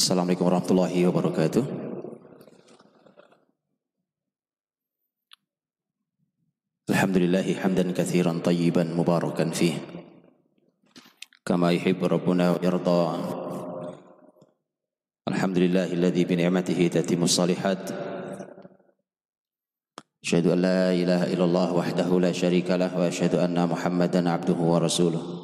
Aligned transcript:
Assalamualaikum 0.00 0.48
warahmatullahi 0.48 1.04
wabarakatuh. 1.12 1.64
Alhamdulillahi 6.88 7.60
hamdan 7.60 7.92
kathiran 7.92 8.40
tayyiban 8.40 8.96
mubarakan 8.96 9.52
fih. 9.52 9.76
Kama 11.44 11.76
yuhibbu 11.76 12.08
rabbuna 12.08 12.56
wa 12.56 12.58
yarda. 12.64 13.04
Alhamdulillahi 15.28 15.92
alladhi 15.92 16.24
bi 16.24 16.34
ni'matihi 16.40 16.96
tatimmu 16.96 17.28
salihat. 17.28 17.92
Asyhadu 20.24 20.56
an 20.56 20.64
la 20.64 20.96
ilaha 20.96 21.28
illallah 21.28 21.68
wahdahu 21.76 22.24
la 22.24 22.32
syarika 22.32 22.80
lah 22.80 22.88
wa 22.88 23.04
asyhadu 23.04 23.36
anna 23.36 23.68
Muhammadan 23.68 24.32
abduhu 24.32 24.64
wa 24.64 24.80
rasuluh. 24.80 25.39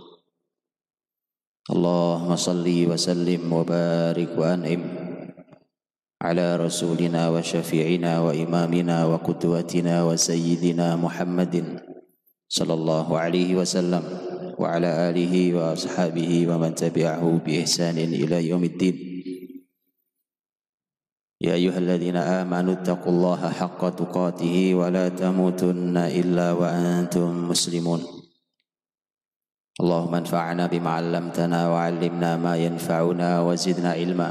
اللهم 1.66 2.36
صل 2.36 2.62
وسلم 2.62 3.52
وبارك 3.52 4.30
وأنعم 4.38 4.82
على 6.22 6.56
رسولنا 6.56 7.28
وشفيعنا 7.30 8.20
وإمامنا 8.20 8.96
وقدوتنا 9.04 10.04
وسيدنا 10.04 10.96
محمد 10.96 11.54
صلى 12.48 12.74
الله 12.74 13.18
عليه 13.18 13.50
وسلم 13.56 14.02
وعلى 14.58 15.10
آله 15.10 15.34
وأصحابه 15.54 16.32
ومن 16.46 16.74
تبعه 16.74 17.22
بإحسان 17.46 17.98
إلى 17.98 18.48
يوم 18.48 18.64
الدين. 18.64 18.96
يا 21.40 21.54
أيها 21.54 21.78
الذين 21.78 22.16
آمنوا 22.16 22.72
اتقوا 22.72 23.12
الله 23.12 23.42
حق 23.50 23.82
تقاته 23.88 24.74
ولا 24.74 25.08
تموتن 25.08 25.96
إلا 25.96 26.52
وأنتم 26.52 27.48
مسلمون. 27.50 28.15
اللهم 29.76 30.14
انفعنا 30.14 30.66
بما 30.66 30.90
علمتنا 30.90 31.60
وعلمنا 31.68 32.30
ما 32.36 32.56
ينفعنا 32.56 33.40
وزدنا 33.40 33.90
علما. 33.92 34.30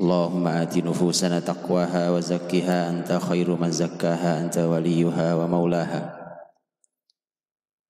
اللهم 0.00 0.44
آت 0.48 0.74
نفوسنا 0.76 1.40
تقواها 1.40 2.10
وزكها. 2.10 2.90
أنت 2.90 3.12
خير 3.12 3.48
من 3.56 3.70
زكاها 3.70 4.40
أنت 4.40 4.56
وليها 4.58 5.34
ومولاها. 5.34 6.02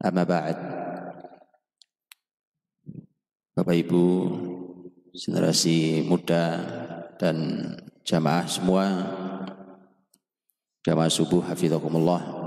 أما 0.07 0.25
بعد 0.25 0.59
Bapak 3.57 3.73
Ibu 3.73 4.05
generasi 5.17 6.05
muda 6.05 6.61
dan 7.17 7.37
jamaah 8.05 8.45
semua 8.45 8.85
jamaah 10.85 11.09
subuh 11.09 11.41
hafidhakumullah 11.41 12.46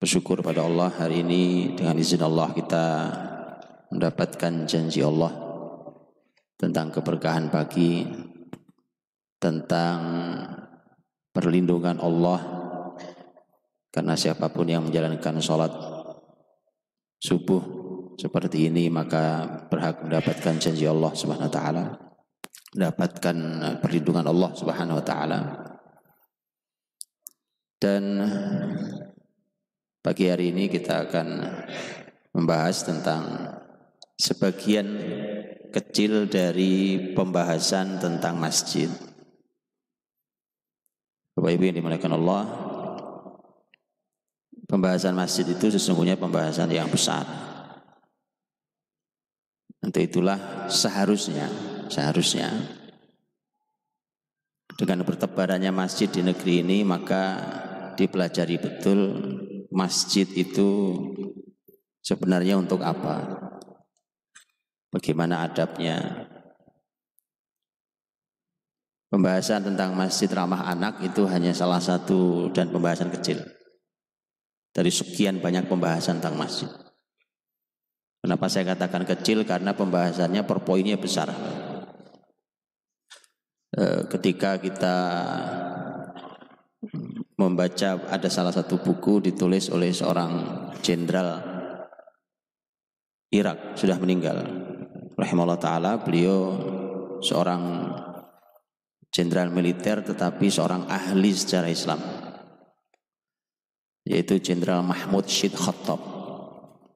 Bersyukur 0.00 0.40
pada 0.40 0.64
Allah 0.64 0.88
hari 0.96 1.20
ini 1.20 1.76
dengan 1.76 1.92
izin 2.00 2.24
Allah 2.24 2.56
kita 2.56 2.84
mendapatkan 3.92 4.64
janji 4.64 5.04
Allah 5.04 5.28
tentang 6.56 6.88
keberkahan 6.88 7.52
pagi, 7.52 8.08
tentang 9.36 10.00
perlindungan 11.36 12.00
Allah 12.00 12.40
karena 13.92 14.16
siapa 14.16 14.48
pun 14.48 14.72
yang 14.72 14.88
menjalankan 14.88 15.36
sholat 15.36 15.68
subuh 17.20 17.60
seperti 18.16 18.72
ini 18.72 18.88
maka 18.88 19.44
berhak 19.68 20.00
mendapatkan 20.00 20.56
janji 20.56 20.88
Allah 20.88 21.12
Subhanahu 21.12 21.52
wa 21.52 21.52
taala, 21.52 21.84
mendapatkan 22.72 23.36
perlindungan 23.84 24.24
Allah 24.24 24.50
Subhanahu 24.56 24.96
wa 24.96 25.04
taala. 25.04 25.40
Dan 27.76 28.24
Pagi 30.00 30.32
hari 30.32 30.48
ini 30.48 30.72
kita 30.72 31.04
akan 31.04 31.28
membahas 32.32 32.88
tentang 32.88 33.52
sebagian 34.16 34.96
kecil 35.68 36.24
dari 36.24 37.12
pembahasan 37.12 38.00
tentang 38.00 38.40
masjid. 38.40 38.88
Bapak 41.36 41.52
Ibu 41.52 41.68
yang 41.68 41.76
dimuliakan 41.84 42.16
Allah, 42.16 42.42
pembahasan 44.64 45.12
masjid 45.12 45.44
itu 45.44 45.68
sesungguhnya 45.68 46.16
pembahasan 46.16 46.72
yang 46.72 46.88
besar. 46.88 47.28
Untuk 49.84 50.00
itulah 50.00 50.64
seharusnya, 50.72 51.44
seharusnya 51.92 52.48
dengan 54.80 55.04
bertebarannya 55.04 55.68
masjid 55.76 56.08
di 56.08 56.24
negeri 56.24 56.64
ini 56.64 56.88
maka 56.88 57.36
dipelajari 58.00 58.56
betul 58.56 59.00
masjid 59.70 60.26
itu 60.34 60.68
sebenarnya 62.02 62.58
untuk 62.58 62.82
apa? 62.82 63.40
Bagaimana 64.90 65.46
adabnya? 65.46 66.26
Pembahasan 69.10 69.66
tentang 69.66 69.98
masjid 69.98 70.30
ramah 70.30 70.70
anak 70.70 71.02
itu 71.02 71.26
hanya 71.26 71.50
salah 71.50 71.82
satu 71.82 72.50
dan 72.54 72.70
pembahasan 72.70 73.10
kecil. 73.10 73.42
Dari 74.70 74.90
sekian 74.90 75.42
banyak 75.42 75.66
pembahasan 75.66 76.22
tentang 76.22 76.38
masjid. 76.38 76.70
Kenapa 78.22 78.46
saya 78.46 78.70
katakan 78.70 79.02
kecil? 79.02 79.42
Karena 79.42 79.74
pembahasannya 79.74 80.46
per 80.46 80.62
poinnya 80.62 80.94
besar. 80.94 81.34
Eh, 83.70 84.02
ketika 84.10 84.58
kita 84.58 84.96
membaca 87.40 88.04
ada 88.12 88.28
salah 88.28 88.52
satu 88.52 88.84
buku 88.84 89.24
ditulis 89.24 89.72
oleh 89.72 89.88
seorang 89.96 90.32
jenderal 90.84 91.40
Irak 93.32 93.80
sudah 93.80 93.96
meninggal. 93.96 94.44
Rahimahullah 95.16 95.60
taala 95.62 95.92
beliau 96.04 96.60
seorang 97.24 97.88
jenderal 99.08 99.48
militer 99.48 100.04
tetapi 100.04 100.52
seorang 100.52 100.84
ahli 100.90 101.32
secara 101.32 101.72
Islam 101.72 102.00
yaitu 104.04 104.42
jenderal 104.42 104.82
Mahmud 104.82 105.30
Syed 105.30 105.54
Khattab. 105.54 106.00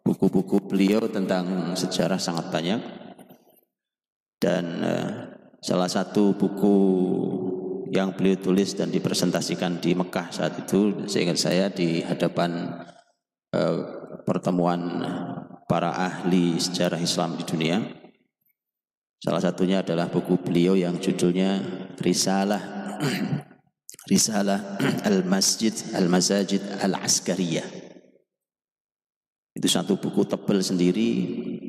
Buku-buku 0.04 0.60
beliau 0.68 1.06
tentang 1.08 1.72
sejarah 1.78 2.20
sangat 2.20 2.52
banyak. 2.52 2.80
Dan 4.36 4.64
uh, 4.84 5.10
salah 5.64 5.88
satu 5.88 6.36
buku 6.36 6.76
yang 7.94 8.18
beliau 8.18 8.34
tulis 8.34 8.74
dan 8.74 8.90
dipresentasikan 8.90 9.78
di 9.78 9.94
Mekah 9.94 10.34
saat 10.34 10.58
itu 10.58 11.06
seingat 11.06 11.38
saya 11.38 11.70
di 11.70 12.02
hadapan 12.02 12.82
uh, 13.54 13.78
pertemuan 14.26 14.98
para 15.70 15.94
ahli 15.94 16.58
sejarah 16.58 16.98
Islam 16.98 17.38
di 17.38 17.46
dunia. 17.46 17.78
Salah 19.22 19.40
satunya 19.40 19.80
adalah 19.80 20.10
buku 20.10 20.42
beliau 20.42 20.74
yang 20.74 20.98
judulnya 20.98 21.62
Risalah 22.02 22.60
Risalah 24.10 24.76
Al-Masjid 25.06 25.72
Al-Masajid 25.94 26.82
Al-Askariyah. 26.82 27.86
Itu 29.54 29.70
satu 29.70 30.02
buku 30.02 30.26
tebal 30.26 30.66
sendiri 30.66 31.08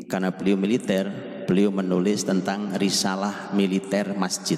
karena 0.10 0.34
beliau 0.34 0.58
militer, 0.58 1.06
beliau 1.46 1.70
menulis 1.70 2.26
tentang 2.26 2.74
risalah 2.82 3.54
militer 3.54 4.18
masjid. 4.18 4.58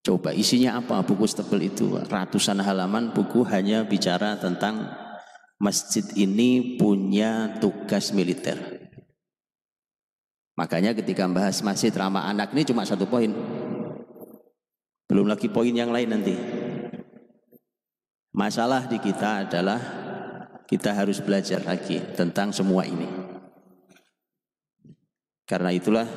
Coba 0.00 0.32
isinya 0.32 0.80
apa 0.80 1.04
buku 1.04 1.28
setebal 1.28 1.60
itu? 1.60 2.00
Ratusan 2.08 2.64
halaman 2.64 3.12
buku 3.12 3.44
hanya 3.44 3.84
bicara 3.84 4.40
tentang 4.40 4.88
masjid 5.60 6.04
ini 6.16 6.80
punya 6.80 7.60
tugas 7.60 8.16
militer. 8.16 8.56
Makanya 10.56 10.96
ketika 10.96 11.28
membahas 11.28 11.60
masjid 11.60 11.92
ramah 11.92 12.24
anak 12.32 12.56
ini 12.56 12.64
cuma 12.64 12.88
satu 12.88 13.04
poin. 13.04 13.28
Belum 15.04 15.28
lagi 15.28 15.52
poin 15.52 15.72
yang 15.72 15.92
lain 15.92 16.08
nanti. 16.08 16.36
Masalah 18.32 18.88
di 18.88 18.96
kita 18.96 19.44
adalah 19.44 19.80
kita 20.64 20.96
harus 20.96 21.20
belajar 21.20 21.60
lagi 21.60 22.00
tentang 22.16 22.56
semua 22.56 22.88
ini. 22.88 23.08
Karena 25.44 25.74
itulah 25.74 26.08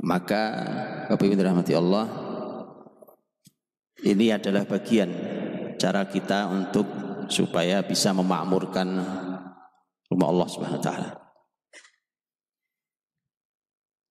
maka 0.00 0.42
Bapak 1.10 1.24
Ibu 1.28 1.34
dirahmati 1.36 1.74
Allah 1.76 2.21
ini 4.02 4.34
adalah 4.34 4.66
bagian 4.66 5.10
cara 5.78 6.06
kita 6.06 6.50
untuk 6.50 6.86
supaya 7.30 7.82
bisa 7.86 8.10
memakmurkan 8.10 8.88
rumah 10.10 10.28
Allah 10.28 10.48
Subhanahu 10.50 10.80
wa 10.82 10.84
taala. 10.84 11.10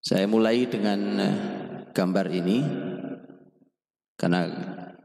Saya 0.02 0.26
mulai 0.26 0.66
dengan 0.66 1.00
eh, 1.22 1.36
gambar 1.94 2.28
ini 2.34 2.58
karena 4.18 4.50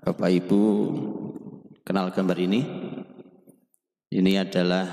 Bapak 0.01 0.31
Ibu 0.33 0.63
kenal 1.85 2.11
gambar 2.15 2.39
ini. 2.41 2.61
Ini 4.07 4.39
adalah 4.39 4.87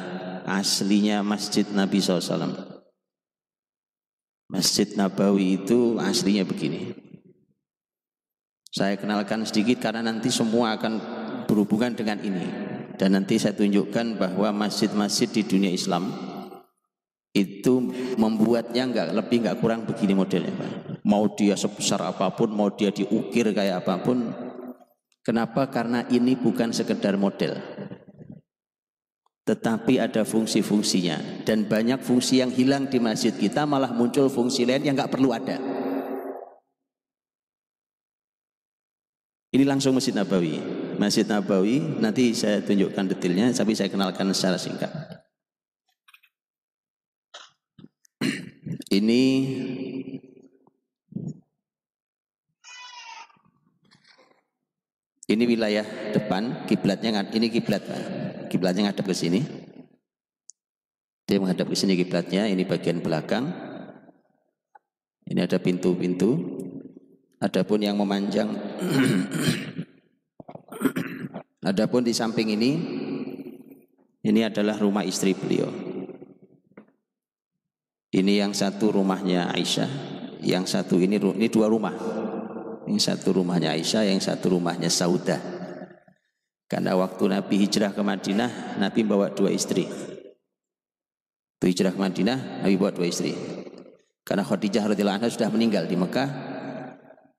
aslinya 0.43 1.21
Masjid 1.21 1.63
Nabi 1.69 2.01
SAW. 2.01 2.73
Masjid 4.49 4.89
Nabawi 4.97 5.63
itu 5.63 6.01
aslinya 6.01 6.43
begini. 6.43 7.02
Saya 8.73 8.97
kenalkan 8.97 9.45
sedikit 9.45 9.77
karena 9.77 10.01
nanti 10.01 10.33
semua 10.33 10.73
akan 10.73 10.97
berhubungan 11.45 11.93
dengan 11.93 12.17
ini. 12.25 12.41
Dan 12.97 13.13
nanti 13.13 13.37
saya 13.37 13.53
tunjukkan 13.53 14.17
bahwa 14.17 14.49
masjid-masjid 14.65 15.29
di 15.29 15.45
dunia 15.45 15.69
Islam 15.69 16.09
itu 17.33 17.93
membuatnya 18.17 18.89
nggak 18.89 19.07
lebih 19.13 19.45
nggak 19.45 19.57
kurang 19.61 19.85
begini 19.85 20.17
modelnya 20.17 20.53
Pak. 20.57 20.71
Mau 21.05 21.29
dia 21.37 21.53
sebesar 21.53 22.01
apa 22.01 22.33
pun, 22.33 22.49
mau 22.49 22.73
dia 22.73 22.89
diukir 22.89 23.53
kayak 23.53 23.85
apa 23.85 24.01
pun. 24.01 24.33
Kenapa? 25.21 25.69
Karena 25.69 26.09
ini 26.09 26.33
bukan 26.33 26.73
sekedar 26.73 27.13
model. 27.13 27.53
Tetapi 29.45 30.01
ada 30.01 30.25
fungsi-fungsinya. 30.25 31.45
Dan 31.45 31.69
banyak 31.69 32.01
fungsi 32.01 32.41
yang 32.41 32.49
hilang 32.49 32.89
di 32.89 32.97
masjid 32.97 33.35
kita 33.37 33.69
malah 33.69 33.93
muncul 33.93 34.33
fungsi 34.33 34.65
lain 34.65 34.81
yang 34.81 34.97
nggak 34.97 35.13
perlu 35.13 35.29
ada. 35.29 35.82
Ini 39.53 39.69
langsung 39.69 39.93
Masjid 39.93 40.17
Nabawi. 40.17 40.57
Masjid 40.97 41.29
Nabawi 41.29 41.77
nanti 42.01 42.33
saya 42.33 42.57
tunjukkan 42.65 43.13
detailnya 43.13 43.53
tapi 43.53 43.77
saya 43.77 43.85
kenalkan 43.85 44.33
secara 44.33 44.57
singkat. 44.57 44.89
Ini 48.97 49.23
ini 55.23 55.43
wilayah 55.49 56.13
depan, 56.13 56.67
kiblatnya 56.69 57.25
ini 57.33 57.49
kiblat, 57.49 57.81
kiblatnya 58.53 58.91
ngadep 58.91 59.07
ke 59.07 59.15
sini. 59.17 59.41
Dia 61.25 61.41
menghadap 61.41 61.71
ke 61.71 61.75
sini 61.79 61.97
kiblatnya, 61.97 62.45
ini 62.45 62.67
bagian 62.67 63.01
belakang. 63.01 63.49
Ini 65.25 65.39
ada 65.41 65.57
pintu-pintu. 65.57 66.37
Adapun 67.43 67.83
yang 67.83 67.99
memanjang 67.99 68.47
Adapun 71.63 72.03
di 72.03 72.15
samping 72.15 72.55
ini 72.55 72.71
ini 74.23 74.39
adalah 74.43 74.79
rumah 74.79 75.03
istri 75.03 75.35
beliau. 75.35 75.67
Ini 78.13 78.45
yang 78.45 78.55
satu 78.55 78.95
rumahnya 78.95 79.51
Aisyah, 79.51 79.91
yang 80.43 80.63
satu 80.63 80.99
ini 80.99 81.19
ini 81.19 81.47
dua 81.51 81.67
rumah. 81.67 81.91
Yang 82.87 83.11
satu 83.11 83.39
rumahnya 83.39 83.75
Aisyah, 83.75 84.07
yang 84.07 84.19
satu 84.23 84.55
rumahnya 84.55 84.87
Saudah. 84.91 85.39
Karena 86.67 86.95
waktu 86.95 87.31
Nabi 87.31 87.55
hijrah 87.63 87.91
ke 87.91 87.99
Madinah, 88.03 88.79
Nabi 88.79 89.03
bawa 89.03 89.31
dua 89.31 89.51
istri. 89.51 89.87
Itu 91.59 91.65
hijrah 91.67 91.95
ke 91.95 91.99
Madinah, 91.99 92.63
Nabi 92.63 92.75
bawa 92.75 92.91
dua 92.91 93.07
istri. 93.07 93.35
Karena 94.23 94.43
Khadijah 94.47 94.95
radhiyallahu 94.95 95.19
anha 95.19 95.31
sudah 95.31 95.51
meninggal 95.51 95.83
di 95.87 95.99
Mekah 95.99 96.52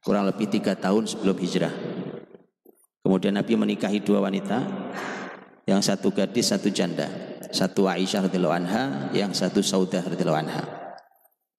kurang 0.05 0.29
lebih 0.29 0.53
tiga 0.53 0.77
tahun 0.77 1.09
sebelum 1.09 1.35
hijrah. 1.41 1.73
Kemudian 3.01 3.35
Nabi 3.35 3.57
menikahi 3.57 4.05
dua 4.05 4.21
wanita, 4.21 4.61
yang 5.65 5.81
satu 5.81 6.13
gadis, 6.13 6.53
satu 6.53 6.69
janda. 6.69 7.09
Satu 7.49 7.89
Aisyah 7.89 8.29
radhiyallahu 8.29 8.57
anha, 8.57 9.09
yang 9.17 9.33
satu 9.33 9.65
Saudah 9.65 10.05
radhiyallahu 10.05 10.41
anha. 10.45 10.63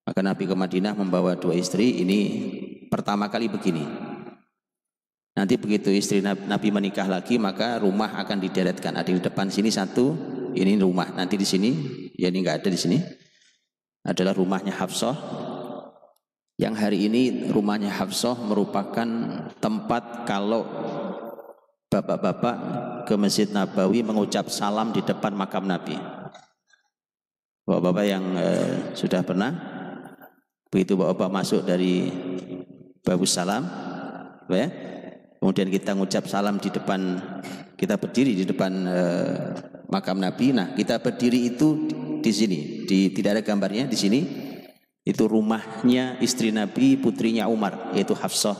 Maka 0.05 0.21
Nabi 0.21 0.45
ke 0.45 0.53
Madinah 0.53 0.93
membawa 0.93 1.33
dua 1.33 1.57
istri, 1.57 2.05
ini 2.05 2.19
pertama 2.93 3.25
kali 3.33 3.49
begini. 3.49 3.81
Nanti 5.35 5.57
begitu 5.57 5.89
istri 5.91 6.21
Nabi 6.21 6.69
menikah 6.69 7.09
lagi, 7.09 7.41
maka 7.41 7.81
rumah 7.81 8.13
akan 8.21 8.37
dideretkan. 8.39 8.93
Ada 8.95 9.09
di 9.09 9.21
depan 9.21 9.49
sini 9.49 9.73
satu, 9.73 10.13
ini 10.53 10.77
rumah. 10.77 11.11
Nanti 11.11 11.35
di 11.35 11.43
sini, 11.43 11.71
ya 12.15 12.29
ini 12.29 12.45
nggak 12.45 12.61
ada 12.61 12.69
di 12.69 12.79
sini. 12.79 12.97
Adalah 14.05 14.37
rumahnya 14.37 14.77
Hafsah. 14.77 15.44
Yang 16.55 16.75
hari 16.79 17.11
ini 17.11 17.51
rumahnya 17.51 17.91
Hafsah 17.91 18.39
merupakan 18.39 19.07
tempat 19.59 20.23
kalau 20.23 20.63
bapak-bapak 21.91 22.55
ke 23.03 23.13
Masjid 23.19 23.51
Nabawi 23.51 23.99
mengucap 24.07 24.47
salam 24.47 24.95
di 24.95 25.03
depan 25.03 25.35
makam 25.35 25.67
Nabi. 25.67 25.99
Bapak-bapak 27.67 28.05
yang 28.07 28.23
eh, 28.39 28.95
sudah 28.95 29.19
pernah 29.27 29.51
begitu 30.71 30.95
bapak-bapak 30.95 31.43
masuk 31.43 31.67
dari 31.67 32.07
Babus 33.03 33.35
Salam, 33.35 33.67
ya, 34.47 34.67
kemudian 35.37 35.69
kita 35.69 35.91
mengucap 35.93 36.25
salam 36.25 36.57
di 36.57 36.73
depan 36.73 37.19
kita 37.75 37.99
berdiri 37.99 38.31
di 38.31 38.47
depan 38.47 38.71
eh, 38.87 39.35
makam 39.91 40.23
Nabi. 40.23 40.55
Nah, 40.55 40.71
kita 40.71 41.03
berdiri 41.03 41.51
itu 41.51 41.91
di 42.23 42.31
sini, 42.31 42.87
di, 42.87 43.11
tidak 43.11 43.39
ada 43.39 43.43
gambarnya 43.43 43.91
di 43.91 43.97
sini. 43.99 44.44
Itu 45.05 45.29
rumahnya 45.29 46.17
istri 46.17 46.49
Nabi, 46.49 46.97
putrinya 46.97 47.45
Umar, 47.45 47.93
yaitu 47.93 48.17
Hafsah 48.17 48.57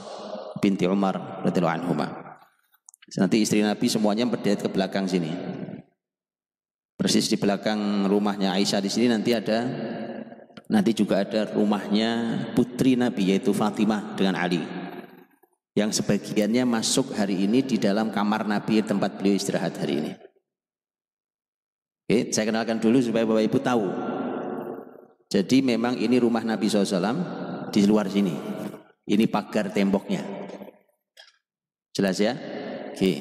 binti 0.62 0.86
Umar 0.86 1.42
radhiyallahu 1.42 1.78
anhumah. 1.82 2.10
Nanti 3.18 3.42
istri 3.42 3.66
Nabi 3.66 3.86
semuanya 3.90 4.30
berderet 4.30 4.62
ke 4.62 4.70
belakang 4.70 5.10
sini. 5.10 5.30
Persis 6.96 7.28
di 7.30 7.38
belakang 7.38 8.08
rumahnya 8.10 8.56
Aisyah 8.56 8.82
di 8.82 8.90
sini 8.90 9.12
nanti 9.12 9.36
ada 9.36 9.68
nanti 10.66 10.96
juga 10.96 11.22
ada 11.22 11.54
rumahnya 11.54 12.42
putri 12.58 12.98
Nabi 12.98 13.36
yaitu 13.36 13.54
Fatimah 13.54 14.18
dengan 14.18 14.38
Ali. 14.40 14.62
Yang 15.76 16.02
sebagiannya 16.02 16.64
masuk 16.64 17.14
hari 17.14 17.46
ini 17.46 17.62
di 17.62 17.76
dalam 17.76 18.10
kamar 18.10 18.48
Nabi 18.48 18.80
tempat 18.80 19.20
beliau 19.20 19.36
istirahat 19.36 19.76
hari 19.76 19.94
ini. 20.02 20.12
Oke, 22.06 22.32
saya 22.32 22.48
kenalkan 22.48 22.80
dulu 22.80 23.02
supaya 23.02 23.28
Bapak 23.28 23.44
Ibu 23.44 23.60
tahu. 23.60 23.86
Jadi 25.36 25.60
memang 25.60 26.00
ini 26.00 26.16
rumah 26.16 26.48
Nabi 26.48 26.72
SAW 26.72 27.68
di 27.68 27.84
luar 27.84 28.08
sini. 28.08 28.32
Ini 29.04 29.28
pagar 29.28 29.68
temboknya. 29.68 30.24
Jelas 31.92 32.24
ya? 32.24 32.40
Oke. 32.96 33.14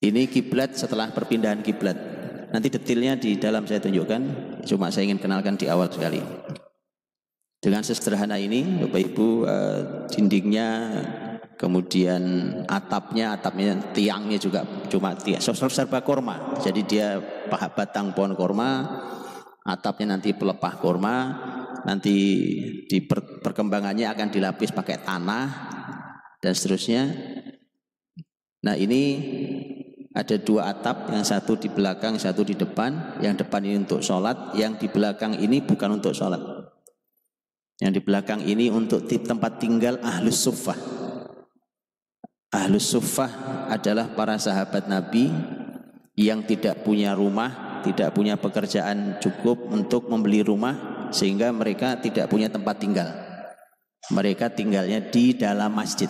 Ini 0.00 0.22
kiblat 0.32 0.80
setelah 0.80 1.12
perpindahan 1.12 1.60
kiblat. 1.60 2.00
Nanti 2.48 2.72
detailnya 2.72 3.20
di 3.20 3.36
dalam 3.36 3.68
saya 3.68 3.84
tunjukkan. 3.84 4.22
Cuma 4.64 4.88
saya 4.88 5.12
ingin 5.12 5.20
kenalkan 5.20 5.60
di 5.60 5.68
awal 5.68 5.92
sekali. 5.92 6.24
Dengan 7.60 7.84
sesederhana 7.84 8.40
ini, 8.40 8.64
Bapak 8.88 9.12
Ibu, 9.12 9.28
uh, 9.44 9.80
dindingnya, 10.08 10.68
kemudian 11.60 12.22
atapnya, 12.64 13.36
atapnya, 13.36 13.76
tiangnya 13.92 14.38
juga 14.40 14.64
cuma 14.88 15.12
tiang, 15.18 15.42
serba 15.42 16.00
korma. 16.00 16.56
Jadi 16.62 16.80
dia 16.86 17.18
paha 17.50 17.66
batang 17.74 18.14
pohon 18.14 18.38
korma, 18.38 18.86
atapnya 19.68 20.16
nanti 20.16 20.32
pelepah 20.32 20.80
korma, 20.80 21.16
nanti 21.84 22.16
di 22.88 22.98
per, 23.04 23.44
perkembangannya 23.44 24.08
akan 24.08 24.28
dilapis 24.32 24.72
pakai 24.72 25.04
tanah 25.04 25.46
dan 26.40 26.52
seterusnya. 26.56 27.04
Nah 28.64 28.74
ini 28.74 29.02
ada 30.16 30.34
dua 30.40 30.72
atap, 30.72 31.12
yang 31.12 31.22
satu 31.22 31.54
di 31.60 31.68
belakang, 31.68 32.16
satu 32.16 32.42
di 32.42 32.56
depan. 32.56 33.20
Yang 33.20 33.44
depan 33.44 33.60
ini 33.62 33.76
untuk 33.84 34.00
sholat, 34.00 34.56
yang 34.56 34.80
di 34.80 34.88
belakang 34.88 35.36
ini 35.36 35.62
bukan 35.62 36.00
untuk 36.00 36.16
sholat. 36.16 36.40
Yang 37.78 37.92
di 37.92 38.02
belakang 38.02 38.40
ini 38.42 38.72
untuk 38.72 39.06
tempat 39.06 39.62
tinggal 39.62 40.02
ahlus 40.02 40.42
suffah. 40.42 40.74
Ahlus 42.50 42.88
suffah 42.90 43.30
adalah 43.70 44.10
para 44.16 44.40
sahabat 44.40 44.88
Nabi 44.90 45.30
yang 46.18 46.42
tidak 46.42 46.82
punya 46.82 47.14
rumah, 47.14 47.67
tidak 47.88 48.12
punya 48.12 48.36
pekerjaan 48.36 49.16
cukup 49.16 49.72
untuk 49.72 50.12
membeli 50.12 50.44
rumah, 50.44 51.08
sehingga 51.08 51.48
mereka 51.48 51.96
tidak 51.96 52.28
punya 52.28 52.52
tempat 52.52 52.76
tinggal. 52.76 53.08
Mereka 54.12 54.52
tinggalnya 54.52 55.00
di 55.00 55.32
dalam 55.32 55.72
masjid. 55.72 56.08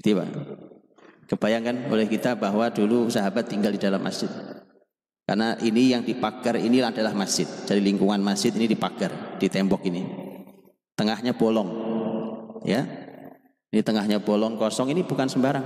Gitu 0.00 0.16
Pak. 0.16 0.28
Kebayangkan 1.24 1.88
oleh 1.88 2.04
kita 2.04 2.36
bahwa 2.36 2.68
dulu 2.68 3.08
sahabat 3.08 3.48
tinggal 3.48 3.72
di 3.72 3.80
dalam 3.80 4.04
masjid. 4.04 4.28
Karena 5.24 5.56
ini 5.64 5.96
yang 5.96 6.04
dipagar 6.04 6.60
ini 6.60 6.84
adalah 6.84 7.16
masjid. 7.16 7.48
Jadi 7.48 7.80
lingkungan 7.80 8.20
masjid 8.20 8.52
ini 8.52 8.68
dipagar 8.68 9.40
di 9.40 9.48
tembok 9.48 9.88
ini. 9.88 10.04
Tengahnya 10.92 11.32
bolong. 11.32 11.68
Ya. 12.68 12.84
Ini 13.72 13.80
tengahnya 13.80 14.20
bolong 14.20 14.60
kosong 14.60 14.92
ini 14.92 15.00
bukan 15.00 15.24
sembarang. 15.24 15.64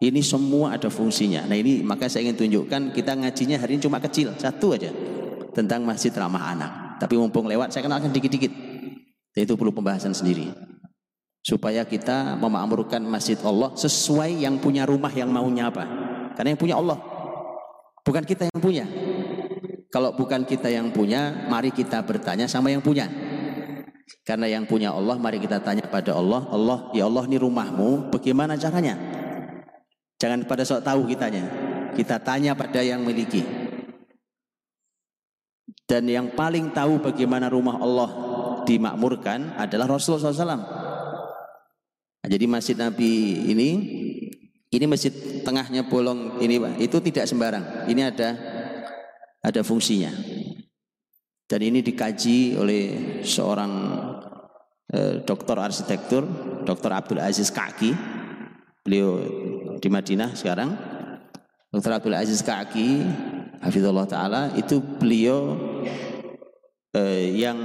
Ini 0.00 0.20
semua 0.24 0.80
ada 0.80 0.88
fungsinya. 0.88 1.44
Nah 1.44 1.56
ini 1.60 1.84
maka 1.84 2.08
saya 2.08 2.24
ingin 2.24 2.40
tunjukkan 2.40 2.96
kita 2.96 3.20
ngajinya 3.20 3.60
hari 3.60 3.76
ini 3.76 3.84
cuma 3.84 4.00
kecil. 4.00 4.32
Satu 4.40 4.72
aja. 4.72 4.88
Tentang 5.52 5.84
masjid 5.84 6.08
ramah 6.16 6.56
anak. 6.56 6.72
Tapi 6.96 7.20
mumpung 7.20 7.44
lewat 7.44 7.68
saya 7.68 7.84
kenalkan 7.84 8.08
dikit-dikit. 8.08 8.48
Itu 9.36 9.60
perlu 9.60 9.76
pembahasan 9.76 10.16
sendiri 10.16 10.70
supaya 11.40 11.88
kita 11.88 12.36
memakmurkan 12.36 13.00
masjid 13.00 13.40
Allah 13.40 13.72
sesuai 13.72 14.44
yang 14.44 14.60
punya 14.60 14.84
rumah 14.84 15.08
yang 15.08 15.32
maunya 15.32 15.72
apa 15.72 15.84
karena 16.36 16.52
yang 16.52 16.60
punya 16.60 16.76
Allah 16.76 17.00
bukan 18.04 18.24
kita 18.28 18.44
yang 18.52 18.60
punya 18.60 18.84
kalau 19.88 20.12
bukan 20.12 20.44
kita 20.44 20.68
yang 20.68 20.92
punya 20.92 21.48
mari 21.48 21.72
kita 21.72 22.04
bertanya 22.04 22.44
sama 22.44 22.68
yang 22.68 22.84
punya 22.84 23.08
karena 24.20 24.52
yang 24.52 24.68
punya 24.68 24.92
Allah 24.92 25.16
mari 25.16 25.40
kita 25.40 25.64
tanya 25.64 25.88
pada 25.88 26.12
Allah 26.12 26.44
Allah 26.52 26.92
ya 26.92 27.08
Allah 27.08 27.24
ini 27.24 27.40
rumahmu 27.40 28.12
bagaimana 28.12 28.60
caranya 28.60 29.00
jangan 30.20 30.44
pada 30.44 30.62
sok 30.62 30.84
tahu 30.84 31.08
kitanya 31.08 31.48
kita 31.96 32.20
tanya 32.20 32.52
pada 32.52 32.84
yang 32.84 33.00
miliki 33.00 33.40
dan 35.88 36.06
yang 36.06 36.30
paling 36.36 36.70
tahu 36.70 37.00
bagaimana 37.00 37.48
rumah 37.48 37.80
Allah 37.80 38.10
dimakmurkan 38.68 39.56
adalah 39.58 39.96
Rasulullah 39.96 40.30
SAW 40.30 40.80
Nah, 42.20 42.28
jadi 42.28 42.44
masjid 42.44 42.76
Nabi 42.76 43.12
ini 43.48 43.68
ini 44.70 44.84
masjid 44.86 45.10
tengahnya 45.40 45.88
bolong 45.88 46.38
ini 46.44 46.60
itu 46.78 47.00
tidak 47.00 47.24
sembarang. 47.24 47.88
Ini 47.88 48.02
ada 48.12 48.28
ada 49.40 49.60
fungsinya. 49.64 50.12
Dan 51.50 51.60
ini 51.66 51.82
dikaji 51.82 52.60
oleh 52.60 52.82
seorang 53.26 53.72
eh, 54.94 55.24
doktor 55.26 55.58
arsitektur, 55.58 56.22
Dr. 56.62 56.92
Abdul 56.92 57.24
Aziz 57.24 57.50
Kaki. 57.50 57.90
Beliau 58.84 59.18
di 59.80 59.88
Madinah 59.88 60.36
sekarang. 60.36 60.70
Dr. 61.72 61.96
Abdul 61.96 62.18
Aziz 62.18 62.44
Kaki, 62.44 63.00
Hafizullah 63.64 64.04
Ta'ala, 64.04 64.42
itu 64.58 64.78
beliau 64.78 65.56
eh, 66.92 67.32
yang 67.34 67.58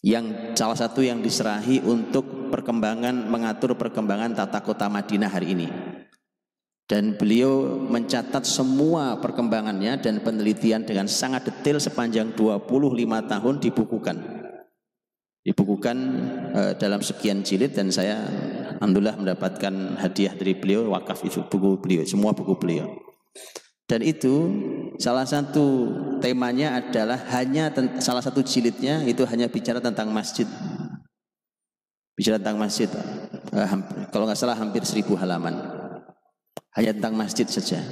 yang 0.00 0.56
salah 0.56 0.78
satu 0.78 1.04
yang 1.04 1.20
diserahi 1.20 1.84
untuk 1.84 2.48
perkembangan 2.48 3.28
mengatur 3.28 3.76
perkembangan 3.76 4.32
tata 4.32 4.64
kota 4.64 4.88
Madinah 4.88 5.28
hari 5.28 5.52
ini 5.52 5.68
dan 6.88 7.14
beliau 7.14 7.78
mencatat 7.86 8.42
semua 8.42 9.20
perkembangannya 9.22 10.00
dan 10.02 10.24
penelitian 10.24 10.82
dengan 10.82 11.06
sangat 11.06 11.46
detail 11.46 11.78
sepanjang 11.78 12.34
25 12.34 12.66
tahun 13.30 13.54
dibukukan 13.62 14.16
dibukukan 15.44 15.96
uh, 16.50 16.72
dalam 16.80 17.04
sekian 17.04 17.46
jilid 17.46 17.76
dan 17.76 17.92
saya 17.94 18.24
alhamdulillah 18.80 19.20
mendapatkan 19.20 20.00
hadiah 20.00 20.32
dari 20.34 20.56
beliau 20.56 20.88
wakaf 20.90 21.20
itu 21.22 21.44
buku 21.46 21.78
beliau 21.78 22.02
semua 22.08 22.32
buku 22.32 22.56
beliau 22.56 22.88
dan 23.86 24.00
itu 24.00 24.48
salah 24.96 25.28
satu 25.28 25.92
temanya 26.24 26.80
adalah 26.80 27.20
hanya 27.36 27.68
salah 28.00 28.24
satu 28.24 28.40
jilidnya 28.40 29.04
itu 29.04 29.22
hanya 29.28 29.46
bicara 29.46 29.78
tentang 29.78 30.08
masjid 30.10 30.48
bicara 32.16 32.40
tentang 32.40 32.58
masjid 32.58 32.88
uh, 33.52 33.68
kalau 34.10 34.24
nggak 34.24 34.38
salah 34.38 34.56
hampir 34.56 34.82
seribu 34.82 35.14
halaman 35.14 35.80
hanya 36.78 36.94
tentang 36.94 37.14
masjid 37.18 37.46
saja. 37.50 37.82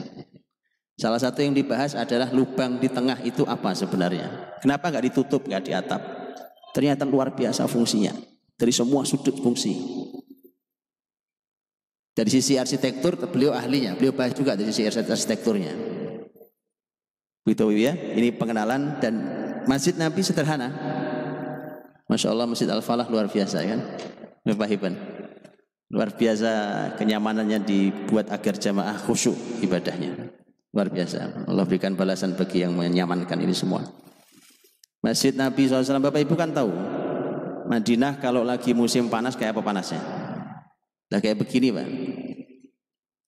Salah 0.98 1.18
satu 1.18 1.42
yang 1.42 1.54
dibahas 1.54 1.94
adalah 1.94 2.30
lubang 2.34 2.82
di 2.82 2.90
tengah 2.90 3.22
itu 3.22 3.46
apa 3.46 3.74
sebenarnya. 3.74 4.58
Kenapa 4.58 4.90
nggak 4.90 5.04
ditutup, 5.10 5.46
nggak 5.46 5.62
di 5.62 5.72
atap? 5.74 6.02
Ternyata 6.74 7.06
luar 7.06 7.34
biasa 7.34 7.70
fungsinya. 7.70 8.14
Dari 8.58 8.74
semua 8.74 9.06
sudut 9.06 9.38
fungsi. 9.38 9.78
Dari 12.18 12.30
sisi 12.34 12.58
arsitektur, 12.58 13.14
beliau 13.30 13.54
ahlinya. 13.54 13.94
Beliau 13.94 14.10
bahas 14.10 14.34
juga 14.34 14.58
dari 14.58 14.74
sisi 14.74 14.90
arsitekturnya. 14.90 15.70
Begitu 17.46 17.78
ya, 17.78 17.94
ini 17.94 18.34
pengenalan 18.34 18.98
dan 18.98 19.14
Masjid 19.70 19.94
Nabi 19.94 20.26
sederhana. 20.26 20.66
Masya 22.10 22.34
Allah 22.34 22.50
Masjid 22.50 22.66
Al-Falah 22.66 23.06
luar 23.06 23.30
biasa 23.30 23.62
kan. 23.62 23.80
Hiban. 24.42 24.98
Luar 25.94 26.10
biasa 26.10 26.50
kenyamanannya 26.98 27.62
dibuat 27.62 28.34
agar 28.34 28.58
jamaah 28.58 28.98
khusyuk 28.98 29.38
ibadahnya. 29.62 30.34
Luar 30.74 30.90
biasa. 30.90 31.46
Allah 31.46 31.64
berikan 31.70 31.94
balasan 31.94 32.34
bagi 32.34 32.66
yang 32.66 32.74
menyamankan 32.74 33.38
ini 33.38 33.54
semua. 33.54 33.86
Masjid 35.06 35.30
Nabi 35.38 35.70
SAW 35.70 36.02
Bapak 36.02 36.18
Ibu 36.26 36.34
kan 36.34 36.50
tahu. 36.50 36.74
Madinah 37.70 38.18
kalau 38.18 38.42
lagi 38.42 38.74
musim 38.74 39.06
panas 39.06 39.38
kayak 39.38 39.54
apa 39.54 39.62
panasnya? 39.62 40.17
Nah 41.08 41.18
kayak 41.20 41.40
begini 41.40 41.72
Pak. 41.72 41.86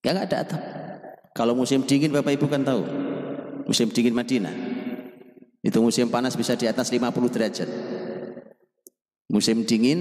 Nggak 0.00 0.14
ada 0.28 0.36
atap. 0.44 0.62
Kalau 1.36 1.54
musim 1.56 1.84
dingin 1.84 2.12
Bapak 2.12 2.36
Ibu 2.36 2.46
kan 2.50 2.64
tahu. 2.64 2.82
Musim 3.68 3.88
dingin 3.92 4.16
Madinah. 4.16 4.52
Itu 5.60 5.84
musim 5.84 6.08
panas 6.08 6.34
bisa 6.34 6.56
di 6.56 6.64
atas 6.64 6.88
50 6.88 7.04
derajat. 7.28 7.68
Musim 9.30 9.62
dingin 9.62 10.00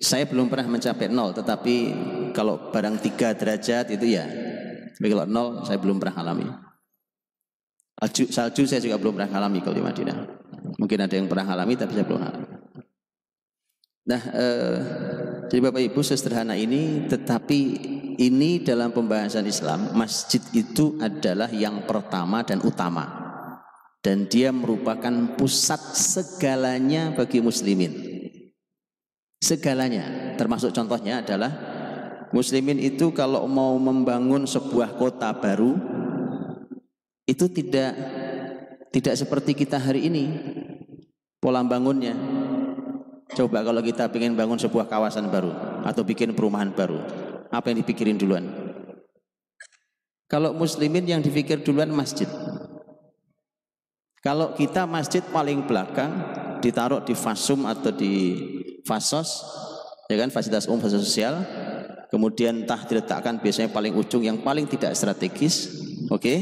saya 0.00 0.24
belum 0.24 0.48
pernah 0.48 0.70
mencapai 0.70 1.12
nol, 1.12 1.36
tetapi 1.36 1.74
kalau 2.32 2.72
barang 2.72 3.02
tiga 3.02 3.36
derajat 3.36 3.92
itu 3.92 4.16
ya. 4.16 4.24
Tapi 4.94 5.06
kalau 5.10 5.26
nol 5.26 5.66
saya 5.66 5.76
belum 5.76 5.98
pernah 6.00 6.16
alami. 6.22 6.46
Salju, 7.94 8.28
salju 8.28 8.62
saya 8.66 8.82
juga 8.82 8.98
belum 8.98 9.16
pernah 9.16 9.30
alami 9.32 9.62
kalau 9.62 9.76
di 9.76 9.84
Madinah. 9.84 10.18
Mungkin 10.78 10.98
ada 10.98 11.14
yang 11.14 11.26
pernah 11.30 11.46
alami 11.46 11.74
tapi 11.78 11.92
saya 11.94 12.06
belum 12.06 12.20
alami. 12.20 12.46
Nah, 14.04 14.22
eh, 14.36 14.76
jadi 15.50 15.60
Bapak 15.60 15.82
Ibu 15.82 16.00
sesederhana 16.00 16.56
ini, 16.56 17.08
tetapi 17.08 17.60
ini 18.16 18.62
dalam 18.62 18.90
pembahasan 18.94 19.44
Islam, 19.44 19.92
masjid 19.92 20.40
itu 20.56 20.96
adalah 21.02 21.50
yang 21.52 21.84
pertama 21.84 22.40
dan 22.46 22.62
utama. 22.64 23.22
Dan 24.04 24.28
dia 24.28 24.52
merupakan 24.52 25.32
pusat 25.40 25.80
segalanya 25.96 27.16
bagi 27.16 27.40
muslimin 27.40 28.14
segalanya. 29.44 30.34
Termasuk 30.40 30.72
contohnya 30.72 31.20
adalah 31.20 31.52
muslimin 32.32 32.80
itu 32.80 33.12
kalau 33.12 33.44
mau 33.44 33.76
membangun 33.76 34.48
sebuah 34.48 34.96
kota 34.96 35.36
baru 35.36 35.76
itu 37.28 37.44
tidak 37.52 37.92
tidak 38.88 39.14
seperti 39.20 39.52
kita 39.52 39.76
hari 39.76 40.08
ini 40.08 40.24
pola 41.36 41.60
bangunnya. 41.60 42.33
Coba 43.34 43.66
kalau 43.66 43.82
kita 43.82 44.06
ingin 44.14 44.38
bangun 44.38 44.56
sebuah 44.62 44.86
kawasan 44.86 45.26
baru 45.26 45.82
atau 45.82 46.06
bikin 46.06 46.32
perumahan 46.38 46.70
baru, 46.70 47.02
apa 47.50 47.74
yang 47.74 47.82
dipikirin 47.82 48.14
duluan? 48.14 48.46
Kalau 50.30 50.54
muslimin 50.54 51.04
yang 51.04 51.20
dipikir 51.20 51.60
duluan 51.60 51.90
masjid. 51.90 52.30
Kalau 54.24 54.56
kita 54.56 54.88
masjid 54.88 55.20
paling 55.20 55.68
belakang 55.68 56.10
ditaruh 56.64 57.04
di 57.04 57.12
fasum 57.12 57.68
atau 57.68 57.92
di 57.92 58.40
fasos 58.88 59.44
ya 60.08 60.16
kan 60.16 60.32
fasilitas 60.32 60.64
umum 60.64 60.80
fasilitas 60.80 61.12
sosial 61.12 61.34
kemudian 62.08 62.64
tah 62.64 62.80
diletakkan 62.88 63.36
biasanya 63.36 63.68
paling 63.68 63.92
ujung 63.92 64.24
yang 64.24 64.40
paling 64.40 64.64
tidak 64.64 64.96
strategis 64.96 65.68
oke 66.08 66.24
okay? 66.24 66.38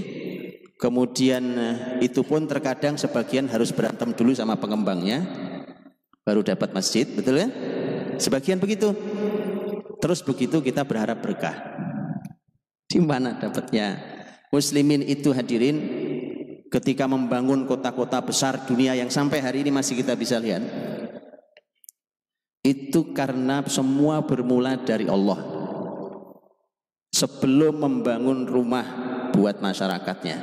kemudian 0.79 1.43
eh, 1.59 1.77
itu 2.07 2.23
pun 2.23 2.47
terkadang 2.47 2.95
sebagian 2.95 3.51
harus 3.51 3.75
berantem 3.75 4.15
dulu 4.15 4.31
sama 4.31 4.59
pengembangnya 4.59 5.23
baru 6.23 6.43
dapat 6.43 6.75
masjid 6.75 7.07
betul 7.07 7.39
ya? 7.39 7.49
Sebagian 8.19 8.59
begitu. 8.63 8.95
Terus 10.03 10.23
begitu 10.23 10.59
kita 10.63 10.83
berharap 10.83 11.23
berkah. 11.23 11.55
Di 12.91 12.99
mana 12.99 13.39
dapatnya? 13.39 13.99
Muslimin 14.53 15.01
itu 15.07 15.33
hadirin 15.33 15.77
ketika 16.69 17.09
membangun 17.09 17.65
kota-kota 17.65 18.21
besar 18.21 18.69
dunia 18.69 18.93
yang 18.93 19.09
sampai 19.09 19.41
hari 19.41 19.65
ini 19.65 19.73
masih 19.73 19.97
kita 19.97 20.13
bisa 20.13 20.37
lihat 20.37 20.61
itu 22.63 23.11
karena 23.11 23.67
semua 23.67 24.23
bermula 24.23 24.79
dari 24.79 25.11
Allah. 25.11 25.61
Sebelum 27.13 27.77
membangun 27.77 28.49
rumah 28.49 28.87
buat 29.35 29.61
masyarakatnya, 29.61 30.39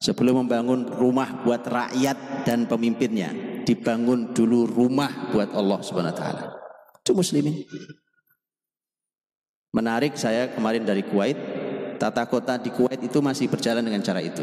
sebelum 0.00 0.46
membangun 0.46 0.88
rumah 0.88 1.44
buat 1.44 1.60
rakyat 1.60 2.48
dan 2.48 2.64
pemimpinnya, 2.64 3.30
dibangun 3.64 4.32
dulu 4.32 4.66
rumah 4.68 5.30
buat 5.32 5.52
Allah 5.52 5.78
Subhanahu 5.80 6.12
wa 6.12 6.18
taala. 6.18 6.44
Itu 7.00 7.12
muslimin. 7.16 7.64
Menarik 9.70 10.18
saya 10.18 10.50
kemarin 10.50 10.82
dari 10.82 11.06
Kuwait, 11.06 11.38
tata 11.96 12.26
kota 12.26 12.58
di 12.58 12.74
Kuwait 12.74 12.98
itu 13.00 13.22
masih 13.22 13.46
berjalan 13.46 13.86
dengan 13.86 14.02
cara 14.02 14.18
itu. 14.18 14.42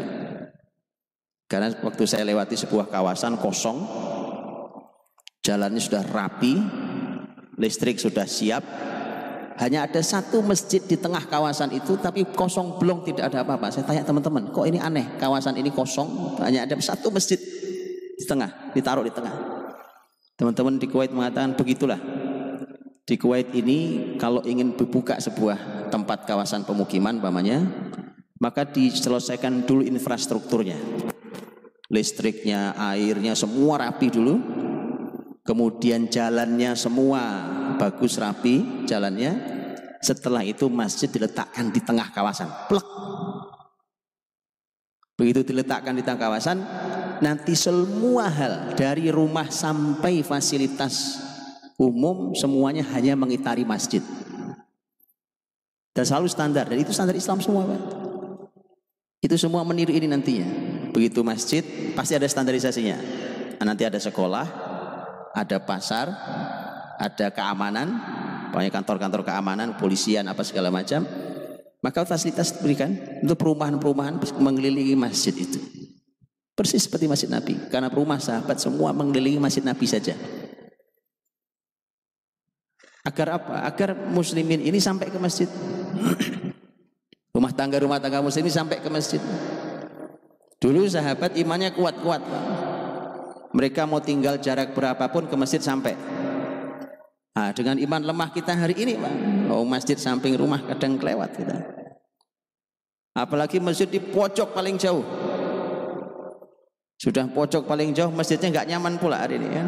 Karena 1.48 1.72
waktu 1.84 2.04
saya 2.04 2.24
lewati 2.24 2.56
sebuah 2.56 2.88
kawasan 2.92 3.40
kosong, 3.40 3.76
jalannya 5.44 5.80
sudah 5.80 6.04
rapi, 6.08 6.56
listrik 7.58 8.00
sudah 8.00 8.24
siap 8.24 8.64
hanya 9.58 9.90
ada 9.90 9.98
satu 9.98 10.38
masjid 10.38 10.78
di 10.78 10.94
tengah 10.94 11.26
kawasan 11.26 11.74
itu 11.74 11.98
tapi 11.98 12.22
kosong 12.30 12.78
belum 12.78 13.02
tidak 13.02 13.34
ada 13.34 13.42
apa-apa 13.42 13.74
saya 13.74 13.82
tanya 13.82 14.06
teman-teman 14.06 14.54
kok 14.54 14.62
ini 14.70 14.78
aneh 14.78 15.18
kawasan 15.18 15.58
ini 15.58 15.74
kosong 15.74 16.38
hanya 16.38 16.62
ada 16.62 16.78
satu 16.78 17.10
masjid 17.10 17.36
di 18.28 18.36
tengah 18.36 18.52
ditaruh 18.76 19.04
di 19.08 19.08
tengah. 19.08 19.32
Teman-teman 20.36 20.76
di 20.76 20.84
Kuwait 20.84 21.08
mengatakan 21.08 21.56
begitulah. 21.56 21.96
Di 23.08 23.16
Kuwait 23.16 23.56
ini 23.56 24.12
kalau 24.20 24.44
ingin 24.44 24.76
membuka 24.76 25.16
sebuah 25.16 25.88
tempat 25.88 26.28
kawasan 26.28 26.68
pemukiman 26.68 27.16
pamannya 27.24 27.64
maka 28.36 28.68
diselesaikan 28.68 29.64
dulu 29.64 29.80
infrastrukturnya. 29.80 30.76
Listriknya 31.88 32.76
airnya 32.76 33.32
semua 33.32 33.88
rapi 33.88 34.12
dulu. 34.12 34.36
Kemudian 35.40 36.12
jalannya 36.12 36.76
semua 36.76 37.48
bagus 37.80 38.20
rapi 38.20 38.84
jalannya. 38.84 39.56
Setelah 40.04 40.44
itu 40.44 40.68
masjid 40.68 41.08
diletakkan 41.08 41.72
di 41.72 41.80
tengah 41.80 42.12
kawasan. 42.12 42.52
Plek. 42.68 42.84
Begitu 45.16 45.48
diletakkan 45.48 45.96
di 45.96 46.04
tengah 46.04 46.28
kawasan 46.28 46.62
nanti 47.20 47.54
semua 47.58 48.30
hal 48.30 48.74
dari 48.78 49.10
rumah 49.10 49.50
sampai 49.50 50.22
fasilitas 50.22 51.18
umum 51.78 52.34
semuanya 52.34 52.82
hanya 52.94 53.14
mengitari 53.14 53.62
masjid 53.62 54.02
dan 55.94 56.04
selalu 56.06 56.30
standar 56.30 56.66
dan 56.66 56.78
itu 56.78 56.94
standar 56.94 57.14
Islam 57.14 57.42
semua 57.42 57.66
Pak. 57.66 57.82
itu 59.18 59.34
semua 59.34 59.66
meniru 59.66 59.90
ini 59.90 60.06
nantinya 60.06 60.46
begitu 60.94 61.26
masjid 61.26 61.62
pasti 61.98 62.14
ada 62.14 62.26
standarisasinya 62.26 62.98
nanti 63.62 63.82
ada 63.82 63.98
sekolah 63.98 64.68
ada 65.38 65.58
pasar, 65.62 66.06
ada 66.98 67.26
keamanan, 67.30 67.88
banyak 68.50 68.72
kantor-kantor 68.74 69.22
keamanan, 69.22 69.78
polisian 69.78 70.26
apa 70.26 70.42
segala 70.42 70.74
macam. 70.74 71.06
Maka 71.78 72.02
fasilitas 72.02 72.58
diberikan 72.58 72.90
untuk 73.22 73.38
perumahan-perumahan 73.38 74.18
mengelilingi 74.42 74.98
masjid 74.98 75.30
itu. 75.30 75.62
Persis 76.58 76.90
seperti 76.90 77.06
masjid 77.06 77.30
Nabi. 77.30 77.54
Karena 77.70 77.86
rumah 77.86 78.18
sahabat 78.18 78.58
semua 78.58 78.90
mengelilingi 78.90 79.38
masjid 79.38 79.62
Nabi 79.62 79.86
saja. 79.86 80.18
Agar 83.06 83.38
apa? 83.38 83.62
Agar 83.62 83.94
muslimin 84.10 84.66
ini 84.66 84.82
sampai 84.82 85.06
ke 85.06 85.22
masjid. 85.22 85.46
rumah 87.38 87.54
tangga 87.54 87.78
rumah 87.78 88.02
tangga 88.02 88.18
muslim 88.18 88.42
ini 88.42 88.50
sampai 88.50 88.82
ke 88.82 88.90
masjid. 88.90 89.22
Dulu 90.58 90.82
sahabat 90.90 91.38
imannya 91.38 91.70
kuat-kuat. 91.78 92.26
Mereka 93.54 93.86
mau 93.86 94.02
tinggal 94.02 94.42
jarak 94.42 94.74
berapapun 94.74 95.30
ke 95.30 95.38
masjid 95.38 95.62
sampai. 95.62 95.94
Nah, 97.38 97.54
dengan 97.54 97.78
iman 97.78 98.02
lemah 98.02 98.34
kita 98.34 98.50
hari 98.50 98.74
ini, 98.82 98.98
Pak. 98.98 99.14
Oh, 99.54 99.62
masjid 99.62 99.94
samping 99.94 100.34
rumah 100.34 100.58
kadang 100.66 100.98
kelewat 100.98 101.38
kita. 101.38 101.56
Apalagi 103.14 103.62
masjid 103.62 103.86
di 103.86 104.02
pojok 104.02 104.50
paling 104.50 104.74
jauh. 104.74 105.06
Sudah 106.98 107.30
pojok 107.30 107.64
paling 107.64 107.94
jauh, 107.94 108.10
masjidnya 108.10 108.50
nggak 108.50 108.68
nyaman 108.74 108.98
pula 108.98 109.22
hari 109.22 109.38
ini 109.38 109.48
ya. 109.48 109.64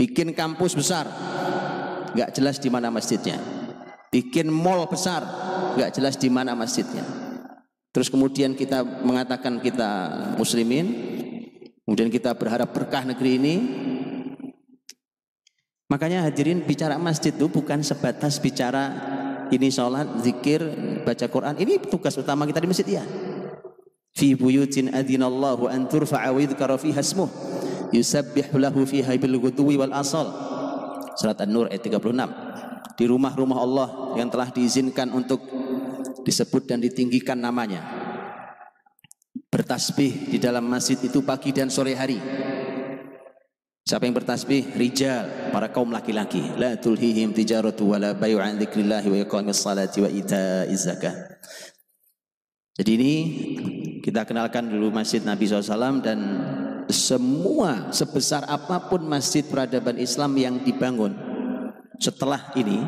Bikin 0.00 0.32
kampus 0.32 0.72
besar, 0.72 1.04
nggak 2.16 2.32
jelas 2.32 2.56
di 2.56 2.72
mana 2.72 2.88
masjidnya. 2.88 3.36
Bikin 4.08 4.48
mall 4.48 4.88
besar, 4.88 5.20
nggak 5.76 5.92
jelas 5.92 6.16
di 6.16 6.32
mana 6.32 6.56
masjidnya. 6.56 7.04
Terus 7.92 8.08
kemudian 8.08 8.56
kita 8.56 8.80
mengatakan 8.80 9.60
kita 9.60 9.90
muslimin, 10.40 10.88
kemudian 11.84 12.08
kita 12.08 12.32
berharap 12.32 12.72
berkah 12.72 13.04
negeri 13.04 13.30
ini, 13.36 13.54
Makanya 15.86 16.26
hadirin 16.26 16.66
bicara 16.66 16.98
masjid 16.98 17.30
itu 17.30 17.46
bukan 17.46 17.78
sebatas 17.86 18.42
bicara 18.42 18.90
ini 19.54 19.70
sholat, 19.70 20.18
zikir, 20.18 20.66
baca 21.06 21.26
Quran. 21.30 21.54
Ini 21.62 21.78
tugas 21.86 22.18
utama 22.18 22.42
kita 22.42 22.58
di 22.58 22.66
masjid 22.66 22.98
ya. 22.98 23.06
Fi 24.16 24.32
buyutin 24.32 24.96
adinallahu 24.96 25.68
an 25.68 25.84
turfa'a 25.84 26.32
wa 26.32 26.40
yudhkara 26.40 26.80
fiha 26.80 27.04
ismuh 27.04 27.28
yusabbihu 27.92 28.56
lahu 28.56 28.88
fiha 28.88 29.12
bil 29.20 29.36
ghudwi 29.36 29.76
wal 29.76 29.92
asal. 29.92 30.32
Surat 31.20 31.36
An-Nur 31.44 31.68
ayat 31.68 31.84
36. 31.84 32.96
Di 32.96 33.04
rumah-rumah 33.04 33.58
Allah 33.60 33.88
yang 34.16 34.32
telah 34.32 34.48
diizinkan 34.48 35.12
untuk 35.12 35.44
disebut 36.24 36.64
dan 36.64 36.80
ditinggikan 36.80 37.36
namanya. 37.36 37.84
Bertasbih 39.52 40.32
di 40.32 40.40
dalam 40.40 40.64
masjid 40.64 40.96
itu 40.96 41.20
pagi 41.20 41.52
dan 41.52 41.68
sore 41.68 41.92
hari 41.92 42.20
Siapa 43.86 44.02
yang 44.02 44.18
bertasbih? 44.18 44.74
Rijal, 44.74 45.54
para 45.54 45.70
kaum 45.70 45.94
laki-laki. 45.94 46.42
La 46.58 46.74
tulhihim 46.74 47.30
tijaratu 47.30 47.94
wa 47.94 48.02
la 48.02 48.18
bayu 48.18 48.42
an 48.42 48.58
dzikrillahi 48.58 49.06
wa 49.14 49.18
iqamis 49.22 49.62
salati 49.62 50.02
wa 50.02 50.10
ita'iz 50.10 50.90
zakah. 50.90 51.14
Jadi 52.76 52.90
ini 52.92 53.14
kita 54.04 54.28
kenalkan 54.28 54.68
dulu 54.68 54.92
Masjid 54.92 55.24
Nabi 55.24 55.48
SAW 55.48 56.04
dan 56.04 56.18
semua 56.92 57.90
sebesar 57.90 58.46
apa 58.46 58.86
pun 58.86 59.02
masjid 59.02 59.42
peradaban 59.42 59.98
Islam 59.98 60.38
yang 60.38 60.62
dibangun 60.62 61.16
setelah 61.98 62.54
ini 62.54 62.84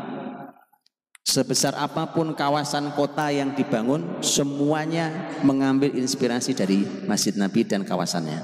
sebesar 1.26 1.75
apa 1.75 2.14
pun 2.14 2.30
kawasan 2.37 2.95
kota 2.95 3.33
yang 3.35 3.59
dibangun 3.59 4.23
semuanya 4.23 5.35
mengambil 5.42 5.90
inspirasi 5.99 6.54
dari 6.54 6.87
Masjid 7.11 7.35
Nabi 7.35 7.66
dan 7.66 7.83
kawasannya 7.83 8.38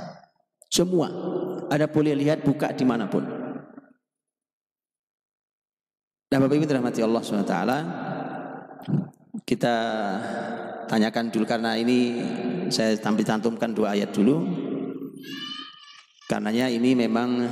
semua 0.67 1.07
ada 1.71 1.87
boleh 1.87 2.19
lihat 2.19 2.43
buka 2.43 2.75
di 2.75 2.83
mana 2.83 3.07
pun. 3.07 3.23
Nah 6.35 6.39
Bapak 6.43 6.59
Ibu 6.59 6.67
dirahmati 6.67 6.99
Allah 6.99 7.23
SWT 7.23 7.57
Kita 9.47 9.77
tanyakan 10.87 11.33
dulu 11.33 11.45
karena 11.45 11.77
ini 11.77 12.21
saya 12.69 12.97
tampil 12.97 13.25
cantumkan 13.27 13.73
dua 13.73 13.97
ayat 13.97 14.13
dulu. 14.13 14.45
Karenanya 16.25 16.73
ini 16.73 16.97
memang 16.97 17.45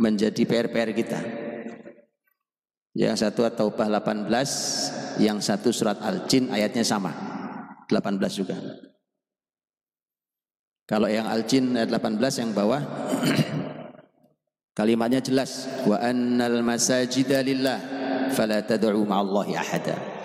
menjadi 0.00 0.42
PR-PR 0.48 0.90
kita. 0.96 1.20
Yang 2.96 3.28
satu 3.28 3.44
At-Taubah 3.44 3.92
18 4.00 5.20
Yang 5.20 5.38
satu 5.44 5.68
surat 5.68 6.00
Al-Jin 6.00 6.48
ayatnya 6.48 6.80
sama. 6.80 7.12
18 7.88 8.20
juga. 8.32 8.56
Kalau 10.88 11.08
yang 11.08 11.28
Al-Jin 11.28 11.76
ayat 11.76 11.92
18 11.92 12.40
yang 12.40 12.50
bawah 12.56 12.80
kalimatnya 14.78 15.20
jelas. 15.20 15.68
Wa 15.84 16.00
annal 16.00 16.64
masajida 16.64 17.44
lillah 17.44 17.80
fala 18.32 18.64
tad'u 18.64 19.04
ma'allahi 19.04 19.52
ahada. 19.56 20.15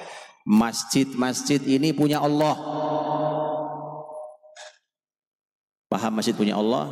Masjid-masjid 0.47 1.61
ini 1.65 1.93
punya 1.93 2.21
Allah. 2.21 2.57
Paham 5.91 6.17
masjid 6.17 6.33
punya 6.33 6.57
Allah? 6.57 6.89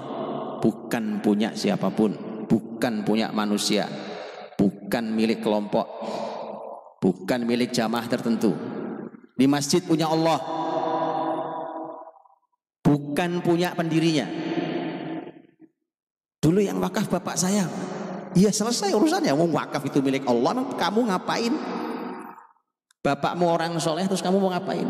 Bukan 0.60 1.24
punya 1.24 1.56
siapa 1.56 1.88
pun, 1.88 2.14
bukan 2.52 3.08
punya 3.08 3.32
manusia, 3.32 3.88
bukan 4.60 5.08
milik 5.16 5.40
kelompok, 5.40 5.88
bukan 7.00 7.48
milik 7.48 7.72
jamaah 7.72 8.04
tertentu. 8.12 8.52
Di 9.40 9.48
masjid 9.48 9.80
punya 9.80 10.12
Allah 10.12 10.60
bukan 13.20 13.44
punya 13.44 13.76
pendirinya. 13.76 14.24
Dulu 16.40 16.64
yang 16.64 16.80
wakaf 16.80 17.12
bapak 17.12 17.36
saya, 17.36 17.68
iya 18.32 18.48
selesai 18.48 18.96
urusannya. 18.96 19.36
Mau 19.36 19.52
wakaf 19.52 19.84
itu 19.86 20.00
milik 20.00 20.24
Allah, 20.24 20.56
kamu 20.80 21.12
ngapain? 21.12 21.79
Bapakmu 23.00 23.48
orang 23.48 23.80
soleh, 23.80 24.04
terus 24.06 24.20
kamu 24.20 24.44
mau 24.44 24.52
ngapain? 24.52 24.88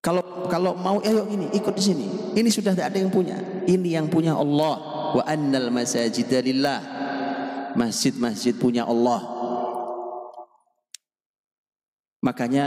Kalau 0.00 0.46
kalau 0.46 0.72
mau, 0.78 1.02
ayo 1.02 1.26
ini 1.26 1.50
ikut 1.50 1.74
di 1.74 1.82
sini. 1.82 2.06
Ini 2.38 2.46
sudah 2.46 2.72
tidak 2.78 2.94
ada 2.94 2.98
yang 3.02 3.10
punya. 3.10 3.36
Ini 3.66 3.98
yang 3.98 4.06
punya 4.06 4.38
Allah. 4.38 4.78
Wa 5.18 5.22
annal 5.26 5.74
masajidalillah. 5.74 6.94
Masjid-masjid 7.74 8.56
punya 8.56 8.86
Allah. 8.86 9.20
Makanya 12.24 12.66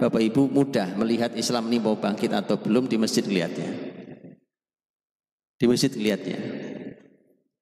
Bapak 0.00 0.22
Ibu 0.22 0.48
mudah 0.48 0.94
melihat 0.98 1.36
Islam 1.36 1.68
ini 1.68 1.78
mau 1.78 1.98
bangkit 1.98 2.32
atau 2.32 2.56
belum 2.56 2.88
di 2.88 2.96
masjid 2.96 3.22
lihatnya. 3.22 3.70
Di 5.60 5.66
masjid 5.68 5.92
lihatnya. 5.94 6.38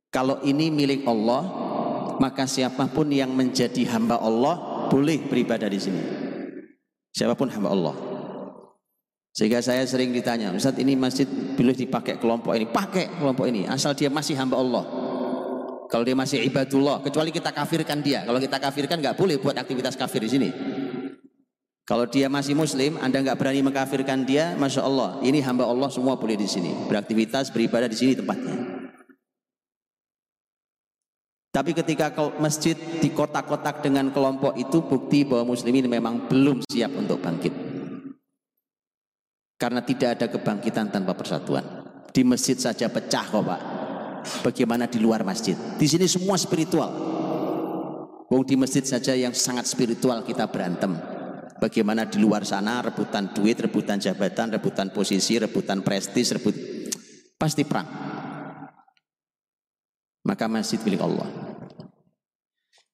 Kalau 0.08 0.40
ini 0.44 0.72
milik 0.72 1.04
Allah, 1.04 1.69
maka 2.20 2.44
siapa 2.44 2.84
pun 2.92 3.08
yang 3.08 3.32
menjadi 3.32 3.88
hamba 3.96 4.20
Allah 4.20 4.86
boleh 4.92 5.24
beribadah 5.24 5.72
di 5.72 5.80
sini. 5.80 6.02
Siapa 7.16 7.32
pun 7.32 7.48
hamba 7.48 7.72
Allah. 7.72 7.96
Sehingga 9.32 9.64
saya 9.64 9.88
sering 9.88 10.12
ditanya, 10.12 10.52
Ustaz 10.52 10.76
ini 10.76 10.94
masjid 10.94 11.24
boleh 11.26 11.72
dipakai 11.72 12.20
kelompok 12.20 12.52
ini, 12.52 12.68
pakai 12.68 13.08
kelompok 13.16 13.48
ini, 13.48 13.64
asal 13.64 13.96
dia 13.96 14.12
masih 14.12 14.36
hamba 14.36 14.60
Allah. 14.60 14.84
Kalau 15.90 16.06
dia 16.06 16.14
masih 16.14 16.44
ibadullah, 16.46 17.02
kecuali 17.02 17.34
kita 17.34 17.50
kafirkan 17.50 17.98
dia. 17.98 18.22
Kalau 18.22 18.38
kita 18.38 18.62
kafirkan 18.62 19.02
nggak 19.02 19.16
boleh 19.18 19.42
buat 19.42 19.58
aktivitas 19.58 19.98
kafir 19.98 20.22
di 20.22 20.30
sini. 20.30 20.48
Kalau 21.82 22.06
dia 22.06 22.30
masih 22.30 22.54
muslim, 22.54 22.94
Anda 23.02 23.18
nggak 23.18 23.34
berani 23.34 23.66
mengkafirkan 23.66 24.22
dia, 24.22 24.54
Masya 24.54 24.86
Allah, 24.86 25.18
ini 25.26 25.42
hamba 25.42 25.66
Allah 25.66 25.90
semua 25.90 26.14
boleh 26.14 26.38
di 26.38 26.46
sini. 26.46 26.70
Beraktivitas, 26.86 27.50
beribadah 27.50 27.90
di 27.90 27.98
sini 27.98 28.14
tempatnya. 28.14 28.69
Tapi 31.50 31.74
ketika 31.74 32.14
masjid 32.38 32.78
di 32.78 33.10
kotak-kotak 33.10 33.82
dengan 33.82 34.14
kelompok 34.14 34.54
itu 34.54 34.86
bukti 34.86 35.26
bahwa 35.26 35.50
muslimin 35.50 35.90
memang 35.90 36.30
belum 36.30 36.62
siap 36.62 36.94
untuk 36.94 37.18
bangkit. 37.18 37.50
Karena 39.58 39.82
tidak 39.82 40.16
ada 40.16 40.26
kebangkitan 40.30 40.94
tanpa 40.94 41.18
persatuan. 41.18 41.82
Di 42.14 42.22
masjid 42.22 42.54
saja 42.54 42.86
pecah 42.86 43.26
kok 43.26 43.42
Pak. 43.42 43.60
Bagaimana 44.46 44.86
di 44.86 45.02
luar 45.02 45.26
masjid? 45.26 45.58
Di 45.74 45.90
sini 45.90 46.06
semua 46.06 46.38
spiritual. 46.38 46.90
Wong 48.30 48.46
di 48.46 48.54
masjid 48.54 48.86
saja 48.86 49.10
yang 49.18 49.34
sangat 49.34 49.66
spiritual 49.66 50.22
kita 50.22 50.46
berantem. 50.46 50.94
Bagaimana 51.58 52.06
di 52.06 52.22
luar 52.22 52.46
sana 52.46 52.78
rebutan 52.78 53.34
duit, 53.34 53.58
rebutan 53.58 53.98
jabatan, 53.98 54.54
rebutan 54.54 54.94
posisi, 54.94 55.34
rebutan 55.36 55.82
prestis, 55.82 56.30
rebut 56.30 56.54
pasti 57.34 57.66
perang. 57.66 57.90
Maka 60.24 60.46
masjid 60.46 60.78
milik 60.86 61.02
Allah. 61.02 61.39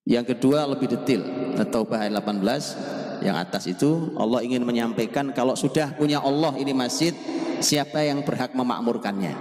Yang 0.07 0.39
kedua 0.39 0.71
lebih 0.71 0.87
detail, 0.87 1.27
atau 1.59 1.83
ayat 1.91 2.15
18 2.15 3.27
yang 3.27 3.35
atas 3.35 3.67
itu 3.67 4.15
Allah 4.15 4.39
ingin 4.47 4.63
menyampaikan 4.63 5.35
kalau 5.35 5.59
sudah 5.59 5.99
punya 5.99 6.23
Allah 6.23 6.55
ini 6.63 6.71
masjid, 6.71 7.11
siapa 7.59 8.07
yang 8.07 8.23
berhak 8.23 8.55
memakmurkannya? 8.55 9.35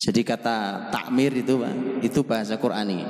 Jadi 0.00 0.20
kata 0.24 0.88
takmir 0.92 1.40
itu 1.40 1.60
itu 2.00 2.20
bahasa 2.24 2.56
Qurani 2.56 3.04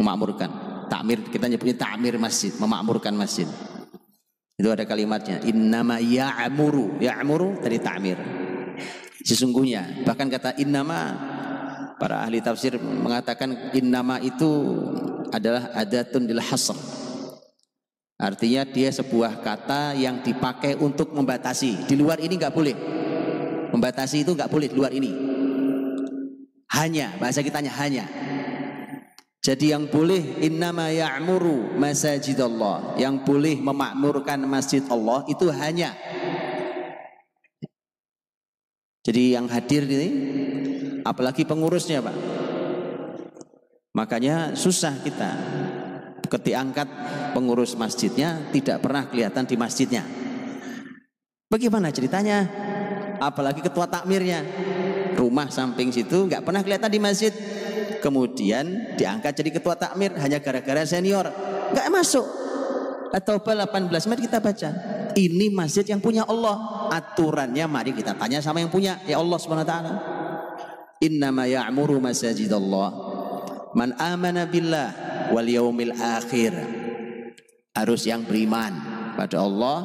memakmurkan 0.00 0.48
takmir 0.88 1.24
kita 1.28 1.48
nyebutnya 1.48 1.76
takmir 1.80 2.20
masjid, 2.20 2.52
memakmurkan 2.60 3.16
masjid. 3.16 3.48
Itu 4.54 4.70
ada 4.70 4.86
kalimatnya, 4.86 5.42
innama 5.42 5.98
ya'muru, 5.98 7.02
ya'muru 7.02 7.58
dari 7.58 7.82
takmir. 7.82 8.14
Sesungguhnya, 9.24 10.04
bahkan 10.06 10.30
kata 10.30 10.54
innama 10.62 11.16
para 11.98 12.22
ahli 12.22 12.42
tafsir 12.42 12.76
mengatakan 12.80 13.74
innama 13.74 14.18
itu 14.20 14.50
adalah 15.30 15.70
adatun 15.74 16.26
dil 16.26 16.42
hasr. 16.42 16.76
Artinya 18.14 18.62
dia 18.62 18.94
sebuah 18.94 19.42
kata 19.42 19.98
yang 19.98 20.22
dipakai 20.22 20.78
untuk 20.78 21.10
membatasi. 21.10 21.84
Di 21.90 21.98
luar 21.98 22.22
ini 22.22 22.38
nggak 22.38 22.54
boleh. 22.54 22.76
Membatasi 23.74 24.22
itu 24.22 24.32
nggak 24.32 24.50
boleh 24.50 24.70
di 24.70 24.76
luar 24.78 24.92
ini. 24.94 25.10
Hanya, 26.70 27.18
bahasa 27.18 27.42
kitanya 27.42 27.74
hanya. 27.74 28.06
Jadi 29.44 29.76
yang 29.76 29.90
boleh 29.90 30.40
innama 30.40 30.88
ya'muru 30.88 31.76
masajid 31.76 32.38
Allah. 32.40 32.96
Yang 32.96 33.28
boleh 33.28 33.56
memakmurkan 33.60 34.40
masjid 34.46 34.80
Allah 34.88 35.26
itu 35.28 35.50
hanya. 35.52 35.92
Jadi 39.04 39.36
yang 39.36 39.44
hadir 39.52 39.84
ini 39.84 40.08
apalagi 41.04 41.44
pengurusnya 41.44 42.00
Pak. 42.00 42.16
Makanya 43.94 44.58
susah 44.58 44.98
kita 45.04 45.30
ketika 46.26 46.58
angkat 46.58 46.88
pengurus 47.30 47.78
masjidnya 47.78 48.50
tidak 48.50 48.82
pernah 48.82 49.06
kelihatan 49.06 49.46
di 49.46 49.54
masjidnya. 49.54 50.02
Bagaimana 51.46 51.94
ceritanya? 51.94 52.50
Apalagi 53.22 53.62
ketua 53.62 53.86
takmirnya. 53.86 54.42
Rumah 55.14 55.46
samping 55.46 55.94
situ 55.94 56.26
nggak 56.26 56.42
pernah 56.42 56.66
kelihatan 56.66 56.90
di 56.90 56.98
masjid. 56.98 57.30
Kemudian 58.02 58.98
diangkat 58.98 59.32
jadi 59.38 59.50
ketua 59.54 59.78
takmir 59.78 60.10
hanya 60.18 60.42
gara-gara 60.42 60.82
senior. 60.82 61.30
Nggak 61.70 61.88
masuk. 61.94 62.26
Atau 63.14 63.38
18 63.38 63.86
mari 64.10 64.20
kita 64.26 64.42
baca. 64.42 64.70
Ini 65.14 65.54
masjid 65.54 65.86
yang 65.86 66.02
punya 66.02 66.26
Allah. 66.26 66.90
Aturannya 66.90 67.62
mari 67.70 67.94
kita 67.94 68.18
tanya 68.18 68.42
sama 68.42 68.58
yang 68.58 68.74
punya. 68.74 68.98
Ya 69.06 69.22
Allah 69.22 69.38
subhanahu 69.38 69.62
wa 69.62 69.70
ta'ala. 69.70 70.13
Innama 71.02 71.50
ya'muru 71.50 71.98
masajidallah 71.98 73.14
Man 73.74 73.90
amana 73.98 74.46
billah 74.46 74.88
wal 75.34 75.50
yaumil 75.50 75.90
akhir. 75.98 76.54
Harus 77.74 78.06
yang 78.06 78.22
beriman 78.22 78.70
pada 79.18 79.42
Allah, 79.42 79.78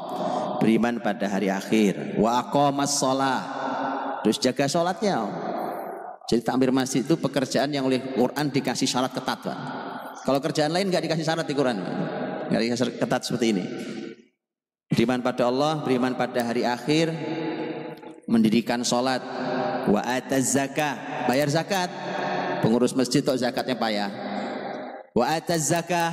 beriman 0.61 1.01
pada 1.01 1.25
hari 1.25 1.49
akhir. 1.49 2.21
Wa 2.21 2.45
aqamas 2.45 3.01
shalah. 3.01 3.41
Terus 4.21 4.37
jaga 4.37 4.69
sholatnya. 4.69 5.25
Jadi 6.29 6.45
takmir 6.45 6.69
masjid 6.69 7.01
itu 7.01 7.17
pekerjaan 7.17 7.73
yang 7.73 7.89
oleh 7.89 8.13
Quran 8.13 8.53
dikasih 8.53 8.85
syarat 8.85 9.09
ketat, 9.09 9.41
Pak. 9.41 9.59
Kalau 10.21 10.37
kerjaan 10.37 10.69
lain 10.69 10.93
nggak 10.93 11.09
dikasih 11.09 11.25
syarat 11.25 11.49
di 11.49 11.57
Quran, 11.57 11.81
nggak 12.53 12.61
dikasih 12.61 13.01
ketat 13.01 13.25
seperti 13.25 13.57
ini. 13.57 13.65
Beriman 14.85 15.25
pada 15.25 15.49
Allah, 15.49 15.81
beriman 15.81 16.13
pada 16.13 16.45
hari 16.45 16.61
akhir, 16.61 17.09
mendirikan 18.29 18.85
sholat, 18.85 19.25
wa 19.89 20.01
ataz 20.05 20.53
zakah, 20.53 21.25
bayar 21.25 21.49
zakat, 21.49 21.89
Pengurus 22.59 22.91
masjid 22.91 23.23
kok 23.23 23.39
zakatnya 23.39 23.75
payah. 23.79 24.11
Wa 25.15 25.39
ataz 25.39 25.71
zakah. 25.71 26.11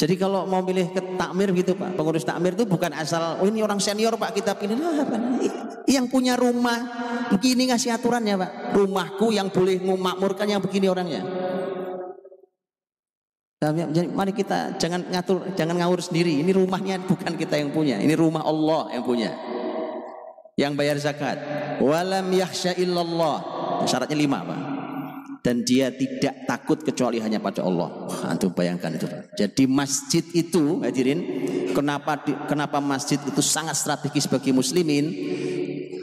Jadi 0.00 0.18
kalau 0.18 0.48
mau 0.50 0.66
pilih 0.66 0.90
ke 0.90 1.14
takmir 1.14 1.54
gitu 1.54 1.78
Pak, 1.78 1.94
pengurus 1.94 2.26
takmir 2.26 2.58
itu 2.58 2.66
bukan 2.66 2.90
asal 2.90 3.38
oh 3.38 3.46
ini 3.46 3.62
orang 3.62 3.78
senior 3.78 4.18
Pak 4.18 4.34
kita 4.34 4.58
pilih 4.58 4.74
lah 4.74 5.06
apa 5.06 5.14
yang 5.86 6.10
punya 6.10 6.34
rumah 6.34 6.74
begini 7.30 7.70
ngasih 7.70 7.94
aturannya 7.94 8.34
Pak. 8.34 8.50
Rumahku 8.74 9.30
yang 9.30 9.54
boleh 9.54 9.78
memakmurkan 9.78 10.50
yang 10.50 10.58
begini 10.58 10.90
orangnya. 10.90 11.22
Jadi 13.62 14.10
mari 14.10 14.34
kita 14.34 14.74
jangan 14.74 15.06
ngatur, 15.06 15.54
jangan 15.54 15.78
ngawur 15.78 16.02
sendiri. 16.02 16.42
Ini 16.42 16.50
rumahnya 16.50 16.98
bukan 17.06 17.38
kita 17.38 17.62
yang 17.62 17.70
punya, 17.70 18.02
ini 18.02 18.10
rumah 18.18 18.42
Allah 18.42 18.90
yang 18.90 19.06
punya. 19.06 19.30
Yang 20.62 20.72
bayar 20.78 20.96
zakat. 21.02 21.36
Walam 21.82 22.30
yakhsha 22.30 22.78
illallah 22.78 23.62
Syaratnya 23.86 24.14
lima 24.18 24.38
Pak. 24.46 24.60
Dan 25.42 25.66
dia 25.66 25.90
tidak 25.90 26.46
takut 26.46 26.78
kecuali 26.86 27.18
hanya 27.18 27.42
pada 27.42 27.66
Allah. 27.66 28.06
Antum 28.30 28.54
bayangkan 28.54 28.94
itu. 28.94 29.10
Jadi 29.34 29.66
masjid 29.66 30.22
itu, 30.38 30.78
hadirin, 30.86 31.18
kenapa 31.74 32.22
kenapa 32.46 32.78
masjid 32.78 33.18
itu 33.18 33.42
sangat 33.42 33.74
strategis 33.74 34.30
bagi 34.30 34.54
muslimin? 34.54 35.10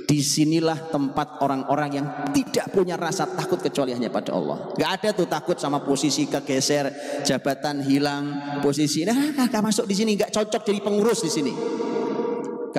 Di 0.03 0.19
sinilah 0.25 0.91
tempat 0.91 1.39
orang-orang 1.39 2.01
yang 2.01 2.07
tidak 2.35 2.73
punya 2.73 2.99
rasa 2.99 3.29
takut 3.29 3.61
kecuali 3.61 3.95
hanya 3.95 4.11
pada 4.11 4.35
Allah. 4.35 4.73
Gak 4.75 4.91
ada 4.99 5.09
tuh 5.13 5.29
takut 5.29 5.55
sama 5.55 5.85
posisi 5.85 6.25
kegeser, 6.27 6.91
jabatan 7.23 7.79
hilang, 7.85 8.57
posisi. 8.59 9.07
Nah, 9.07 9.31
gak 9.37 9.63
masuk 9.63 9.85
di 9.87 9.95
sini, 9.95 10.17
gak 10.19 10.33
cocok 10.33 10.65
jadi 10.65 10.81
pengurus 10.81 11.23
di 11.23 11.31
sini. 11.31 11.53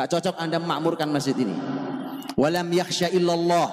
Gak 0.01 0.17
cocok 0.17 0.41
Anda 0.41 0.57
memakmurkan 0.57 1.13
masjid 1.13 1.37
ini. 1.37 1.53
Walam 2.41 2.73
yakhsha 2.73 3.13
illallah 3.13 3.69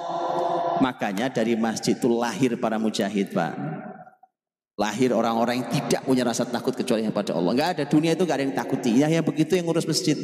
Makanya 0.83 1.31
dari 1.31 1.55
masjid 1.55 1.95
itu 1.95 2.11
lahir 2.11 2.59
para 2.59 2.75
mujahid 2.75 3.31
Pak. 3.31 3.55
Lahir 4.75 5.15
orang-orang 5.15 5.63
yang 5.63 5.69
tidak 5.71 6.03
punya 6.03 6.27
rasa 6.27 6.43
takut 6.45 6.75
kecuali 6.75 7.07
pada 7.09 7.31
Allah. 7.31 7.55
Enggak 7.55 7.69
ada 7.79 7.83
dunia 7.87 8.11
itu 8.13 8.27
enggak 8.27 8.37
ada 8.37 8.43
yang 8.43 8.55
takuti. 8.59 8.91
Ya 8.93 9.07
yang 9.07 9.23
begitu 9.23 9.55
yang 9.55 9.65
ngurus 9.65 9.87
masjid. 9.87 10.19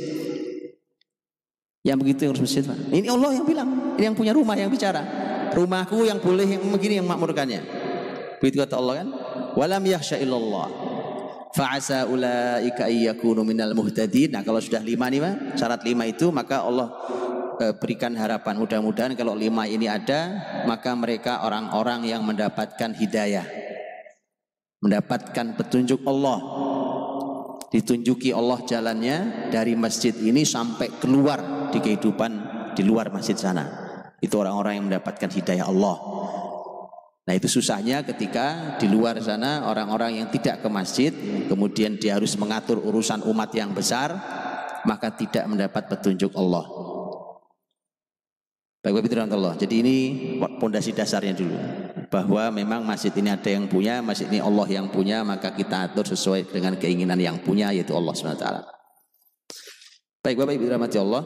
Yang 1.87 1.97
begitu 2.03 2.19
yang 2.27 2.29
ngurus 2.35 2.43
masjid 2.51 2.63
Pak. 2.67 2.77
Ini 2.91 3.07
Allah 3.07 3.29
yang 3.33 3.45
bilang. 3.47 3.69
Ini 3.95 4.03
yang 4.11 4.17
punya 4.19 4.35
rumah 4.35 4.59
yang 4.59 4.69
bicara. 4.69 5.01
Rumahku 5.55 6.03
yang 6.03 6.19
boleh 6.19 6.45
yang 6.45 6.61
begini 6.67 6.99
yang 7.01 7.07
makmurkannya. 7.07 7.61
Begitu 8.43 8.59
kata 8.61 8.75
Allah 8.75 8.95
kan. 9.01 9.07
Walam 9.55 9.83
yahsya 9.87 10.19
illallah. 10.19 10.82
Fa'asa 11.53 12.09
ulaika 12.09 12.89
ayyakunu 12.89 13.45
minal 13.45 13.77
muhtadin. 13.77 14.33
Nah 14.33 14.41
kalau 14.41 14.57
sudah 14.57 14.81
lima 14.81 15.05
nih 15.09 15.21
Pak. 15.21 15.33
Syarat 15.57 15.85
lima 15.85 16.09
itu 16.09 16.33
maka 16.33 16.65
Allah 16.65 16.89
Eh, 17.61 17.69
berikan 17.77 18.17
harapan 18.17 18.57
mudah-mudahan 18.57 19.13
kalau 19.13 19.37
lima 19.37 19.69
ini 19.69 19.85
ada 19.85 20.41
maka 20.65 20.97
mereka 20.97 21.45
orang-orang 21.45 22.01
yang 22.09 22.25
mendapatkan 22.25 22.97
hidayah 22.97 23.45
mendapatkan 24.81 25.53
petunjuk 25.53 26.01
Allah 26.01 26.41
ditunjuki 27.69 28.33
Allah 28.33 28.57
jalannya 28.65 29.47
dari 29.53 29.77
masjid 29.77 30.17
ini 30.17 30.41
sampai 30.41 30.97
keluar 30.97 31.69
di 31.69 31.77
kehidupan 31.77 32.31
di 32.73 32.81
luar 32.81 33.13
masjid 33.13 33.37
sana 33.37 33.69
itu 34.17 34.33
orang-orang 34.33 34.81
yang 34.81 34.85
mendapatkan 34.89 35.29
hidayah 35.29 35.69
Allah 35.69 35.95
Nah 37.23 37.33
itu 37.39 37.47
susahnya 37.47 38.03
ketika 38.03 38.75
di 38.75 38.91
luar 38.91 39.15
sana 39.23 39.63
orang-orang 39.71 40.19
yang 40.19 40.27
tidak 40.27 40.59
ke 40.59 40.67
masjid 40.67 41.11
kemudian 41.47 41.95
dia 41.95 42.19
harus 42.19 42.35
mengatur 42.35 42.83
urusan 42.83 43.23
umat 43.23 43.47
yang 43.55 43.71
besar 43.71 44.11
maka 44.83 45.07
tidak 45.15 45.47
mendapat 45.47 45.87
petunjuk 45.87 46.35
Allah. 46.35 46.67
Baik 48.83 48.99
Bapak 48.99 49.31
Allah. 49.31 49.55
Jadi 49.55 49.75
ini 49.79 49.95
pondasi 50.59 50.91
dasarnya 50.91 51.31
dulu. 51.31 51.55
Bahwa 52.11 52.51
memang 52.51 52.83
masjid 52.83 53.15
ini 53.15 53.31
ada 53.31 53.47
yang 53.47 53.71
punya, 53.71 54.03
masjid 54.03 54.27
ini 54.27 54.43
Allah 54.43 54.67
yang 54.67 54.91
punya, 54.91 55.23
maka 55.23 55.55
kita 55.55 55.87
atur 55.87 56.03
sesuai 56.03 56.51
dengan 56.51 56.75
keinginan 56.75 57.15
yang 57.15 57.39
punya 57.39 57.71
yaitu 57.71 57.95
Allah 57.95 58.11
SWT. 58.11 58.45
Baik 60.19 60.35
Bapak 60.35 60.53
Ibu 60.59 60.67
rahmati 60.67 60.97
Allah. 60.99 61.23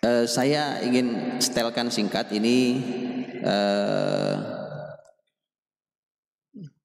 Uh, 0.00 0.24
saya 0.24 0.78
ingin 0.80 1.36
setelkan 1.42 1.90
singkat 1.90 2.30
ini 2.32 2.78
uh, 3.42 4.34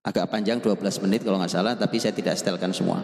agak 0.05 0.29
panjang 0.29 0.59
12 0.61 1.03
menit 1.05 1.21
kalau 1.21 1.37
nggak 1.37 1.53
salah, 1.53 1.73
tapi 1.77 2.01
saya 2.01 2.11
tidak 2.17 2.37
setelkan 2.37 2.73
semua. 2.73 3.01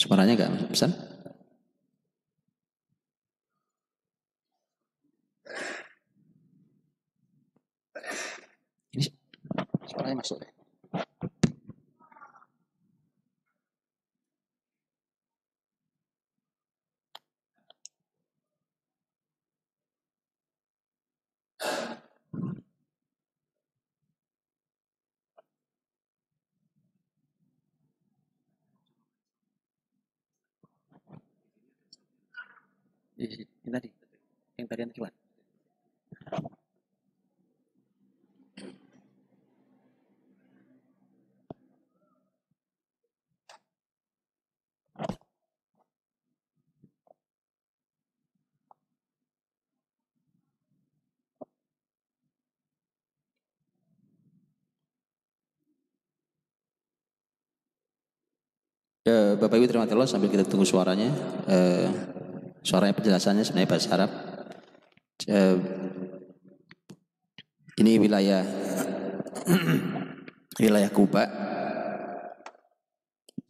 Suaranya 0.00 0.32
enggak 0.32 0.72
pesan? 0.72 1.19
Suaranya 9.90 10.22
masuk 10.22 10.38
deh. 10.38 10.52
Yang 33.20 33.72
tadi, 33.76 33.88
yang 34.56 34.66
tadi 34.70 34.80
yang 34.80 34.92
keluar. 59.10 59.38
Bapak 59.42 59.56
Ibu 59.58 59.66
terima 59.66 59.86
kasih 59.86 60.06
sambil 60.06 60.30
kita 60.30 60.44
tunggu 60.46 60.66
suaranya. 60.66 61.10
Uh, 61.50 61.88
Suaranya 62.60 62.92
penjelasannya 62.92 63.40
sebenarnya 63.40 63.72
bahasa 63.72 63.88
Arab. 63.96 64.10
Uh, 65.24 65.56
ini 67.80 67.96
wilayah 67.96 68.44
wilayah 70.62 70.90
Kuba. 70.92 71.24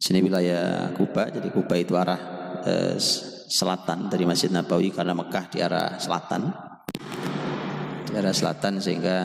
Sini 0.01 0.23
wilayah 0.23 0.95
Kuba, 0.95 1.27
jadi 1.29 1.51
Kuba 1.51 1.75
itu 1.75 1.93
arah 1.99 2.19
uh, 2.63 2.95
selatan 3.51 4.07
dari 4.07 4.23
Masjid 4.23 4.47
Nabawi 4.47 4.95
karena 4.95 5.11
Mekah 5.11 5.45
di 5.51 5.59
arah 5.59 5.99
selatan. 5.99 6.55
Di 8.07 8.15
arah 8.15 8.31
selatan 8.31 8.79
sehingga 8.79 9.17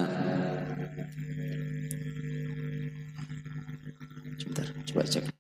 Sebentar, 4.37 4.66
coba 4.85 5.03
cek. 5.07 5.37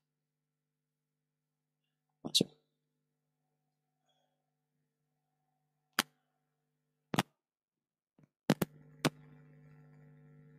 Masuk. 2.26 2.48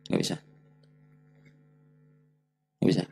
Nggak 0.08 0.20
bisa. 0.24 0.36
Nggak 2.77 2.77
bisa. 2.88 3.04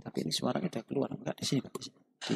Tapi 0.00 0.26
ini 0.26 0.32
suaranya 0.34 0.66
udah 0.66 0.84
keluar 0.88 1.10
enggak 1.14 1.38
di 1.38 1.46
sini. 1.46 1.68
Di 2.24 2.34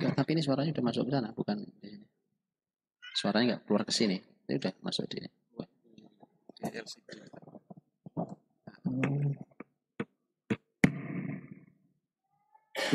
Enggak, 0.00 0.16
tapi 0.16 0.32
ini 0.32 0.40
suaranya 0.40 0.72
udah 0.72 0.84
masuk 0.88 1.04
ke 1.04 1.12
sana, 1.12 1.28
bukan. 1.36 1.60
Suaranya 3.12 3.44
enggak 3.52 3.62
keluar 3.68 3.82
ke 3.84 3.92
sini. 3.92 4.16
Ini 4.48 4.56
udah 4.56 4.72
masuk 4.80 5.04
di 5.12 5.20
sini. 5.20 5.28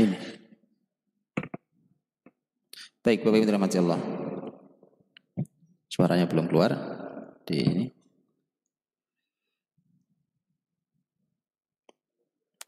Ini. 0.02 0.18
Baik, 3.06 3.22
Bapak 3.22 3.38
Ibu 3.38 3.46
dirahmati 3.46 3.78
Allah. 3.78 4.02
Suaranya 5.86 6.26
belum 6.26 6.50
keluar 6.50 6.74
di 7.46 7.62
ini. 7.62 7.86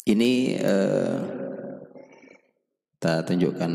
Ini 0.07 0.31
eh, 0.61 1.19
kita 3.01 3.25
tunjukkan 3.25 3.73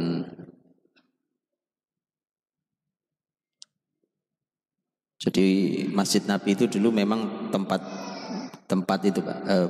Jadi 5.22 5.46
Masjid 5.94 6.18
Nabi 6.26 6.58
itu 6.58 6.66
dulu 6.66 6.90
memang 6.90 7.50
tempat 7.54 7.78
tempat 8.66 8.98
itu 9.06 9.22
Pak, 9.22 9.38
eh, 9.46 9.68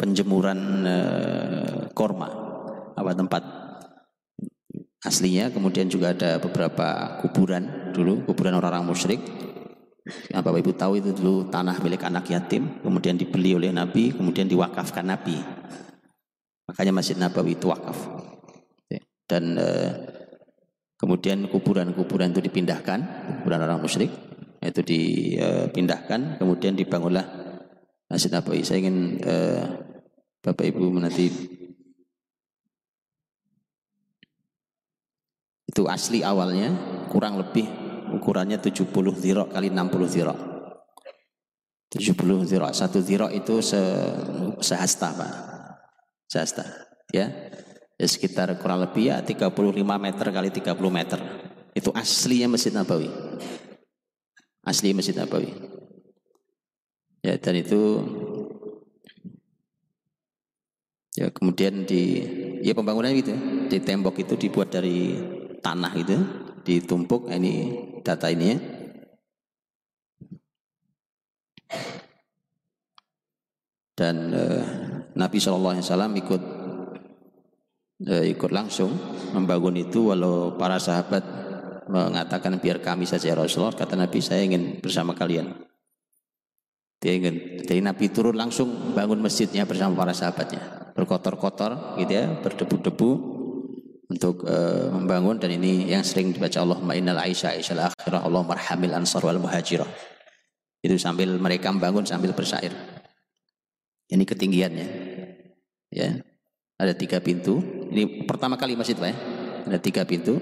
penjemuran 0.00 0.60
eh, 0.88 1.80
korma. 1.92 2.28
Apa 2.96 3.12
tempat 3.12 3.42
aslinya, 5.04 5.52
kemudian 5.52 5.92
juga 5.92 6.16
ada 6.16 6.40
beberapa 6.40 7.20
kuburan 7.20 7.92
dulu, 7.92 8.24
kuburan 8.24 8.56
orang-orang 8.56 8.88
musyrik. 8.88 9.20
Yang 10.32 10.40
Bapak 10.40 10.60
Ibu 10.60 10.72
tahu 10.76 10.92
itu 11.00 11.10
dulu 11.16 11.48
tanah 11.52 11.76
milik 11.80 12.04
anak 12.04 12.28
yatim, 12.28 12.80
kemudian 12.80 13.16
dibeli 13.16 13.56
oleh 13.56 13.72
Nabi, 13.72 14.12
kemudian 14.12 14.48
diwakafkan 14.48 15.04
Nabi. 15.04 15.36
Makanya 16.64 16.92
Masjid 16.96 17.16
Nabawi 17.20 17.60
itu 17.60 17.68
wakaf. 17.68 18.24
Ya, 18.88 19.04
Dan 19.28 19.60
eh, 19.60 19.92
kemudian 20.96 21.44
kuburan-kuburan 21.52 22.32
itu 22.32 22.40
dipindahkan, 22.40 23.00
kuburan 23.44 23.60
orang 23.60 23.84
musyrik 23.84 24.12
itu 24.64 24.80
dipindahkan, 24.80 26.40
kemudian 26.40 26.72
dibangunlah 26.72 27.24
Masjid 28.08 28.32
Nabawi. 28.32 28.64
Saya 28.64 28.80
ingin 28.84 29.20
eh, 29.20 29.62
Bapak 30.44 30.64
Ibu 30.64 30.92
nanti 31.00 31.28
itu 35.64 35.82
asli 35.90 36.22
awalnya 36.22 36.70
kurang 37.10 37.40
lebih 37.40 37.66
ukurannya 38.14 38.62
70 38.62 38.92
zirok 39.18 39.48
kali 39.50 39.68
60 39.72 40.14
zirok. 40.14 40.38
70 41.90 42.50
zirok. 42.50 42.72
Satu 42.74 42.98
zirok 42.98 43.30
itu 43.30 43.62
se, 43.62 43.80
sehasta 44.62 45.14
Pak. 45.14 45.32
Sehasta. 46.26 46.64
Ya. 47.14 47.26
ya. 47.98 48.06
Sekitar 48.06 48.50
kurang 48.58 48.82
lebih 48.82 49.14
ya 49.14 49.22
35 49.22 49.54
meter 49.78 50.26
kali 50.30 50.48
30 50.50 50.74
meter. 50.90 51.18
Itu 51.74 51.90
aslinya 51.94 52.54
Masjid 52.54 52.74
Nabawi. 52.74 53.10
Asli 54.64 54.96
Masjid 54.96 55.16
Nabawi. 55.16 55.52
Ya, 57.24 57.40
dan 57.40 57.56
itu 57.56 57.80
ya 61.14 61.30
kemudian 61.30 61.86
di 61.86 62.20
ya 62.60 62.74
pembangunan 62.74 63.14
gitu 63.14 63.32
di 63.70 63.78
tembok 63.80 64.18
itu 64.18 64.34
dibuat 64.34 64.74
dari 64.74 65.14
tanah 65.62 65.92
itu 65.94 66.18
ditumpuk 66.66 67.30
ini 67.30 67.70
data 68.02 68.28
ini 68.28 68.46
ya 68.50 68.58
dan 73.94 74.16
eh, 74.34 74.62
Nabi 75.14 75.38
Shallallahu 75.38 75.74
Alaihi 75.78 75.86
Wasallam 75.86 76.12
ikut 76.18 76.42
eh, 78.10 78.24
ikut 78.34 78.50
langsung 78.50 78.90
membangun 79.30 79.78
itu 79.78 80.10
walau 80.10 80.58
para 80.58 80.82
sahabat 80.82 81.22
mengatakan 81.88 82.56
biar 82.60 82.80
kami 82.80 83.04
saja 83.04 83.32
ya 83.32 83.36
Rasulullah. 83.36 83.76
Kata 83.76 83.94
Nabi 83.98 84.18
saya 84.20 84.44
ingin 84.44 84.80
bersama 84.80 85.12
kalian. 85.12 85.52
Dia 87.00 87.20
ingin 87.20 87.60
jadi 87.64 87.84
Nabi 87.84 88.08
turun 88.08 88.36
langsung 88.36 88.96
bangun 88.96 89.20
masjidnya 89.20 89.68
bersama 89.68 89.92
para 89.92 90.16
sahabatnya. 90.16 90.92
Berkotor-kotor 90.96 92.00
gitu 92.00 92.12
ya 92.16 92.30
berdebu-debu 92.40 93.10
untuk 94.08 94.48
uh, 94.48 94.88
membangun. 94.94 95.36
Dan 95.36 95.60
ini 95.60 95.92
yang 95.92 96.00
sering 96.00 96.32
dibaca 96.32 96.64
Allah 96.64 96.80
innal 96.96 97.20
Aisyah 97.20 97.60
Aisyah 97.60 97.92
akhirah 97.92 98.24
Allah 98.24 98.42
marhamil 98.46 98.94
ansar 98.96 99.20
wal 99.20 99.36
muhajirah. 99.36 99.88
Itu 100.80 100.96
sambil 100.96 101.36
mereka 101.36 101.68
membangun 101.68 102.08
sambil 102.08 102.32
bersair. 102.32 102.72
Ini 104.08 104.24
ketinggiannya 104.24 104.86
ya. 105.92 106.20
Ada 106.80 106.96
tiga 106.96 107.20
pintu. 107.20 107.60
Ini 107.92 108.26
pertama 108.26 108.56
kali 108.56 108.74
masjid 108.74 108.96
pak 108.96 109.08
ya. 109.12 109.16
Ada 109.68 109.78
tiga 109.80 110.02
pintu 110.08 110.40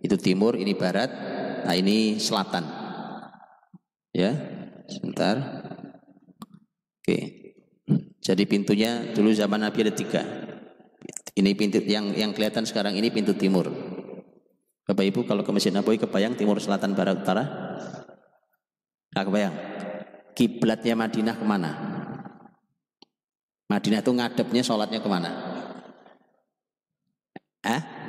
itu 0.00 0.16
timur 0.16 0.56
ini 0.56 0.72
barat 0.76 1.10
nah 1.64 1.76
ini 1.76 2.16
selatan. 2.16 2.64
Ya 4.10 4.32
sebentar. 4.88 5.36
Oke. 7.00 7.18
Jadi 8.20 8.42
pintunya 8.44 9.12
dulu 9.16 9.32
zaman 9.32 9.64
Nabi 9.64 9.88
ada 9.88 9.94
tiga. 9.94 10.22
Ini 11.30 11.56
pintu 11.56 11.80
yang 11.86 12.12
yang 12.12 12.36
kelihatan 12.36 12.68
sekarang 12.68 12.98
ini 12.98 13.08
pintu 13.08 13.32
timur. 13.32 13.70
Bapak 14.84 15.06
Ibu 15.06 15.22
kalau 15.22 15.46
ke 15.46 15.50
Masjid 15.54 15.70
Nabawi 15.70 16.02
kebayang 16.02 16.34
timur 16.34 16.58
selatan 16.58 16.98
barat 16.98 17.22
utara? 17.22 17.44
Nggak 19.14 19.24
kebayang. 19.24 19.56
Kiblatnya 20.34 20.94
Madinah 20.98 21.36
ke 21.38 21.44
mana? 21.46 21.70
Madinah 23.70 24.02
itu 24.02 24.10
ngadepnya 24.10 24.62
sholatnya 24.66 24.98
ke 24.98 25.06
mana? 25.06 25.30
Eh? 27.62 27.99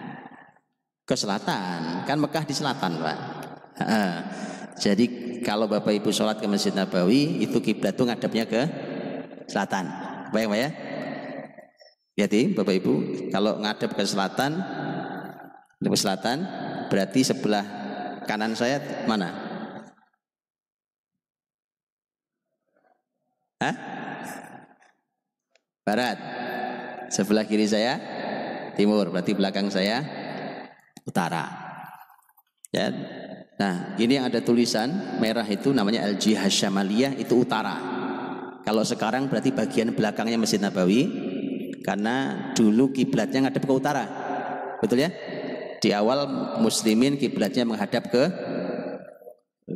Ke 1.05 1.15
selatan. 1.17 2.05
Kan 2.07 2.17
Mekah 2.21 2.45
di 2.45 2.55
selatan, 2.55 3.01
Pak. 3.01 3.17
Jadi 4.81 5.05
kalau 5.41 5.65
Bapak 5.65 5.93
Ibu 5.93 6.09
sholat 6.13 6.37
ke 6.37 6.47
Masjid 6.49 6.73
Nabawi, 6.73 7.41
itu 7.41 7.57
kiblat 7.61 7.97
itu 7.97 8.03
ngadepnya 8.05 8.45
ke 8.45 8.61
selatan. 9.49 9.89
Bayang, 10.31 10.53
Pak 10.53 10.59
ya? 10.59 10.69
Jadi 12.25 12.53
Bapak 12.53 12.75
Ibu, 12.77 12.93
kalau 13.33 13.57
ngadep 13.57 13.91
ke 13.97 14.03
selatan, 14.05 14.61
ke 15.81 15.97
selatan, 15.97 16.45
berarti 16.93 17.25
sebelah 17.25 17.65
kanan 18.29 18.53
saya 18.53 18.77
mana? 19.09 19.33
Hah? 23.61 23.75
Barat. 25.81 26.17
Sebelah 27.11 27.43
kiri 27.43 27.67
saya 27.67 27.99
timur, 28.77 29.09
berarti 29.11 29.35
belakang 29.35 29.67
saya 29.67 30.05
utara. 31.05 31.45
Ya. 32.71 32.87
Nah, 33.59 33.93
ini 34.01 34.17
yang 34.17 34.25
ada 34.25 34.41
tulisan 34.41 35.19
merah 35.21 35.45
itu 35.45 35.69
namanya 35.69 36.07
Al-Jihah 36.09 36.49
Syamaliyah 36.49 37.13
itu 37.19 37.45
utara. 37.45 37.77
Kalau 38.65 38.81
sekarang 38.85 39.29
berarti 39.29 39.53
bagian 39.53 39.93
belakangnya 39.93 40.37
Masjid 40.37 40.61
Nabawi 40.61 41.09
karena 41.81 42.49
dulu 42.53 42.93
kiblatnya 42.93 43.49
ngadep 43.49 43.65
ke 43.65 43.73
utara. 43.73 44.05
Betul 44.81 45.05
ya? 45.05 45.09
Di 45.81 45.93
awal 45.93 46.29
muslimin 46.61 47.17
kiblatnya 47.17 47.65
menghadap 47.65 48.09
ke 48.09 48.23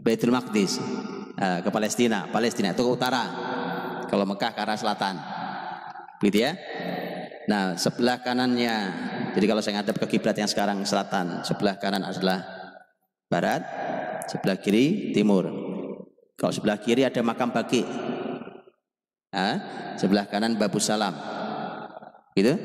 Baitul 0.01 0.33
Maqdis, 0.33 0.77
uh, 1.37 1.59
ke 1.61 1.69
Palestina. 1.69 2.29
Palestina 2.29 2.73
itu 2.73 2.81
ke 2.85 2.91
utara. 2.93 3.23
Kalau 4.05 4.25
Mekah 4.25 4.51
ke 4.53 4.59
arah 4.61 4.77
selatan. 4.77 5.17
Gitu 6.21 6.45
ya. 6.45 6.53
Nah, 7.49 7.77
sebelah 7.77 8.21
kanannya. 8.21 8.75
Jadi 9.35 9.45
kalau 9.51 9.59
saya 9.59 9.83
ngadap 9.83 9.99
ke 9.99 10.15
kiblat 10.15 10.39
yang 10.39 10.47
sekarang 10.47 10.79
selatan, 10.87 11.43
sebelah 11.43 11.75
kanan 11.75 12.07
adalah 12.07 12.39
barat, 13.27 13.61
sebelah 14.31 14.55
kiri 14.55 15.11
timur. 15.11 15.51
Kalau 16.39 16.55
sebelah 16.55 16.79
kiri 16.79 17.03
ada 17.03 17.19
makam 17.19 17.51
baki. 17.51 17.83
Ah, 19.35 19.55
sebelah 19.99 20.31
kanan 20.31 20.55
Babu 20.55 20.79
Salam. 20.79 21.11
Gitu? 22.31 22.55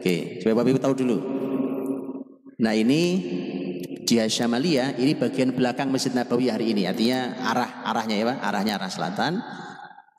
Oke, 0.00 0.44
supaya 0.44 0.54
Bapak 0.60 0.70
Ibu 0.76 0.80
tahu 0.80 0.94
dulu. 0.96 1.18
Nah, 2.60 2.76
ini 2.76 3.00
jihad 4.04 4.28
Syamalia 4.28 4.92
ini 5.00 5.16
bagian 5.16 5.56
belakang 5.56 5.88
Masjid 5.88 6.12
Nabawi 6.12 6.52
hari 6.52 6.76
ini. 6.76 6.84
Artinya 6.84 7.40
arah 7.40 7.84
arahnya 7.88 8.16
ya, 8.20 8.24
Pak. 8.28 8.38
Arahnya 8.44 8.72
arah 8.76 8.90
selatan. 8.92 9.32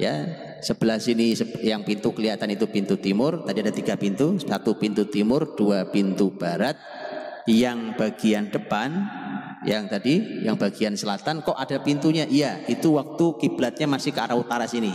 Ya, 0.02 0.26
sebelah 0.66 0.98
sini 0.98 1.38
yang 1.62 1.86
pintu 1.86 2.10
kelihatan 2.10 2.50
itu 2.50 2.66
pintu 2.66 2.98
timur. 2.98 3.46
Tadi 3.46 3.62
ada 3.62 3.70
tiga 3.70 3.94
pintu, 3.94 4.42
satu 4.42 4.74
pintu 4.82 5.06
timur, 5.06 5.54
dua 5.54 5.86
pintu 5.94 6.34
barat. 6.34 6.74
Yang 7.46 7.98
bagian 7.98 8.50
depan, 8.50 8.90
yang 9.66 9.86
tadi, 9.86 10.46
yang 10.46 10.58
bagian 10.58 10.98
selatan, 10.98 11.46
kok 11.46 11.58
ada 11.58 11.82
pintunya? 11.82 12.26
Iya, 12.26 12.66
itu 12.66 12.98
waktu 12.98 13.38
kiblatnya 13.42 13.86
masih 13.90 14.14
ke 14.14 14.22
arah 14.22 14.38
utara 14.38 14.66
sini. 14.66 14.94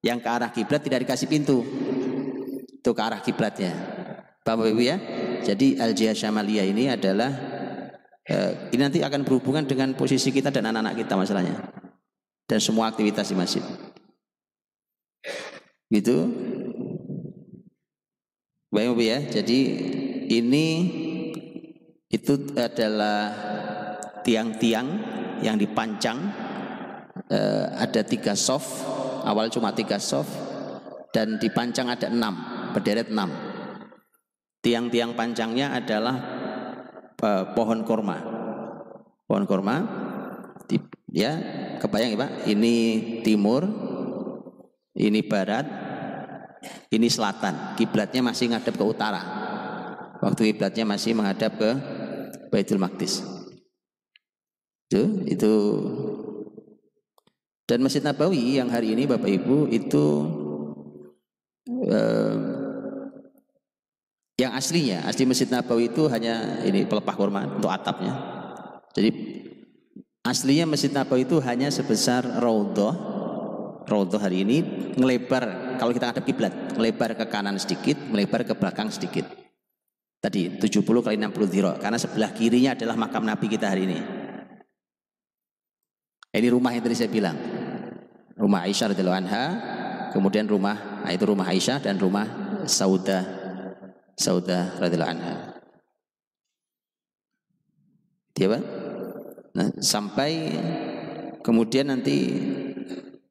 Yang 0.00 0.18
ke 0.24 0.28
arah 0.28 0.50
kiblat 0.52 0.80
tidak 0.80 1.04
dikasih 1.04 1.28
pintu, 1.28 1.64
itu 2.72 2.90
ke 2.92 3.02
arah 3.04 3.20
kiblatnya. 3.20 3.72
Bapak 4.44 4.68
Ibu 4.72 4.80
ya. 4.80 4.96
Jadi 5.44 5.76
al 5.80 5.92
Syamalia 5.96 6.64
ini 6.64 6.92
adalah 6.92 7.56
Eh, 8.26 8.74
ini 8.74 8.82
nanti 8.82 8.98
akan 9.06 9.22
berhubungan 9.22 9.62
dengan 9.62 9.94
posisi 9.94 10.34
kita 10.34 10.50
dan 10.50 10.66
anak-anak 10.66 10.98
kita 10.98 11.14
masalahnya. 11.14 11.70
Dan 12.42 12.58
semua 12.58 12.90
aktivitas 12.90 13.30
di 13.30 13.38
masjid. 13.38 13.62
Gitu. 15.90 16.16
Baik 18.70 18.98
ya. 19.00 19.18
Jadi 19.24 19.58
ini 20.28 20.66
itu 22.10 22.34
adalah 22.58 23.32
tiang-tiang 24.26 24.86
yang 25.40 25.56
dipancang. 25.56 26.18
Eh, 27.26 27.66
ada 27.74 28.02
tiga 28.06 28.34
soft. 28.38 28.84
Awal 29.26 29.50
cuma 29.50 29.74
tiga 29.74 29.98
soft. 29.98 30.30
Dan 31.14 31.38
dipancang 31.40 31.88
ada 31.88 32.10
enam. 32.12 32.34
Berderet 32.74 33.08
enam. 33.08 33.32
Tiang-tiang 34.66 35.14
pancangnya 35.14 35.78
adalah 35.78 36.16
uh, 37.22 37.54
pohon 37.54 37.86
korma. 37.86 38.18
Pohon 39.26 39.46
korma, 39.46 39.76
di, 40.66 40.78
ya 41.10 41.38
kebayang 41.78 42.14
ya 42.14 42.18
Pak, 42.18 42.32
ini 42.50 42.74
timur, 43.22 43.62
ini 44.96 45.20
barat, 45.22 45.68
ini 46.90 47.06
selatan. 47.06 47.76
Kiblatnya 47.76 48.24
masih 48.24 48.50
ngadap 48.50 48.74
ke 48.74 48.84
utara. 48.84 49.22
Waktu 50.24 50.52
kiblatnya 50.52 50.88
masih 50.88 51.12
menghadap 51.12 51.60
ke 51.60 51.70
Baitul 52.48 52.80
Maqdis. 52.80 53.20
Itu, 54.88 55.02
itu 55.28 55.52
dan 57.66 57.82
Masjid 57.82 57.98
Nabawi 57.98 58.62
yang 58.62 58.70
hari 58.70 58.94
ini 58.94 59.10
Bapak 59.10 59.26
Ibu 59.26 59.66
itu 59.74 60.04
eh, 61.66 62.36
yang 64.38 64.52
aslinya, 64.54 65.02
asli 65.02 65.26
Masjid 65.26 65.50
Nabawi 65.50 65.90
itu 65.90 66.06
hanya 66.06 66.62
ini 66.62 66.86
pelepah 66.86 67.16
kurma 67.18 67.58
untuk 67.58 67.72
atapnya. 67.72 68.14
Jadi 68.94 69.10
aslinya 70.22 70.70
Masjid 70.70 70.94
Nabawi 70.94 71.26
itu 71.26 71.42
hanya 71.42 71.72
sebesar 71.74 72.22
raudhah. 72.38 73.15
Raudhah 73.86 74.18
hari 74.18 74.42
ini 74.42 74.66
ngelebar 74.98 75.78
kalau 75.78 75.94
kita 75.94 76.10
hadap 76.10 76.26
kiblat, 76.26 76.74
ngelebar 76.74 77.14
ke 77.14 77.24
kanan 77.30 77.54
sedikit, 77.54 77.94
melebar 78.10 78.42
ke 78.42 78.58
belakang 78.58 78.90
sedikit. 78.90 79.30
Tadi 80.18 80.58
70 80.58 80.82
kali 80.82 81.14
60 81.22 81.52
ziro 81.54 81.72
karena 81.78 81.94
sebelah 81.94 82.34
kirinya 82.34 82.74
adalah 82.74 82.98
makam 82.98 83.22
Nabi 83.22 83.46
kita 83.46 83.70
hari 83.70 83.86
ini. 83.86 83.98
Ini 86.34 86.48
rumah 86.50 86.74
yang 86.74 86.82
tadi 86.82 86.98
saya 86.98 87.08
bilang. 87.08 87.38
Rumah 88.36 88.68
Aisyah 88.68 88.92
radhiyallahu 88.92 89.20
anha, 89.24 89.44
kemudian 90.12 90.44
rumah 90.44 91.00
nah 91.00 91.08
itu 91.08 91.24
rumah 91.24 91.48
Aisyah 91.48 91.80
dan 91.80 91.96
rumah 91.96 92.28
Saudah 92.68 93.24
Saudah 94.18 94.76
radhiyallahu 94.76 95.12
anha. 95.14 95.36
Dia 98.36 98.52
apa? 98.52 98.58
Nah, 99.56 99.68
sampai 99.80 100.52
kemudian 101.40 101.88
nanti 101.88 102.28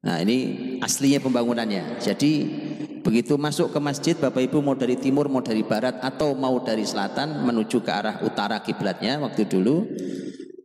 nah 0.06 0.22
ini 0.22 0.78
aslinya 0.78 1.18
pembangunannya. 1.18 1.98
Jadi 1.98 2.32
begitu 3.02 3.34
masuk 3.34 3.74
ke 3.74 3.78
masjid 3.82 4.14
Bapak 4.14 4.42
Ibu 4.46 4.62
mau 4.62 4.78
dari 4.78 4.94
timur 4.94 5.26
mau 5.26 5.42
dari 5.42 5.66
barat 5.66 5.98
atau 5.98 6.38
mau 6.38 6.62
dari 6.62 6.86
selatan 6.86 7.42
menuju 7.42 7.82
ke 7.82 7.90
arah 7.90 8.22
utara 8.22 8.62
kiblatnya 8.62 9.18
waktu 9.18 9.46
dulu 9.46 9.86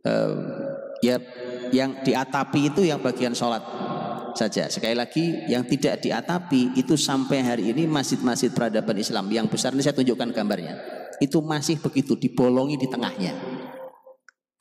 eh, 0.06 0.34
ya 1.02 1.18
yang 1.74 2.02
diatapi 2.06 2.70
itu 2.70 2.86
yang 2.86 3.02
bagian 3.02 3.34
sholat 3.34 3.62
saja. 4.36 4.68
Sekali 4.68 4.96
lagi 4.96 5.44
yang 5.48 5.64
tidak 5.64 6.00
diatapi 6.04 6.76
itu 6.76 6.96
sampai 6.96 7.44
hari 7.44 7.64
ini 7.72 7.84
masjid-masjid 7.88 8.52
peradaban 8.52 8.96
Islam 8.98 9.28
yang 9.28 9.46
besar 9.48 9.72
ini 9.72 9.84
saya 9.84 9.96
tunjukkan 9.96 10.32
gambarnya. 10.32 10.74
Itu 11.20 11.40
masih 11.44 11.78
begitu 11.78 12.18
dibolongi 12.18 12.80
di 12.80 12.88
tengahnya. 12.88 13.34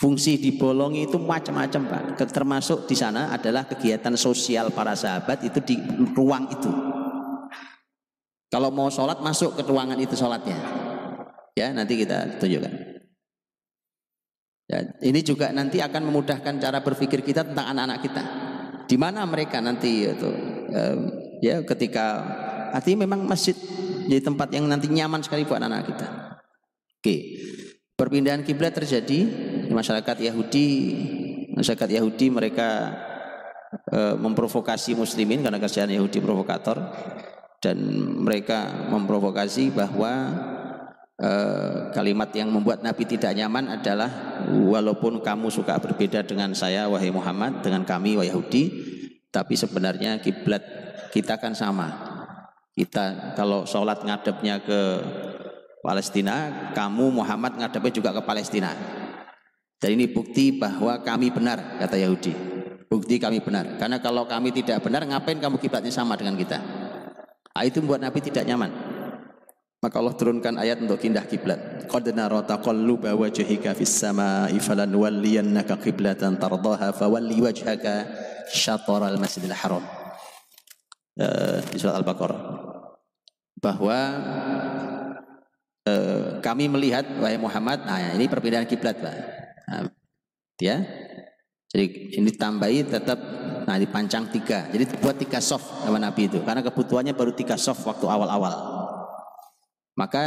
Fungsi 0.02 0.42
dibolongi 0.42 1.06
itu 1.06 1.22
macam-macam 1.22 1.82
Pak. 2.18 2.26
Termasuk 2.34 2.90
di 2.90 2.98
sana 2.98 3.30
adalah 3.30 3.70
kegiatan 3.70 4.18
sosial 4.18 4.74
para 4.74 4.98
sahabat 4.98 5.46
itu 5.46 5.62
di 5.62 5.78
ruang 6.18 6.50
itu. 6.50 6.74
Kalau 8.50 8.74
mau 8.74 8.90
sholat 8.90 9.22
masuk 9.22 9.54
ke 9.54 9.62
ruangan 9.62 10.02
itu 10.02 10.18
sholatnya. 10.18 10.58
Ya 11.54 11.70
nanti 11.70 12.02
kita 12.02 12.42
tunjukkan. 12.42 12.74
Ya, 14.66 14.90
ini 15.06 15.22
juga 15.22 15.54
nanti 15.54 15.78
akan 15.86 16.10
memudahkan 16.10 16.58
cara 16.58 16.82
berpikir 16.82 17.22
kita 17.22 17.46
tentang 17.46 17.70
anak-anak 17.70 18.00
kita. 18.02 18.24
Di 18.90 18.98
mana 18.98 19.22
mereka 19.30 19.62
nanti 19.62 20.10
itu 20.10 20.32
ya 21.46 21.62
ketika 21.62 22.26
artinya 22.74 23.06
memang 23.06 23.30
masjid 23.30 23.54
jadi 24.10 24.26
tempat 24.26 24.50
yang 24.50 24.66
nanti 24.66 24.90
nyaman 24.90 25.22
sekali 25.22 25.46
buat 25.46 25.62
anak-anak 25.62 25.86
kita. 25.94 26.08
Oke. 26.98 27.16
Perpindahan 28.02 28.42
kiblat 28.42 28.74
terjadi 28.74 29.30
masyarakat 29.74 30.18
Yahudi. 30.22 30.68
Masyarakat 31.52 31.90
Yahudi 32.00 32.32
mereka 32.32 32.70
uh, 33.92 34.16
memprovokasi 34.16 34.96
muslimin 34.96 35.44
karena 35.44 35.60
kerjaan 35.60 35.92
Yahudi 35.92 36.24
provokator 36.24 36.80
dan 37.62 37.78
mereka 38.24 38.90
memprovokasi 38.90 39.72
bahwa 39.72 40.14
Uh, 41.22 41.94
kalimat 41.94 42.34
yang 42.34 42.50
membuat 42.50 42.82
Nabi 42.82 43.06
tidak 43.06 43.38
nyaman 43.38 43.70
adalah 43.70 44.42
walaupun 44.50 45.22
kamu 45.22 45.54
suka 45.54 45.78
berbeda 45.78 46.26
dengan 46.26 46.50
saya 46.58 46.90
wahai 46.90 47.14
Muhammad 47.14 47.62
dengan 47.62 47.86
kami 47.86 48.18
wahai 48.18 48.34
Yahudi 48.34 48.64
tapi 49.30 49.54
sebenarnya 49.54 50.18
kiblat 50.18 50.66
kita 51.14 51.38
kan 51.38 51.54
sama 51.54 51.94
kita 52.74 53.38
kalau 53.38 53.70
sholat 53.70 54.02
ngadepnya 54.02 54.66
ke 54.66 54.82
Palestina 55.86 56.70
kamu 56.74 57.14
Muhammad 57.14 57.54
ngadepnya 57.54 57.94
juga 57.94 58.18
ke 58.18 58.22
Palestina 58.26 58.74
dan 59.82 59.90
ini 59.98 60.06
bukti 60.08 60.54
bahwa 60.54 61.02
kami 61.02 61.34
benar 61.34 61.82
kata 61.82 61.98
Yahudi 61.98 62.32
bukti 62.86 63.18
kami 63.18 63.42
benar 63.42 63.82
karena 63.82 63.98
kalau 63.98 64.30
kami 64.30 64.54
tidak 64.54 64.86
benar 64.86 65.02
ngapain 65.04 65.42
kamu 65.42 65.58
kiblatnya 65.58 65.90
sama 65.90 66.14
dengan 66.14 66.38
kita 66.38 66.62
nah, 67.52 67.64
itu 67.66 67.82
membuat 67.82 68.06
Nabi 68.06 68.22
tidak 68.22 68.46
nyaman 68.46 68.92
maka 69.82 69.98
Allah 69.98 70.14
turunkan 70.14 70.62
ayat 70.62 70.78
untuk 70.86 71.02
pindah 71.02 71.26
kiblat. 71.26 71.90
Qad 71.90 72.06
nara 72.14 72.46
taqalluba 72.46 73.18
wajhika 73.18 73.74
fis 73.74 73.90
sama'i 73.90 74.62
falanwalliyannaka 74.62 75.82
qiblatan 75.82 76.38
tardaha 76.38 76.94
fawalli 76.94 77.42
wajhaka 77.42 78.06
al 78.86 79.18
masjidil 79.18 79.58
haram. 79.58 79.82
Uh, 81.18 81.66
di 81.74 81.82
surat 81.82 81.98
Al-Baqarah. 81.98 82.42
Bahwa 83.58 83.98
uh, 85.90 86.38
kami 86.46 86.70
melihat 86.70 87.18
wahai 87.18 87.42
Muhammad, 87.42 87.82
nah 87.82 88.14
ini 88.14 88.30
perpindahan 88.30 88.70
kiblat, 88.70 89.02
Pak. 89.02 89.41
Nah, 89.68 89.90
ya. 90.62 90.82
Jadi 91.72 92.20
ini 92.20 92.32
tambahi 92.36 92.84
tetap 92.84 93.20
nah 93.64 93.80
dipancang 93.80 94.28
tiga. 94.28 94.68
Jadi 94.74 95.00
buat 95.00 95.16
tiga 95.16 95.40
soft 95.40 95.88
sama 95.88 96.02
Nabi 96.02 96.28
itu 96.28 96.44
karena 96.44 96.60
kebutuhannya 96.60 97.16
baru 97.16 97.32
tiga 97.32 97.56
soft 97.56 97.88
waktu 97.88 98.04
awal-awal. 98.10 98.82
Maka 99.96 100.24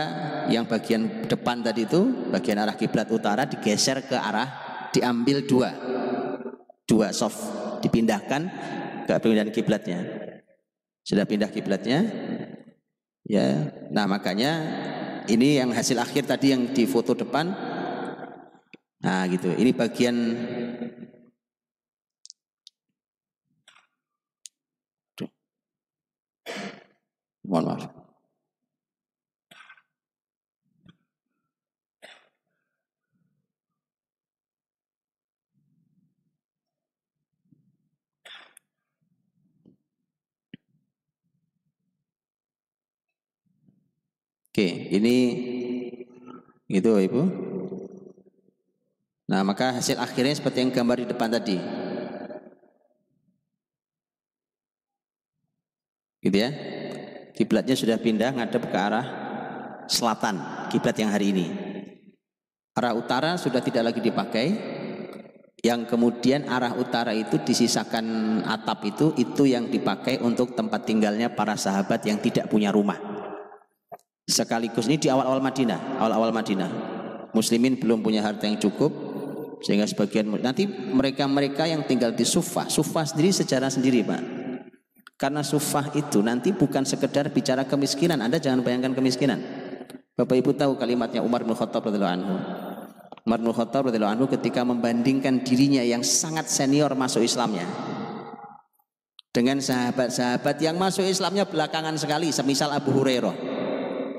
yang 0.53 0.69
bagian 0.69 1.25
depan 1.25 1.65
tadi 1.65 1.89
itu, 1.89 2.31
bagian 2.33 2.61
arah 2.61 2.77
kiblat 2.77 3.09
utara 3.09 3.49
digeser 3.49 4.05
ke 4.05 4.17
arah 4.17 4.49
diambil 4.93 5.45
dua, 5.45 5.73
dua 6.85 7.11
soft 7.17 7.41
dipindahkan 7.81 8.49
ke 9.09 9.13
pindahan 9.21 9.51
kiblatnya. 9.53 10.01
Sudah 11.05 11.29
pindah 11.29 11.53
kiblatnya, 11.53 12.09
ya. 13.29 13.73
Nah 13.93 14.09
makanya 14.09 14.53
ini 15.29 15.61
yang 15.61 15.73
hasil 15.73 15.97
akhir 16.01 16.29
tadi 16.29 16.53
yang 16.53 16.73
di 16.73 16.85
foto 16.85 17.17
depan 17.17 17.53
Nah 19.05 19.29
gitu. 19.29 19.53
Ini 19.53 19.71
bagian 19.77 20.17
Mohon 27.45 27.65
maaf. 27.77 27.83
Oke, 44.49 44.67
ini 44.97 45.17
gitu 46.71 46.97
Ibu. 46.97 47.23
Nah, 49.25 49.41
maka 49.41 49.81
hasil 49.81 49.97
akhirnya 49.97 50.37
seperti 50.37 50.61
yang 50.61 50.73
gambar 50.73 51.01
di 51.01 51.07
depan 51.09 51.33
tadi. 51.33 51.57
Gitu 56.21 56.37
ya. 56.37 56.51
Kiblatnya 57.33 57.77
sudah 57.77 57.97
pindah 57.99 58.31
ngadep 58.37 58.69
ke 58.69 58.79
arah 58.79 59.07
selatan, 59.89 60.69
kiblat 60.71 60.97
yang 60.97 61.11
hari 61.11 61.33
ini. 61.33 61.47
Arah 62.77 62.95
utara 62.95 63.37
sudah 63.41 63.65
tidak 63.65 63.93
lagi 63.93 64.01
dipakai. 64.05 64.47
Yang 65.65 65.97
kemudian 65.97 66.45
arah 66.45 66.77
utara 66.77 67.17
itu 67.17 67.41
disisakan 67.41 68.05
atap 68.45 68.85
itu 68.85 69.17
itu 69.17 69.49
yang 69.49 69.73
dipakai 69.73 70.21
untuk 70.21 70.53
tempat 70.53 70.85
tinggalnya 70.85 71.33
para 71.33 71.57
sahabat 71.57 72.05
yang 72.05 72.21
tidak 72.21 72.53
punya 72.53 72.69
rumah. 72.69 73.01
Sekaligus 74.29 74.85
ini 74.85 75.01
di 75.01 75.09
awal-awal 75.09 75.41
Madinah, 75.41 76.05
awal-awal 76.05 76.37
Madinah. 76.37 76.71
Muslimin 77.33 77.81
belum 77.81 78.05
punya 78.05 78.21
harta 78.21 78.45
yang 78.45 78.61
cukup 78.61 78.93
sehingga 79.65 79.89
sebagian 79.89 80.29
nanti 80.45 80.69
mereka-mereka 80.69 81.65
yang 81.65 81.89
tinggal 81.89 82.13
di 82.13 82.29
Sufah, 82.29 82.69
Sufah 82.69 83.09
sendiri 83.09 83.33
sejarah 83.33 83.73
sendiri, 83.73 84.05
Pak. 84.05 84.23
Karena 85.17 85.41
Sufah 85.41 85.89
itu 85.97 86.21
nanti 86.21 86.53
bukan 86.53 86.85
sekedar 86.85 87.33
bicara 87.33 87.65
kemiskinan, 87.65 88.21
Anda 88.21 88.37
jangan 88.37 88.61
bayangkan 88.61 88.93
kemiskinan. 88.93 89.41
Bapak 90.15 90.37
Ibu 90.37 90.53
tahu 90.53 90.77
kalimatnya 90.77 91.25
Umar 91.25 91.43
bin 91.49 91.57
Khattab 91.57 91.89
radhiyallahu 91.89 92.15
anhu. 92.21 92.35
Umar 93.25 93.41
bin 93.41 93.51
Khattab 93.57 93.89
radhiyallahu 93.89 94.15
anhu 94.21 94.27
ketika 94.29 94.61
membandingkan 94.69 95.41
dirinya 95.41 95.81
yang 95.81 96.05
sangat 96.05 96.47
senior 96.53 96.93
masuk 96.93 97.25
Islamnya 97.25 97.65
dengan 99.35 99.59
sahabat-sahabat 99.59 100.63
yang 100.63 100.79
masuk 100.79 101.03
Islamnya 101.03 101.43
belakangan 101.49 101.99
sekali, 101.99 102.31
semisal 102.31 102.71
Abu 102.71 102.95
Hurairah. 102.95 103.54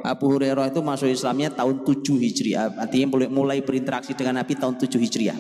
Abu 0.10 0.30
Hurairah 0.32 0.70
itu 0.70 0.82
masuk 0.86 1.10
Islamnya 1.10 1.50
tahun 1.54 1.82
7 1.82 2.02
Hijriah. 2.22 2.78
Artinya 2.78 3.18
mulai, 3.30 3.62
berinteraksi 3.66 4.14
dengan 4.14 4.42
Nabi 4.42 4.54
tahun 4.54 4.78
7 4.78 5.02
Hijriah. 5.02 5.38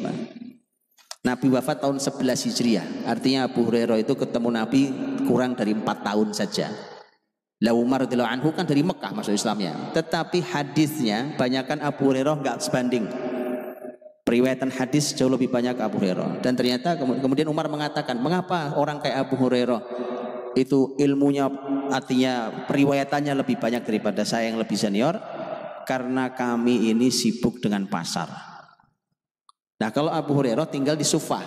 Nabi 1.26 1.48
wafat 1.50 1.82
tahun 1.82 1.98
11 1.98 2.46
Hijriah. 2.50 2.86
Artinya 3.10 3.50
Abu 3.50 3.66
Hurairah 3.66 3.98
itu 3.98 4.14
ketemu 4.14 4.50
Nabi 4.54 4.82
kurang 5.26 5.58
dari 5.58 5.74
4 5.74 5.82
tahun 5.86 6.30
saja. 6.38 6.70
La 7.64 7.72
Umar 7.72 8.06
anhu 8.06 8.52
kan 8.52 8.68
dari 8.68 8.84
Mekah 8.84 9.16
masuk 9.16 9.32
Islamnya. 9.32 9.96
Tetapi 9.96 10.44
hadisnya 10.44 11.34
banyakkan 11.40 11.80
Abu 11.82 12.12
Hurairah 12.12 12.36
nggak 12.38 12.58
sebanding. 12.62 13.08
Periwayatan 14.26 14.74
hadis 14.74 15.14
jauh 15.14 15.30
lebih 15.30 15.54
banyak 15.54 15.78
Abu 15.80 16.02
Hurairah. 16.02 16.42
Dan 16.42 16.58
ternyata 16.58 16.98
kemudian 16.98 17.46
Umar 17.46 17.70
mengatakan, 17.70 18.18
mengapa 18.18 18.74
orang 18.76 18.98
kayak 18.98 19.30
Abu 19.30 19.38
Hurairah 19.38 19.82
itu 20.56 20.96
ilmunya 20.98 21.52
artinya 21.92 22.66
periwayatannya 22.66 23.44
lebih 23.44 23.60
banyak 23.60 23.84
daripada 23.84 24.24
saya 24.24 24.50
yang 24.50 24.58
lebih 24.58 24.80
senior 24.80 25.20
karena 25.84 26.32
kami 26.32 26.90
ini 26.90 27.12
sibuk 27.12 27.62
dengan 27.62 27.86
pasar. 27.86 28.32
Nah 29.76 29.92
kalau 29.92 30.10
Abu 30.10 30.32
Hurairah 30.34 30.66
tinggal 30.72 30.96
di 30.96 31.04
Sufah, 31.04 31.44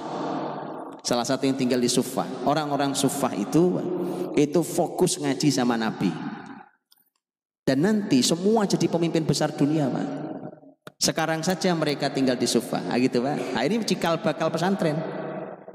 salah 1.01 1.25
satu 1.25 1.49
yang 1.49 1.57
tinggal 1.57 1.81
di 1.81 1.89
Sufah, 1.89 2.29
orang-orang 2.45 2.93
Sufah 2.93 3.33
itu 3.33 3.81
itu 4.37 4.61
fokus 4.63 5.19
ngaji 5.19 5.49
sama 5.49 5.75
Nabi. 5.75 6.13
Dan 7.67 7.85
nanti 7.85 8.25
semua 8.25 8.65
jadi 8.65 8.89
pemimpin 8.89 9.29
besar 9.29 9.53
dunia, 9.53 9.93
Pak. 9.93 10.07
Sekarang 10.97 11.45
saja 11.45 11.69
mereka 11.77 12.09
tinggal 12.09 12.41
di 12.41 12.49
Sufah, 12.49 12.81
nah, 12.81 12.97
gitu, 12.97 13.21
Pak. 13.21 13.37
Nah, 13.53 13.61
ini 13.61 13.85
cikal 13.85 14.25
bakal 14.25 14.49
pesantren. 14.49 14.97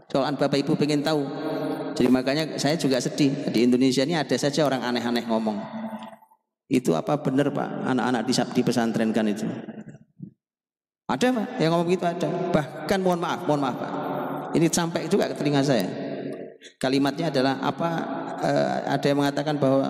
Soalan 0.09 0.33
Bapak 0.33 0.57
Ibu 0.57 0.73
pengen 0.73 1.05
tahu, 1.05 1.21
jadi 1.93 2.09
makanya 2.09 2.43
saya 2.57 2.73
juga 2.75 2.97
sedih. 2.97 3.53
Di 3.53 3.69
Indonesia 3.69 4.01
ini 4.01 4.17
ada 4.17 4.33
saja 4.33 4.65
orang 4.65 4.81
aneh-aneh 4.81 5.25
ngomong. 5.29 5.57
Itu 6.65 6.97
apa 6.97 7.21
benar 7.21 7.53
Pak? 7.53 7.69
Anak-anak 7.85 8.21
di, 8.53 8.61
pesantren 8.65 9.13
kan 9.13 9.29
itu. 9.29 9.45
Ada 11.05 11.29
Pak 11.29 11.47
yang 11.61 11.77
ngomong 11.77 11.89
gitu 11.93 12.05
ada. 12.09 12.27
Bahkan 12.49 12.99
mohon 13.05 13.21
maaf, 13.21 13.45
mohon 13.45 13.61
maaf 13.61 13.77
Pak. 13.77 13.91
Ini 14.57 14.65
sampai 14.73 15.05
juga 15.05 15.29
ke 15.29 15.37
telinga 15.37 15.61
saya. 15.61 15.85
Kalimatnya 16.81 17.29
adalah 17.29 17.61
apa? 17.61 17.89
Uh, 18.43 18.77
ada 18.91 19.05
yang 19.07 19.23
mengatakan 19.23 19.55
bahwa 19.55 19.87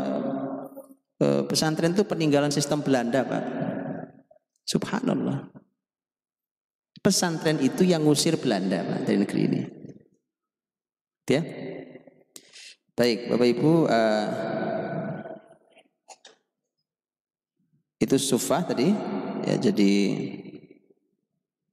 uh, 1.24 1.42
pesantren 1.50 1.96
itu 1.96 2.04
peninggalan 2.06 2.52
sistem 2.52 2.84
Belanda 2.84 3.24
Pak. 3.24 3.44
Subhanallah. 4.68 5.50
Pesantren 7.00 7.60
itu 7.64 7.88
yang 7.88 8.04
ngusir 8.04 8.36
Belanda 8.38 8.84
Pak 8.84 9.00
dari 9.08 9.18
negeri 9.24 9.42
ini. 9.48 9.62
Ya, 11.24 11.40
Baik, 12.94 13.26
Bapak 13.26 13.48
Ibu, 13.58 13.90
uh, 13.90 14.28
itu 17.98 18.22
sufah 18.22 18.62
tadi, 18.62 18.94
ya 19.50 19.58
jadi, 19.58 19.94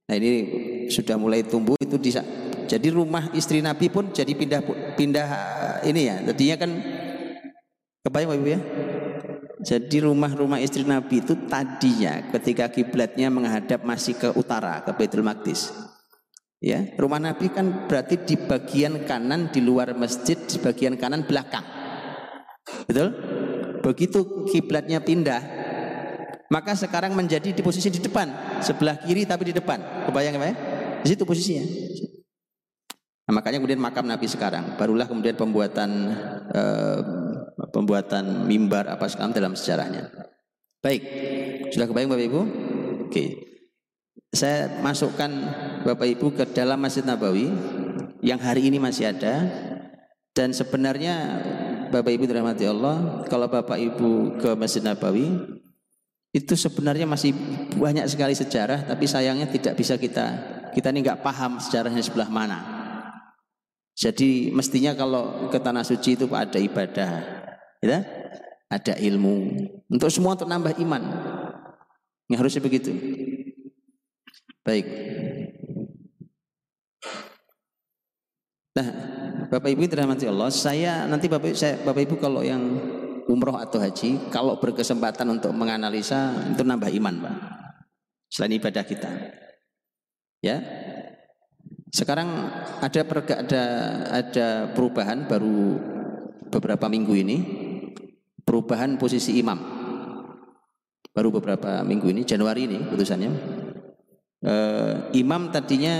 nah 0.09 0.17
ini 0.17 0.31
sudah 0.89 1.21
mulai 1.21 1.45
tumbuh 1.45 1.77
itu 1.77 2.01
di, 2.01 2.09
jadi 2.65 2.87
rumah 2.89 3.29
istri 3.37 3.61
Nabi 3.61 3.93
pun 3.93 4.09
jadi 4.09 4.33
pindah 4.33 4.65
pindah 4.97 5.29
ini 5.85 6.09
ya, 6.09 6.25
tadinya 6.25 6.57
kan 6.57 6.71
kebayang 8.01 8.29
Bapak 8.33 8.41
Ibu 8.41 8.49
ya, 8.49 8.61
jadi 9.61 9.97
rumah-rumah 10.09 10.57
istri 10.57 10.81
Nabi 10.81 11.21
itu 11.21 11.37
tadinya 11.45 12.33
ketika 12.33 12.65
kiblatnya 12.65 13.29
menghadap 13.29 13.85
masih 13.85 14.17
ke 14.17 14.33
utara 14.33 14.81
ke 14.81 14.89
Baitul 14.97 15.21
Maqdis. 15.21 15.69
Ya, 16.61 16.93
rumah 16.93 17.17
Nabi 17.17 17.49
kan 17.49 17.89
berarti 17.89 18.21
di 18.21 18.37
bagian 18.37 19.01
kanan 19.09 19.49
di 19.49 19.65
luar 19.65 19.97
masjid, 19.97 20.37
di 20.37 20.61
bagian 20.61 20.93
kanan 20.93 21.25
belakang. 21.25 21.65
Betul? 22.85 23.17
Begitu 23.81 24.45
kiblatnya 24.45 25.01
pindah, 25.01 25.41
maka 26.53 26.77
sekarang 26.77 27.17
menjadi 27.17 27.49
di 27.49 27.65
posisi 27.65 27.89
di 27.89 27.97
depan, 27.97 28.61
sebelah 28.61 29.01
kiri 29.01 29.25
tapi 29.25 29.49
di 29.49 29.57
depan. 29.57 30.05
Kebayang 30.05 30.37
ya? 30.37 30.53
Di 31.01 31.07
situ 31.09 31.25
posisinya. 31.25 31.65
Nah, 33.25 33.33
makanya 33.41 33.57
kemudian 33.57 33.81
makam 33.81 34.05
Nabi 34.05 34.29
sekarang, 34.29 34.77
barulah 34.77 35.09
kemudian 35.09 35.33
pembuatan 35.33 36.13
eh, 36.45 36.99
pembuatan 37.73 38.45
mimbar 38.45 38.85
apa 38.85 39.09
sekarang 39.09 39.33
dalam 39.33 39.57
sejarahnya. 39.57 40.13
Baik, 40.77 41.01
sudah 41.73 41.89
kebayang 41.89 42.13
Bapak 42.13 42.25
Ibu? 42.29 42.41
Oke 43.09 43.50
saya 44.31 44.79
masukkan 44.79 45.27
Bapak 45.83 46.07
Ibu 46.07 46.31
ke 46.31 46.47
dalam 46.55 46.79
Masjid 46.79 47.03
Nabawi 47.03 47.51
yang 48.23 48.39
hari 48.39 48.71
ini 48.71 48.79
masih 48.79 49.11
ada. 49.11 49.67
Dan 50.31 50.55
sebenarnya 50.55 51.43
Bapak 51.91 52.15
Ibu 52.15 52.23
dirahmati 52.23 52.63
Allah 52.63 53.27
kalau 53.27 53.51
Bapak 53.51 53.75
Ibu 53.75 54.39
ke 54.39 54.55
Masjid 54.55 54.79
Nabawi 54.79 55.27
itu 56.31 56.55
sebenarnya 56.55 57.03
masih 57.03 57.35
banyak 57.75 58.07
sekali 58.07 58.31
sejarah 58.31 58.87
tapi 58.87 59.03
sayangnya 59.03 59.51
tidak 59.51 59.75
bisa 59.75 59.99
kita 59.99 60.39
kita 60.71 60.87
ini 60.95 61.03
nggak 61.03 61.19
paham 61.19 61.59
sejarahnya 61.59 61.99
sebelah 61.99 62.31
mana. 62.31 62.63
Jadi 63.91 64.55
mestinya 64.55 64.95
kalau 64.95 65.51
ke 65.51 65.59
tanah 65.59 65.83
suci 65.83 66.15
itu 66.15 66.31
ada 66.31 66.55
ibadah 66.55 67.11
ya. 67.83 67.99
Ada 68.71 68.95
ilmu. 69.03 69.51
Untuk 69.91 70.07
semua 70.07 70.39
untuk 70.39 70.47
nambah 70.47 70.79
iman. 70.79 71.03
Yang 72.31 72.39
harusnya 72.39 72.63
begitu 72.63 72.95
Baik. 74.61 74.85
Nah, 78.71 78.87
Bapak 79.49 79.67
Ibu 79.73 79.83
dirahmati 79.89 80.29
Allah, 80.29 80.53
saya 80.53 81.03
nanti 81.09 81.25
Bapak 81.27 81.57
saya 81.57 81.81
Bapak 81.81 82.07
Ibu 82.07 82.15
kalau 82.21 82.45
yang 82.45 82.61
umroh 83.25 83.57
atau 83.57 83.81
haji, 83.81 84.29
kalau 84.29 84.61
berkesempatan 84.61 85.27
untuk 85.27 85.51
menganalisa 85.51 86.31
itu 86.53 86.61
nambah 86.61 86.93
iman, 87.01 87.15
Pak. 87.25 87.35
Selain 88.31 88.55
ibadah 88.55 88.85
kita. 88.85 89.11
Ya. 90.39 90.61
Sekarang 91.91 92.47
ada 92.79 93.01
perga, 93.03 93.43
ada 93.43 93.63
ada 94.07 94.47
perubahan 94.71 95.27
baru 95.27 95.75
beberapa 96.47 96.87
minggu 96.87 97.13
ini. 97.17 97.37
Perubahan 98.41 98.95
posisi 98.97 99.37
imam. 99.37 99.59
Baru 101.11 101.29
beberapa 101.29 101.83
minggu 101.83 102.07
ini, 102.07 102.23
Januari 102.23 102.71
ini 102.71 102.79
putusannya 102.87 103.60
uh, 104.45 105.09
imam 105.13 105.49
tadinya 105.49 105.95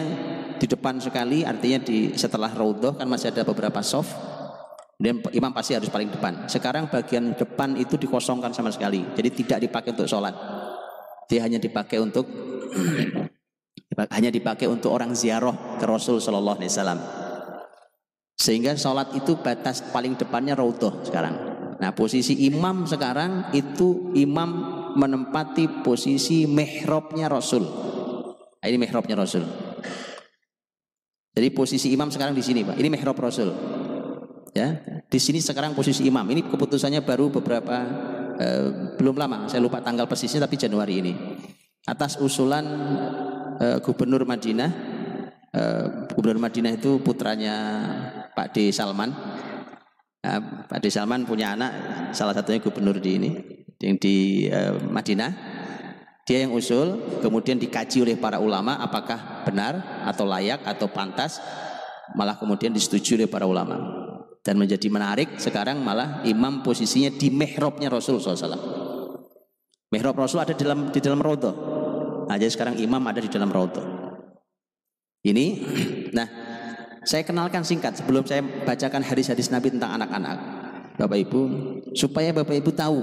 di 0.58 0.66
depan 0.70 1.02
sekali 1.02 1.42
artinya 1.42 1.82
di 1.82 2.14
setelah 2.14 2.54
raudhah 2.54 3.02
kan 3.02 3.10
masih 3.10 3.34
ada 3.34 3.42
beberapa 3.42 3.82
soft 3.82 4.14
dan 5.02 5.18
imam 5.34 5.50
pasti 5.50 5.74
harus 5.74 5.89
paling 5.89 6.14
depan 6.14 6.46
sekarang 6.46 6.86
bagian 6.86 7.34
depan 7.34 7.74
itu 7.78 7.98
dikosongkan 7.98 8.54
sama 8.54 8.70
sekali 8.70 9.02
jadi 9.18 9.30
tidak 9.34 9.60
dipakai 9.66 9.89
untuk 9.98 10.06
sholat 10.06 10.36
dia 11.26 11.48
hanya 11.48 11.58
dipakai 11.58 11.98
untuk 11.98 12.28
hanya 14.12 14.32
dipakai 14.32 14.68
untuk 14.68 14.92
orang 14.92 15.16
ziarah 15.16 15.78
ke 15.80 15.86
Rasul 15.88 16.24
Shallallahu 16.24 16.60
Alaihi 16.60 16.72
Wasallam. 16.72 17.00
Sehingga 18.36 18.74
sholat 18.74 19.14
itu 19.14 19.38
batas 19.38 19.86
paling 19.94 20.18
depannya 20.18 20.58
raudhah 20.58 21.06
sekarang. 21.06 21.36
Nah 21.78 21.92
posisi 21.94 22.48
imam 22.48 22.89
sekarang 22.89 23.54
itu 23.54 24.12
imam 24.18 24.50
menempati 24.98 25.86
posisi 25.86 26.50
mihrabnya 26.50 27.30
Rasul. 27.30 27.64
Nah, 28.62 28.68
ini 28.70 28.78
mihrabnya 28.78 29.18
Rasul. 29.18 29.41
Jadi 31.34 31.47
posisi 31.49 31.89
imam 31.89 32.14
sekarang 32.14 32.38
di 32.38 32.45
sini, 32.45 32.62
Pak. 32.62 32.78
Ini 32.78 32.88
mihrab 32.93 33.18
Rasul. 33.18 33.49
Ya, 34.53 34.84
di 35.07 35.18
sini 35.18 35.41
sekarang 35.41 35.74
posisi 35.74 36.05
imam. 36.05 36.28
Ini 36.30 36.45
keputusannya 36.45 37.01
baru 37.01 37.34
beberapa 37.34 37.76
eh, 38.38 38.95
belum 39.01 39.18
lama. 39.18 39.49
Saya 39.49 39.64
lupa 39.64 39.82
tanggal 39.82 40.05
persisnya 40.05 40.43
tapi 40.43 40.62
Januari 40.62 41.01
ini. 41.01 41.14
Atas 41.88 42.22
usulan 42.22 42.66
eh, 43.57 43.78
Gubernur 43.82 44.28
Madinah. 44.28 44.70
Eh, 45.49 45.86
Gubernur 46.14 46.45
Madinah 46.45 46.78
itu 46.78 47.01
putranya 47.01 47.55
Pak 48.36 48.53
D 48.53 48.70
Salman. 48.70 49.09
Nah, 50.22 50.68
Pak 50.70 50.80
D 50.84 50.93
Salman 50.93 51.26
punya 51.26 51.57
anak, 51.57 51.72
salah 52.14 52.38
satunya 52.38 52.62
gubernur 52.62 53.01
di 53.01 53.18
ini, 53.18 53.30
yang 53.82 53.97
di 53.97 54.45
eh, 54.45 54.78
Madinah. 54.78 55.51
Dia 56.26 56.45
yang 56.45 56.53
usul, 56.53 57.19
kemudian 57.19 57.57
dikaji 57.57 58.05
oleh 58.05 58.15
para 58.17 58.38
ulama 58.38 58.78
apakah 58.78 59.41
benar 59.41 60.05
atau 60.05 60.26
layak 60.30 60.61
atau 60.61 60.86
pantas, 60.86 61.41
malah 62.13 62.38
kemudian 62.38 62.69
disetujui 62.69 63.26
oleh 63.26 63.30
para 63.30 63.49
ulama. 63.49 63.82
Dan 64.41 64.57
menjadi 64.57 64.89
menarik 64.89 65.38
sekarang 65.38 65.82
malah 65.82 66.26
imam 66.26 66.65
posisinya 66.65 67.13
di 67.13 67.30
mihrabnya 67.30 67.89
Rasul 67.89 68.17
SAW. 68.17 68.57
Mihrab 69.93 70.17
Rasul 70.17 70.41
ada 70.41 70.53
di 70.53 70.61
dalam 70.61 70.89
di 70.89 70.99
dalam 71.01 71.22
rodo. 71.22 71.51
Nah, 72.26 72.36
jadi 72.38 72.49
sekarang 72.49 72.80
imam 72.82 73.01
ada 73.05 73.22
di 73.22 73.30
dalam 73.30 73.49
rodo. 73.49 73.82
Ini, 75.22 75.45
nah 76.17 76.28
saya 77.01 77.26
kenalkan 77.26 77.65
singkat 77.65 77.97
sebelum 77.97 78.26
saya 78.26 78.41
bacakan 78.41 79.01
hadis-hadis 79.01 79.49
Nabi 79.49 79.74
tentang 79.74 79.97
anak-anak. 79.97 80.38
Bapak 81.01 81.17
Ibu, 81.17 81.41
supaya 81.97 82.30
Bapak 82.30 82.61
Ibu 82.61 82.72
tahu 82.78 82.99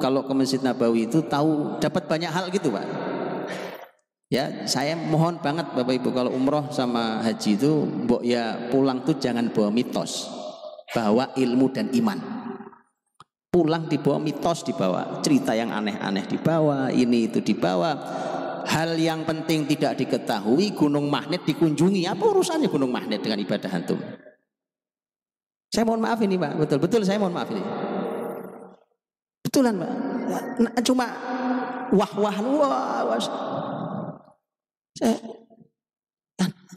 kalau 0.00 0.24
ke 0.24 0.32
Masjid 0.32 0.58
Nabawi 0.64 1.06
itu 1.06 1.20
tahu 1.22 1.76
dapat 1.78 2.08
banyak 2.08 2.32
hal 2.32 2.48
gitu, 2.48 2.72
Pak. 2.72 2.86
Ya, 4.30 4.64
saya 4.64 4.94
mohon 4.94 5.42
banget 5.42 5.74
Bapak 5.74 5.90
Ibu 5.90 6.14
kalau 6.14 6.30
umroh 6.30 6.70
sama 6.70 7.18
haji 7.18 7.58
itu 7.58 7.82
mbok 7.82 8.22
ya 8.22 8.70
pulang 8.70 9.02
tuh 9.02 9.18
jangan 9.18 9.50
bawa 9.50 9.74
mitos 9.74 10.30
bawa 10.94 11.34
ilmu 11.34 11.66
dan 11.74 11.90
iman. 11.94 12.18
Pulang 13.50 13.90
dibawa 13.90 14.22
mitos 14.22 14.62
dibawa, 14.62 15.18
cerita 15.26 15.58
yang 15.58 15.74
aneh-aneh 15.74 16.22
dibawa, 16.30 16.94
ini 16.94 17.26
itu 17.26 17.42
dibawa. 17.42 17.98
Hal 18.70 18.94
yang 18.94 19.26
penting 19.26 19.66
tidak 19.66 19.98
diketahui, 19.98 20.78
gunung 20.78 21.10
magnet 21.10 21.42
dikunjungi. 21.42 22.06
Apa 22.06 22.30
urusannya 22.30 22.70
gunung 22.70 22.94
magnet 22.94 23.18
dengan 23.26 23.42
ibadah 23.42 23.66
hantum? 23.66 23.98
Saya 25.74 25.82
mohon 25.82 26.02
maaf 26.02 26.22
ini 26.22 26.38
Pak, 26.38 26.62
betul-betul 26.62 27.02
saya 27.02 27.18
mohon 27.18 27.34
maaf 27.34 27.50
ini. 27.50 27.89
Betulan 29.50 29.74
Pak. 29.82 29.90
Nah, 30.62 30.72
cuma 30.86 31.06
wah-wah 31.90 32.36
wah, 32.38 33.02
wah. 33.02 33.18
Saya, 34.94 35.18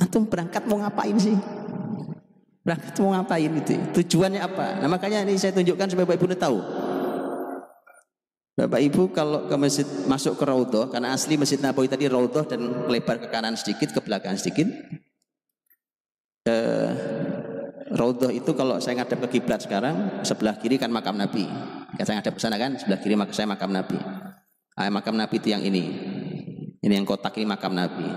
antum 0.02 0.26
berangkat 0.26 0.66
mau 0.66 0.82
ngapain 0.82 1.14
sih? 1.22 1.38
Berangkat 2.66 2.98
mau 2.98 3.14
ngapain 3.14 3.54
itu? 3.54 3.78
Tujuannya 4.02 4.42
apa? 4.42 4.82
Nah 4.82 4.90
makanya 4.90 5.22
ini 5.22 5.38
saya 5.38 5.54
tunjukkan 5.54 5.94
supaya 5.94 6.10
Bapak 6.10 6.18
Ibu 6.18 6.26
tahu. 6.34 6.58
Bapak 8.58 8.82
Ibu 8.90 9.14
kalau 9.14 9.46
ke 9.46 9.56
masjid 9.58 9.86
masuk 10.10 10.34
ke 10.34 10.44
Raudhah 10.46 10.90
karena 10.90 11.14
asli 11.14 11.38
Masjid 11.38 11.62
Nabawi 11.62 11.86
tadi 11.86 12.10
Raudhah 12.10 12.50
dan 12.50 12.90
lebar 12.90 13.22
ke 13.22 13.30
kanan 13.30 13.54
sedikit, 13.54 13.94
ke 13.94 14.02
belakang 14.02 14.34
sedikit. 14.34 14.66
Eh, 16.50 16.92
Raudhah 17.94 18.34
itu 18.34 18.50
kalau 18.58 18.82
saya 18.82 18.98
ngadap 18.98 19.30
ke 19.30 19.38
kiblat 19.38 19.62
sekarang 19.62 20.26
sebelah 20.26 20.58
kiri 20.58 20.82
kan 20.82 20.90
makam 20.90 21.14
Nabi. 21.14 21.46
Kan 21.94 22.04
saya 22.06 22.16
ngadap 22.20 22.34
ke 22.34 22.42
sana 22.42 22.58
kan 22.58 22.72
sebelah 22.78 23.00
kiri 23.02 23.16
saya 23.34 23.46
makam 23.46 23.70
Nabi. 23.70 23.98
Ah, 24.74 24.90
makam 24.90 25.14
Nabi 25.14 25.38
itu 25.38 25.54
yang 25.54 25.62
ini. 25.62 25.84
Ini 26.82 26.94
yang 27.00 27.06
kotak 27.06 27.38
ini 27.38 27.46
makam 27.46 27.78
Nabi. 27.78 28.08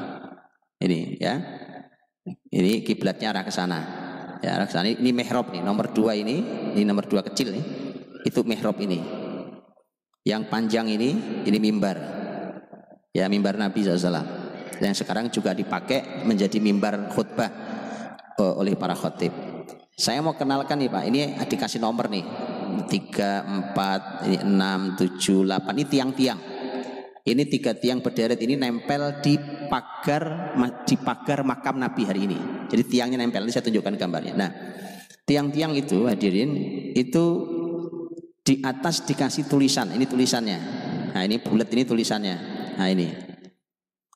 Ini 0.80 1.20
ya. 1.20 1.34
Ini 2.50 2.82
kiblatnya 2.82 3.30
arah 3.30 3.44
ke 3.44 3.52
sana. 3.52 3.80
Ya, 4.42 4.60
sana 4.68 4.88
ini 4.90 5.12
mihrab 5.12 5.48
nih, 5.52 5.64
nomor 5.64 5.92
dua 5.92 6.12
ini, 6.12 6.42
ini 6.76 6.84
nomor 6.84 7.08
dua 7.08 7.24
kecil 7.24 7.54
nih. 7.54 7.64
Itu 8.26 8.42
mihrab 8.42 8.76
ini. 8.82 9.00
Yang 10.26 10.42
panjang 10.50 10.90
ini, 10.90 11.42
ini 11.46 11.58
mimbar. 11.62 11.96
Ya, 13.14 13.30
mimbar 13.30 13.56
Nabi 13.56 13.86
SAW. 13.86 14.26
Yang 14.82 15.06
sekarang 15.06 15.32
juga 15.32 15.56
dipakai 15.56 16.26
menjadi 16.26 16.60
mimbar 16.60 17.08
khutbah 17.14 17.48
eh, 18.36 18.54
oleh 18.60 18.74
para 18.76 18.92
khotib. 18.92 19.32
Saya 19.96 20.20
mau 20.20 20.36
kenalkan 20.36 20.76
nih 20.76 20.92
Pak, 20.92 21.02
ini 21.08 21.20
dikasih 21.48 21.80
nomor 21.80 22.12
nih. 22.12 22.24
3, 22.84 23.72
4, 23.72 24.28
ini 24.28 24.38
6, 24.44 25.00
7, 25.00 25.48
8, 25.48 25.72
ini 25.80 25.86
tiang-tiang. 25.88 26.40
Ini 27.26 27.42
tiga 27.50 27.74
tiang 27.74 27.98
berderet 27.98 28.38
ini 28.38 28.54
nempel 28.54 29.18
di 29.18 29.34
pagar 29.66 30.54
di 30.86 30.94
pagar 30.94 31.42
makam 31.42 31.74
Nabi 31.74 32.06
hari 32.06 32.30
ini. 32.30 32.38
Jadi 32.70 32.86
tiangnya 32.86 33.18
nempel. 33.18 33.42
Ini 33.42 33.50
saya 33.50 33.66
tunjukkan 33.66 33.98
gambarnya. 33.98 34.38
Nah, 34.38 34.50
tiang-tiang 35.26 35.74
itu 35.74 36.06
hadirin 36.06 36.54
itu 36.94 37.24
di 38.46 38.62
atas 38.62 39.02
dikasih 39.02 39.50
tulisan. 39.50 39.90
Ini 39.90 40.06
tulisannya. 40.06 40.58
Nah, 41.18 41.22
ini 41.26 41.42
bulat 41.42 41.66
ini 41.74 41.82
tulisannya. 41.82 42.36
Nah, 42.78 42.86
ini. 42.94 43.10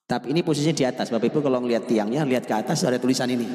Tapi 0.07 0.31
ini 0.31 0.47
posisinya 0.47 0.79
di 0.79 0.87
atas. 0.87 1.11
Bapak 1.11 1.35
Ibu 1.35 1.43
kalau 1.43 1.59
ngelihat 1.67 1.91
tiangnya, 1.91 2.23
lihat 2.23 2.47
ke 2.47 2.55
atas 2.55 2.87
ada 2.87 3.03
tulisan 3.03 3.27
ini. 3.27 3.47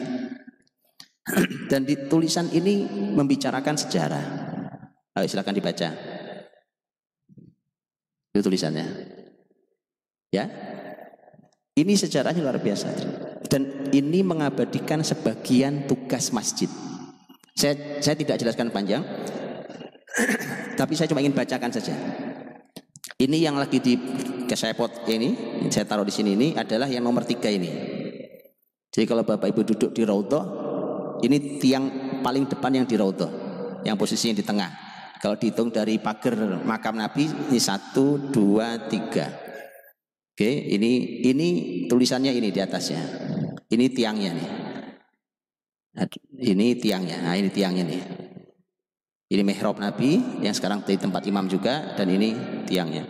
Dan 1.71 1.87
di 1.87 1.95
tulisan 2.11 2.51
ini 2.51 2.83
membicarakan 3.15 3.79
sejarah. 3.79 4.44
Ayo 5.16 5.26
silakan 5.32 5.55
dibaca. 5.55 5.89
Itu 8.36 8.39
tulisannya. 8.43 8.86
Ya. 10.32 10.45
Ini 11.76 11.93
sejarahnya 11.95 12.43
luar 12.43 12.59
biasa. 12.59 12.88
Dan 13.47 13.91
ini 13.95 14.24
mengabadikan 14.24 14.99
sebagian 15.03 15.88
tugas 15.88 16.36
masjid. 16.36 16.68
Saya, 17.55 18.03
saya 18.03 18.16
tidak 18.20 18.39
jelaskan 18.43 18.72
panjang. 18.72 19.03
tapi 20.80 20.95
saya 20.95 21.11
cuma 21.11 21.24
ingin 21.24 21.36
bacakan 21.36 21.72
saja. 21.72 21.95
Ini 23.16 23.47
yang 23.47 23.55
lagi 23.55 23.80
di 23.80 23.95
kesepot 24.43 25.07
ini, 25.07 25.63
ini 25.63 25.70
saya 25.72 25.88
taruh 25.88 26.03
di 26.03 26.11
sini 26.11 26.36
ini 26.36 26.47
adalah 26.55 26.91
yang 26.91 27.03
nomor 27.03 27.24
tiga 27.24 27.47
ini. 27.47 27.72
Jadi 28.91 29.05
kalau 29.07 29.24
bapak 29.24 29.51
ibu 29.51 29.63
duduk 29.63 29.91
di 29.95 30.03
rauto, 30.03 30.41
ini 31.24 31.59
tiang 31.59 32.20
paling 32.20 32.47
depan 32.47 32.84
yang 32.84 32.86
di 32.88 32.95
rauto, 32.99 33.28
yang 33.88 33.95
posisinya 33.95 34.36
di 34.36 34.43
tengah. 34.43 34.84
Kalau 35.24 35.36
dihitung 35.39 35.72
dari 35.72 35.97
pagar 35.97 36.36
makam 36.63 36.99
Nabi 36.99 37.28
ini 37.28 37.59
satu, 37.59 38.20
dua, 38.32 38.88
tiga. 38.91 39.32
Oke, 40.36 40.51
ini 40.51 41.24
ini 41.24 41.47
tulisannya 41.88 42.36
ini 42.36 42.51
di 42.51 42.59
atasnya. 42.59 42.99
Ini 43.72 43.86
tiangnya 43.95 44.32
nih. 44.36 44.49
Ini 46.36 46.68
tiangnya. 46.76 47.18
Nah, 47.24 47.36
ini 47.39 47.47
tiangnya 47.47 47.84
nih. 47.88 48.03
Ini 49.32 49.41
mihrab 49.41 49.80
Nabi 49.80 50.43
yang 50.43 50.53
sekarang 50.53 50.84
di 50.86 50.99
tempat 50.99 51.24
imam 51.26 51.47
juga 51.47 51.95
dan 51.95 52.11
ini 52.11 52.36
tiangnya. 52.68 53.07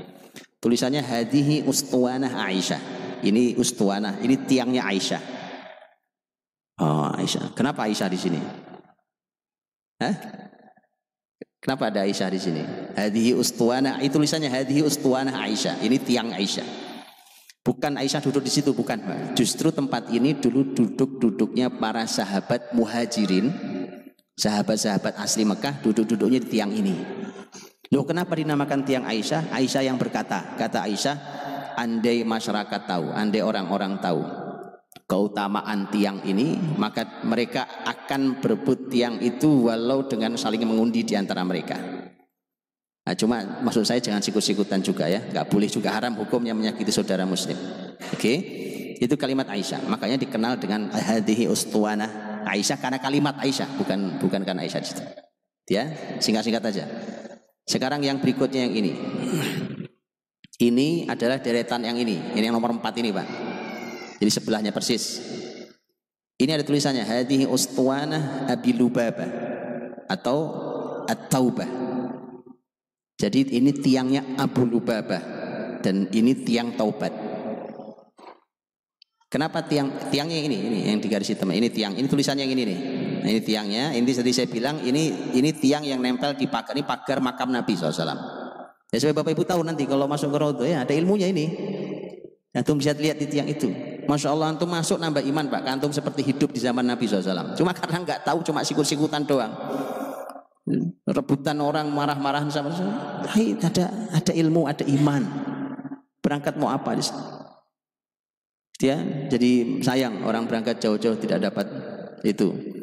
Tulisannya 0.62 1.02
hadihi 1.02 1.66
ustuanah 1.66 2.46
Aisyah. 2.46 2.82
Ini 3.26 3.58
ustuanah, 3.58 4.22
ini 4.22 4.38
tiangnya 4.46 4.86
Aisyah. 4.86 5.22
Oh, 6.78 7.10
Aisyah. 7.10 7.58
Kenapa 7.58 7.90
Aisyah 7.90 8.10
di 8.10 8.20
sini? 8.22 8.40
Hah? 9.98 10.16
Kenapa 11.66 11.90
ada 11.90 12.06
Aisyah 12.06 12.30
di 12.30 12.38
sini? 12.38 12.62
Hadihi 12.94 13.34
ustuanah, 13.34 13.98
itu 14.06 14.22
tulisannya 14.22 14.54
hadihi 14.54 14.86
ustuanah 14.86 15.34
Aisyah. 15.34 15.82
Ini 15.82 15.98
tiang 15.98 16.30
Aisyah. 16.30 16.62
Bukan 17.66 17.98
Aisyah 17.98 18.22
duduk 18.22 18.46
di 18.46 18.54
situ, 18.54 18.70
bukan. 18.70 19.02
Justru 19.34 19.74
tempat 19.74 20.14
ini 20.14 20.38
dulu 20.38 20.78
duduk-duduknya 20.78 21.74
para 21.74 22.06
sahabat 22.06 22.70
muhajirin, 22.78 23.50
sahabat-sahabat 24.38 25.18
asli 25.18 25.42
Mekah, 25.42 25.82
duduk-duduknya 25.82 26.46
di 26.46 26.54
tiang 26.54 26.70
ini. 26.70 27.02
Loh 27.90 28.06
kenapa 28.06 28.38
dinamakan 28.38 28.86
tiang 28.86 29.10
Aisyah? 29.10 29.50
Aisyah 29.50 29.90
yang 29.90 29.98
berkata, 29.98 30.54
kata 30.62 30.86
Aisyah, 30.86 31.18
andai 31.82 32.22
masyarakat 32.22 32.82
tahu, 32.86 33.10
andai 33.10 33.42
orang-orang 33.42 33.98
tahu 33.98 34.45
keutamaan 35.06 35.90
tiang 35.94 36.26
ini, 36.26 36.58
maka 36.78 37.22
mereka 37.22 37.86
akan 37.86 38.42
berebut 38.42 38.90
tiang 38.90 39.22
itu 39.22 39.70
walau 39.70 40.10
dengan 40.10 40.34
saling 40.34 40.66
mengundi 40.66 41.06
di 41.06 41.14
antara 41.14 41.46
mereka. 41.46 41.78
Nah, 43.06 43.14
cuma 43.14 43.62
maksud 43.62 43.86
saya 43.86 44.02
jangan 44.02 44.18
sikut-sikutan 44.18 44.82
juga 44.82 45.06
ya, 45.06 45.22
nggak 45.22 45.46
boleh 45.46 45.70
juga 45.70 45.94
haram 45.94 46.18
hukumnya 46.18 46.58
menyakiti 46.58 46.90
saudara 46.90 47.22
muslim. 47.22 47.54
Oke, 48.10 48.18
okay? 48.18 48.38
itu 48.98 49.14
kalimat 49.14 49.46
Aisyah. 49.46 49.86
Makanya 49.86 50.18
dikenal 50.18 50.58
dengan 50.58 50.90
hadhihi 50.90 51.46
ustuwana 51.46 52.42
Aisyah 52.50 52.82
karena 52.82 52.98
kalimat 52.98 53.38
Aisyah, 53.38 53.78
bukan 53.78 54.18
bukan 54.18 54.42
karena 54.42 54.66
Aisyah 54.66 54.82
itu. 54.82 55.04
Ya, 55.70 56.18
singkat-singkat 56.18 56.66
aja. 56.66 56.86
Sekarang 57.66 58.02
yang 58.02 58.18
berikutnya 58.18 58.66
yang 58.70 58.74
ini. 58.74 58.94
Ini 60.56 61.06
adalah 61.06 61.42
deretan 61.42 61.86
yang 61.86 61.98
ini. 61.98 62.38
Ini 62.38 62.50
yang 62.50 62.58
nomor 62.58 62.74
empat 62.74 62.94
ini, 63.02 63.14
Pak. 63.14 63.55
Jadi 64.26 64.42
sebelahnya 64.42 64.74
persis. 64.74 65.22
Ini 66.42 66.58
ada 66.58 66.66
tulisannya 66.66 67.06
hadhihi 67.06 67.46
ustuwanah 67.46 68.50
Abi 68.50 68.74
Lubabah 68.74 69.30
atau 70.10 70.38
At-Taubah. 71.06 71.70
Jadi 73.22 73.54
ini 73.54 73.70
tiangnya 73.70 74.34
Abu 74.42 74.66
Lubabah 74.66 75.22
dan 75.86 76.10
ini 76.10 76.42
tiang 76.42 76.74
taubat. 76.74 77.14
Kenapa 79.30 79.62
tiang 79.62 79.94
tiangnya 80.10 80.42
ini 80.42 80.58
ini 80.58 80.80
yang 80.90 80.98
digaris 80.98 81.30
hitam 81.30 81.54
ini 81.54 81.70
tiang 81.70 81.94
ini 81.94 82.10
tulisannya 82.10 82.50
yang 82.50 82.54
ini 82.58 82.64
nih. 82.66 82.80
Nah, 83.22 83.30
ini 83.30 83.42
tiangnya. 83.46 83.84
Ini 83.94 84.10
tadi 84.10 84.34
saya 84.34 84.50
bilang 84.50 84.82
ini 84.82 85.38
ini 85.38 85.54
tiang 85.54 85.86
yang 85.86 86.02
nempel 86.02 86.34
di 86.34 86.50
pagar 86.50 86.74
ini 86.74 86.82
pagar 86.82 87.22
makam 87.22 87.54
Nabi 87.54 87.78
SAW. 87.78 87.94
Ya 88.90 88.98
supaya 88.98 89.22
bapak 89.22 89.38
ibu 89.38 89.46
tahu 89.46 89.62
nanti 89.62 89.86
kalau 89.86 90.10
masuk 90.10 90.34
ke 90.34 90.38
Raudhah 90.42 90.66
ya 90.66 90.78
ada 90.82 90.98
ilmunya 90.98 91.30
ini. 91.30 91.46
Antum 92.58 92.82
bisa 92.82 92.98
lihat 92.98 93.22
di 93.22 93.30
tiang 93.30 93.46
itu. 93.46 93.95
Masya 94.06 94.34
Allah 94.34 94.54
antum 94.54 94.70
masuk 94.70 94.98
nambah 95.02 95.26
iman 95.26 95.46
pak. 95.50 95.62
Antum 95.66 95.92
seperti 95.94 96.22
hidup 96.26 96.54
di 96.54 96.62
zaman 96.62 96.86
Nabi 96.86 97.10
SAW. 97.10 97.58
Cuma 97.58 97.74
karena 97.74 98.02
nggak 98.06 98.20
tahu 98.26 98.46
cuma 98.46 98.62
sikut-sikutan 98.62 99.26
doang. 99.26 99.54
Rebutan 101.06 101.62
orang 101.62 101.94
marah-marahan 101.94 102.50
sama 102.50 102.74
saya. 102.74 102.94
Ada 103.62 103.86
ada 104.14 104.32
ilmu, 104.34 104.66
ada 104.66 104.82
iman. 104.86 105.22
Berangkat 106.22 106.58
mau 106.58 106.74
apa? 106.74 106.98
Ya, 108.82 108.98
jadi 109.30 109.80
sayang 109.86 110.26
orang 110.26 110.50
berangkat 110.50 110.82
jauh-jauh 110.82 111.16
tidak 111.22 111.48
dapat 111.48 111.70
itu. 112.26 112.76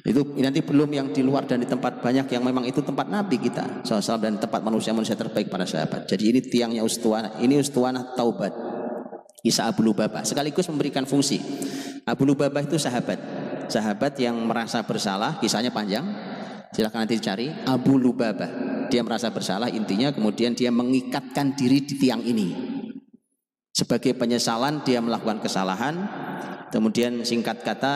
Itu 0.00 0.32
nanti 0.40 0.64
belum 0.64 0.88
yang 0.96 1.08
di 1.12 1.20
luar 1.20 1.44
dan 1.44 1.60
di 1.60 1.68
tempat 1.68 2.00
banyak 2.00 2.24
yang 2.32 2.40
memang 2.40 2.64
itu 2.64 2.80
tempat 2.80 3.04
Nabi 3.12 3.36
kita. 3.36 3.84
SAW 3.84 4.16
dan 4.16 4.40
tempat 4.40 4.64
manusia-manusia 4.64 5.12
terbaik 5.12 5.52
para 5.52 5.68
sahabat. 5.68 6.08
Jadi 6.08 6.24
ini 6.32 6.40
tiangnya 6.40 6.80
ustuana, 6.80 7.36
ini 7.44 7.60
ustuana 7.60 8.16
taubat. 8.16 8.79
Isa 9.40 9.64
Abu 9.64 9.80
Lubabah 9.80 10.20
sekaligus 10.22 10.68
memberikan 10.68 11.08
fungsi. 11.08 11.40
Abu 12.04 12.28
Lubabah 12.28 12.60
itu 12.60 12.76
sahabat, 12.76 13.16
sahabat 13.72 14.16
yang 14.20 14.36
merasa 14.44 14.84
bersalah, 14.84 15.40
kisahnya 15.40 15.72
panjang. 15.72 16.04
Silahkan 16.70 17.02
nanti 17.02 17.18
cari 17.18 17.50
Abu 17.66 17.96
Lubabah. 17.96 18.86
Dia 18.92 19.00
merasa 19.02 19.30
bersalah, 19.32 19.70
intinya 19.72 20.12
kemudian 20.12 20.52
dia 20.52 20.68
mengikatkan 20.70 21.56
diri 21.56 21.82
di 21.82 21.94
tiang 21.96 22.22
ini. 22.22 22.70
Sebagai 23.70 24.18
penyesalan 24.18 24.82
dia 24.84 25.00
melakukan 25.00 25.40
kesalahan. 25.40 26.28
Kemudian 26.70 27.26
singkat 27.26 27.66
kata 27.66 27.94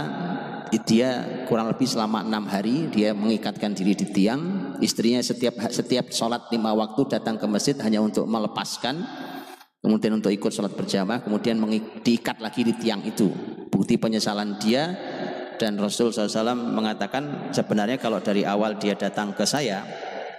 dia 0.82 1.22
kurang 1.46 1.70
lebih 1.70 1.86
selama 1.86 2.26
enam 2.26 2.50
hari 2.50 2.90
dia 2.90 3.14
mengikatkan 3.14 3.70
diri 3.74 3.94
di 3.94 4.06
tiang. 4.10 4.74
Istrinya 4.82 5.22
setiap 5.22 5.54
setiap 5.70 6.10
sholat 6.10 6.50
lima 6.50 6.74
waktu 6.74 7.06
datang 7.06 7.38
ke 7.38 7.46
masjid 7.46 7.78
hanya 7.78 8.02
untuk 8.02 8.26
melepaskan 8.26 9.06
kemudian 9.84 10.16
untuk 10.16 10.32
ikut 10.32 10.48
sholat 10.48 10.72
berjamaah, 10.72 11.20
kemudian 11.20 11.60
diikat 12.00 12.40
lagi 12.40 12.64
di 12.64 12.72
tiang 12.72 13.04
itu. 13.04 13.28
Bukti 13.68 14.00
penyesalan 14.00 14.56
dia 14.56 14.96
dan 15.60 15.76
Rasul 15.76 16.08
SAW 16.08 16.56
mengatakan 16.56 17.52
sebenarnya 17.52 18.00
kalau 18.00 18.24
dari 18.24 18.48
awal 18.48 18.80
dia 18.80 18.96
datang 18.96 19.36
ke 19.36 19.44
saya, 19.44 19.84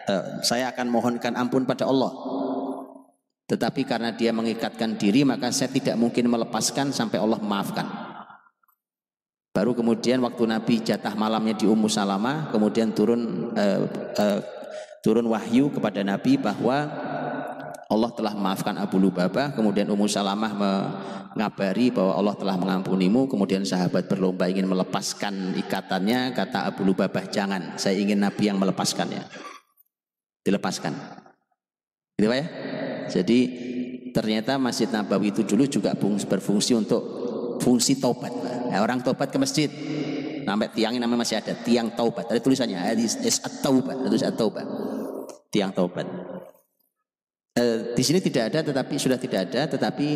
eh, 0.10 0.42
saya 0.42 0.74
akan 0.74 0.90
mohonkan 0.90 1.38
ampun 1.38 1.70
pada 1.70 1.86
Allah. 1.86 2.10
Tetapi 3.46 3.86
karena 3.86 4.10
dia 4.18 4.34
mengikatkan 4.34 4.98
diri 4.98 5.22
maka 5.22 5.54
saya 5.54 5.70
tidak 5.70 5.94
mungkin 6.02 6.26
melepaskan 6.26 6.90
sampai 6.90 7.22
Allah 7.22 7.38
memaafkan. 7.38 7.86
Baru 9.54 9.78
kemudian 9.78 10.26
waktu 10.26 10.50
Nabi 10.50 10.82
jatah 10.82 11.14
malamnya 11.14 11.54
di 11.54 11.70
Ummu 11.70 11.86
Salamah, 11.86 12.50
kemudian 12.50 12.98
turun 12.98 13.54
eh, 13.54 13.86
eh, 14.18 14.40
turun 15.06 15.30
wahyu 15.30 15.70
kepada 15.70 16.02
Nabi 16.02 16.42
bahwa 16.42 16.90
Allah 17.86 18.10
telah 18.18 18.34
memaafkan 18.34 18.74
Abu 18.82 18.98
Lubabah 18.98 19.54
kemudian 19.54 19.86
Ummu 19.86 20.10
Salamah 20.10 20.52
mengabari 20.58 21.94
bahwa 21.94 22.18
Allah 22.18 22.34
telah 22.34 22.58
mengampunimu 22.58 23.30
kemudian 23.30 23.62
sahabat 23.62 24.10
berlomba 24.10 24.50
ingin 24.50 24.66
melepaskan 24.66 25.54
ikatannya 25.54 26.34
kata 26.34 26.66
Abu 26.66 26.82
Lubabah 26.82 27.30
jangan 27.30 27.78
saya 27.78 28.02
ingin 28.02 28.26
Nabi 28.26 28.50
yang 28.50 28.58
melepaskannya. 28.58 29.22
Dilepaskan. 30.42 30.94
Gitu 32.18 32.26
Pak 32.26 32.38
ya? 32.38 32.46
Jadi 33.06 33.40
ternyata 34.10 34.58
Masjid 34.58 34.90
Nabawi 34.90 35.30
itu 35.30 35.46
dulu 35.46 35.70
juga 35.70 35.94
berfungsi 36.00 36.74
untuk 36.74 37.04
fungsi 37.62 38.02
taubat 38.02 38.34
nah, 38.72 38.82
orang 38.82 39.00
taubat 39.00 39.32
ke 39.32 39.38
masjid 39.40 39.70
sampai 40.46 40.68
tiangnya 40.74 41.06
namanya 41.06 41.22
masih 41.26 41.38
ada 41.38 41.54
tiang 41.62 41.94
taubat. 41.94 42.34
Ada 42.34 42.42
tulisannya 42.42 42.82
hadis 42.82 43.22
at-taubat 43.22 44.10
hadis 44.10 44.26
at-taubat 44.26 44.66
tiang 45.54 45.70
taubat 45.70 46.08
Eh, 47.56 47.96
di 47.96 48.04
sini 48.04 48.20
tidak 48.20 48.52
ada, 48.52 48.60
tetapi 48.68 49.00
sudah 49.00 49.16
tidak 49.16 49.48
ada, 49.48 49.64
tetapi 49.64 50.08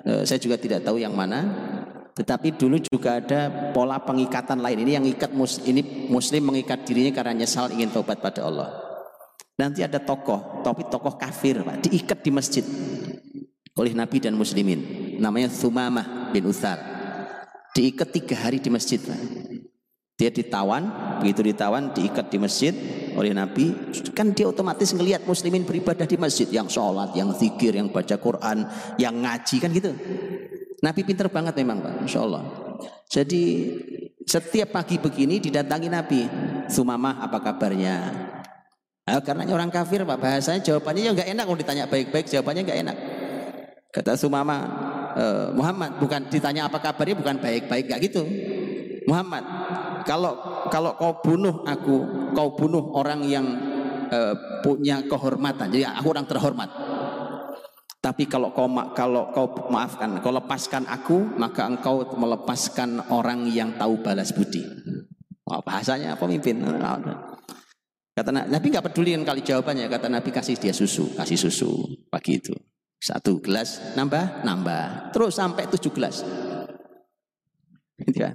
eh, 0.00 0.22
saya 0.24 0.40
juga 0.40 0.56
tidak 0.56 0.80
tahu 0.80 0.96
yang 0.96 1.12
mana. 1.12 1.68
Tetapi 2.16 2.56
dulu 2.56 2.80
juga 2.80 3.20
ada 3.20 3.72
pola 3.76 4.00
pengikatan 4.00 4.64
lain. 4.64 4.88
Ini 4.88 4.96
yang 4.96 5.04
ikat 5.04 5.36
mus, 5.36 5.60
ini 5.68 6.08
Muslim 6.08 6.48
mengikat 6.48 6.88
dirinya 6.88 7.12
karena 7.12 7.44
nyesal 7.44 7.68
ingin 7.76 7.92
tobat 7.92 8.24
pada 8.24 8.48
Allah. 8.48 8.80
Nanti 9.60 9.84
ada 9.84 10.00
tokoh, 10.00 10.64
tapi 10.64 10.88
tokoh 10.88 11.20
kafir, 11.20 11.60
Pak, 11.60 11.84
diikat 11.84 12.24
di 12.24 12.30
masjid 12.32 12.64
oleh 13.76 13.92
Nabi 13.92 14.16
dan 14.16 14.32
Muslimin. 14.32 15.12
Namanya 15.20 15.52
Thumamah 15.52 16.32
bin 16.32 16.48
Uthal. 16.48 16.80
Diikat 17.76 18.08
tiga 18.08 18.40
hari 18.40 18.56
di 18.56 18.72
masjid, 18.72 18.96
Pak. 18.96 19.49
Dia 20.20 20.28
ditawan, 20.28 21.16
begitu 21.24 21.40
ditawan 21.40 21.96
diikat 21.96 22.28
di 22.28 22.36
masjid 22.36 22.76
oleh 23.16 23.32
Nabi. 23.32 23.72
Kan 24.12 24.36
dia 24.36 24.52
otomatis 24.52 24.92
ngelihat 24.92 25.24
muslimin 25.24 25.64
beribadah 25.64 26.04
di 26.04 26.20
masjid. 26.20 26.44
Yang 26.44 26.76
sholat, 26.76 27.16
yang 27.16 27.32
zikir, 27.32 27.72
yang 27.72 27.88
baca 27.88 28.20
Quran, 28.20 28.68
yang 29.00 29.16
ngaji 29.16 29.56
kan 29.56 29.72
gitu. 29.72 29.96
Nabi 30.84 31.00
pinter 31.08 31.32
banget 31.32 31.56
memang 31.64 31.80
Pak, 31.80 32.04
Insya 32.04 32.20
Allah. 32.20 32.44
Jadi 33.08 33.72
setiap 34.28 34.76
pagi 34.76 35.00
begini 35.00 35.40
didatangi 35.40 35.88
Nabi. 35.88 36.20
Sumamah 36.68 37.24
apa 37.24 37.40
kabarnya? 37.40 37.96
Nah, 39.08 39.24
karena 39.24 39.48
orang 39.48 39.72
kafir 39.72 40.04
Pak 40.04 40.20
bahasanya 40.20 40.60
jawabannya 40.60 41.02
ya 41.02 41.10
nggak 41.16 41.28
enak 41.32 41.44
kalau 41.48 41.58
ditanya 41.58 41.84
baik-baik 41.88 42.28
jawabannya 42.28 42.62
nggak 42.68 42.80
enak. 42.84 42.96
Kata 43.90 44.20
Sumama 44.20 44.56
eh, 45.16 45.48
Muhammad 45.56 45.96
bukan 45.96 46.28
ditanya 46.28 46.68
apa 46.68 46.76
kabarnya 46.78 47.16
bukan 47.16 47.40
baik-baik 47.40 47.88
nggak 47.88 48.00
gitu. 48.04 48.22
Muhammad 49.10 49.42
kalau 50.10 50.34
kalau 50.66 50.98
kau 50.98 51.22
bunuh 51.22 51.62
aku, 51.62 51.96
kau 52.34 52.58
bunuh 52.58 52.82
orang 52.98 53.22
yang 53.30 53.46
uh, 54.10 54.34
punya 54.58 55.06
kehormatan. 55.06 55.70
Jadi 55.70 55.86
aku 55.86 56.06
orang 56.10 56.26
terhormat. 56.26 56.70
Tapi 58.02 58.26
kalau 58.26 58.50
kau 58.50 58.66
kalau 58.90 59.30
kau 59.30 59.46
maafkan, 59.70 60.18
kau 60.18 60.34
lepaskan 60.34 60.90
aku, 60.90 61.38
maka 61.38 61.70
engkau 61.70 62.02
melepaskan 62.18 63.06
orang 63.14 63.46
yang 63.54 63.78
tahu 63.78 64.02
balas 64.02 64.34
budi. 64.34 64.66
Oh, 65.46 65.62
bahasanya 65.62 66.18
pemimpin. 66.18 66.58
Kata 68.10 68.30
Nabi 68.34 68.66
nggak 68.66 68.90
peduli 68.90 69.14
kali 69.22 69.46
jawabannya. 69.46 69.86
Kata 69.86 70.10
Nabi 70.10 70.34
kasih 70.34 70.58
dia 70.58 70.74
susu, 70.74 71.14
kasih 71.14 71.38
susu 71.38 71.70
pagi 72.10 72.42
itu. 72.42 72.50
Satu 72.98 73.38
gelas 73.38 73.94
nambah, 73.94 74.42
nambah. 74.42 75.14
Terus 75.14 75.38
sampai 75.38 75.70
tujuh 75.70 75.94
gelas. 75.94 76.26
Gitu 78.00 78.26
ya. 78.26 78.34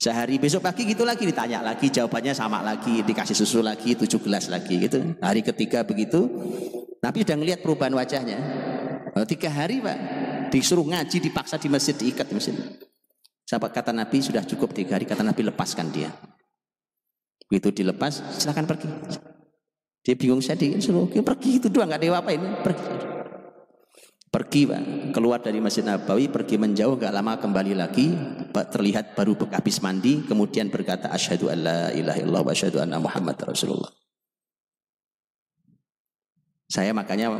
Sehari 0.00 0.40
besok 0.40 0.64
pagi 0.64 0.88
gitu 0.88 1.04
lagi 1.04 1.28
ditanya 1.28 1.60
lagi 1.60 1.92
jawabannya 1.92 2.32
sama 2.32 2.64
lagi 2.64 3.04
dikasih 3.04 3.36
susu 3.36 3.60
lagi 3.60 3.92
tujuh 3.92 4.24
gelas 4.24 4.48
lagi 4.48 4.80
gitu. 4.80 5.12
Hari 5.20 5.44
ketiga 5.44 5.84
begitu 5.84 6.24
Nabi 7.04 7.20
sudah 7.20 7.36
ngelihat 7.36 7.60
perubahan 7.60 7.92
wajahnya. 7.92 8.40
Oh, 9.12 9.28
tiga 9.28 9.52
hari 9.52 9.84
pak 9.84 9.98
disuruh 10.48 10.88
ngaji 10.88 11.20
dipaksa 11.20 11.60
di 11.60 11.68
masjid 11.68 11.92
diikat 11.92 12.32
di 12.32 12.32
masjid. 12.32 12.56
Sahabat 13.44 13.76
kata 13.76 13.92
Nabi 13.92 14.24
sudah 14.24 14.40
cukup 14.40 14.72
tiga 14.72 14.96
hari 14.96 15.04
kata 15.04 15.20
Nabi 15.20 15.44
lepaskan 15.52 15.92
dia. 15.92 16.08
Begitu 17.52 17.84
dilepas 17.84 18.24
silahkan 18.40 18.64
pergi. 18.64 18.88
Dia 20.00 20.16
bingung 20.16 20.40
saya 20.40 20.56
disuruh 20.56 21.12
pergi 21.12 21.60
itu 21.60 21.68
doang 21.68 21.92
nggak 21.92 22.00
dewa 22.00 22.24
apa 22.24 22.32
ini 22.32 22.48
pergi 22.64 23.19
pergi 24.30 24.62
pak. 24.70 24.82
Keluar 25.10 25.42
dari 25.42 25.58
masjid 25.58 25.82
Nabawi 25.82 26.30
pergi 26.30 26.54
menjauh 26.54 26.94
gak 26.94 27.10
lama 27.10 27.36
kembali 27.36 27.74
lagi 27.74 28.14
pak 28.54 28.70
terlihat 28.70 29.18
baru 29.18 29.34
habis 29.50 29.82
mandi 29.82 30.22
kemudian 30.22 30.70
berkata 30.70 31.10
asyhadu 31.10 31.50
alla 31.50 31.90
ilaha 31.90 32.18
illallah 32.22 32.42
wa 32.46 32.52
asyhadu 32.54 32.78
anna 32.78 33.02
muhammad 33.02 33.34
rasulullah. 33.42 33.90
Saya 36.70 36.94
makanya 36.94 37.34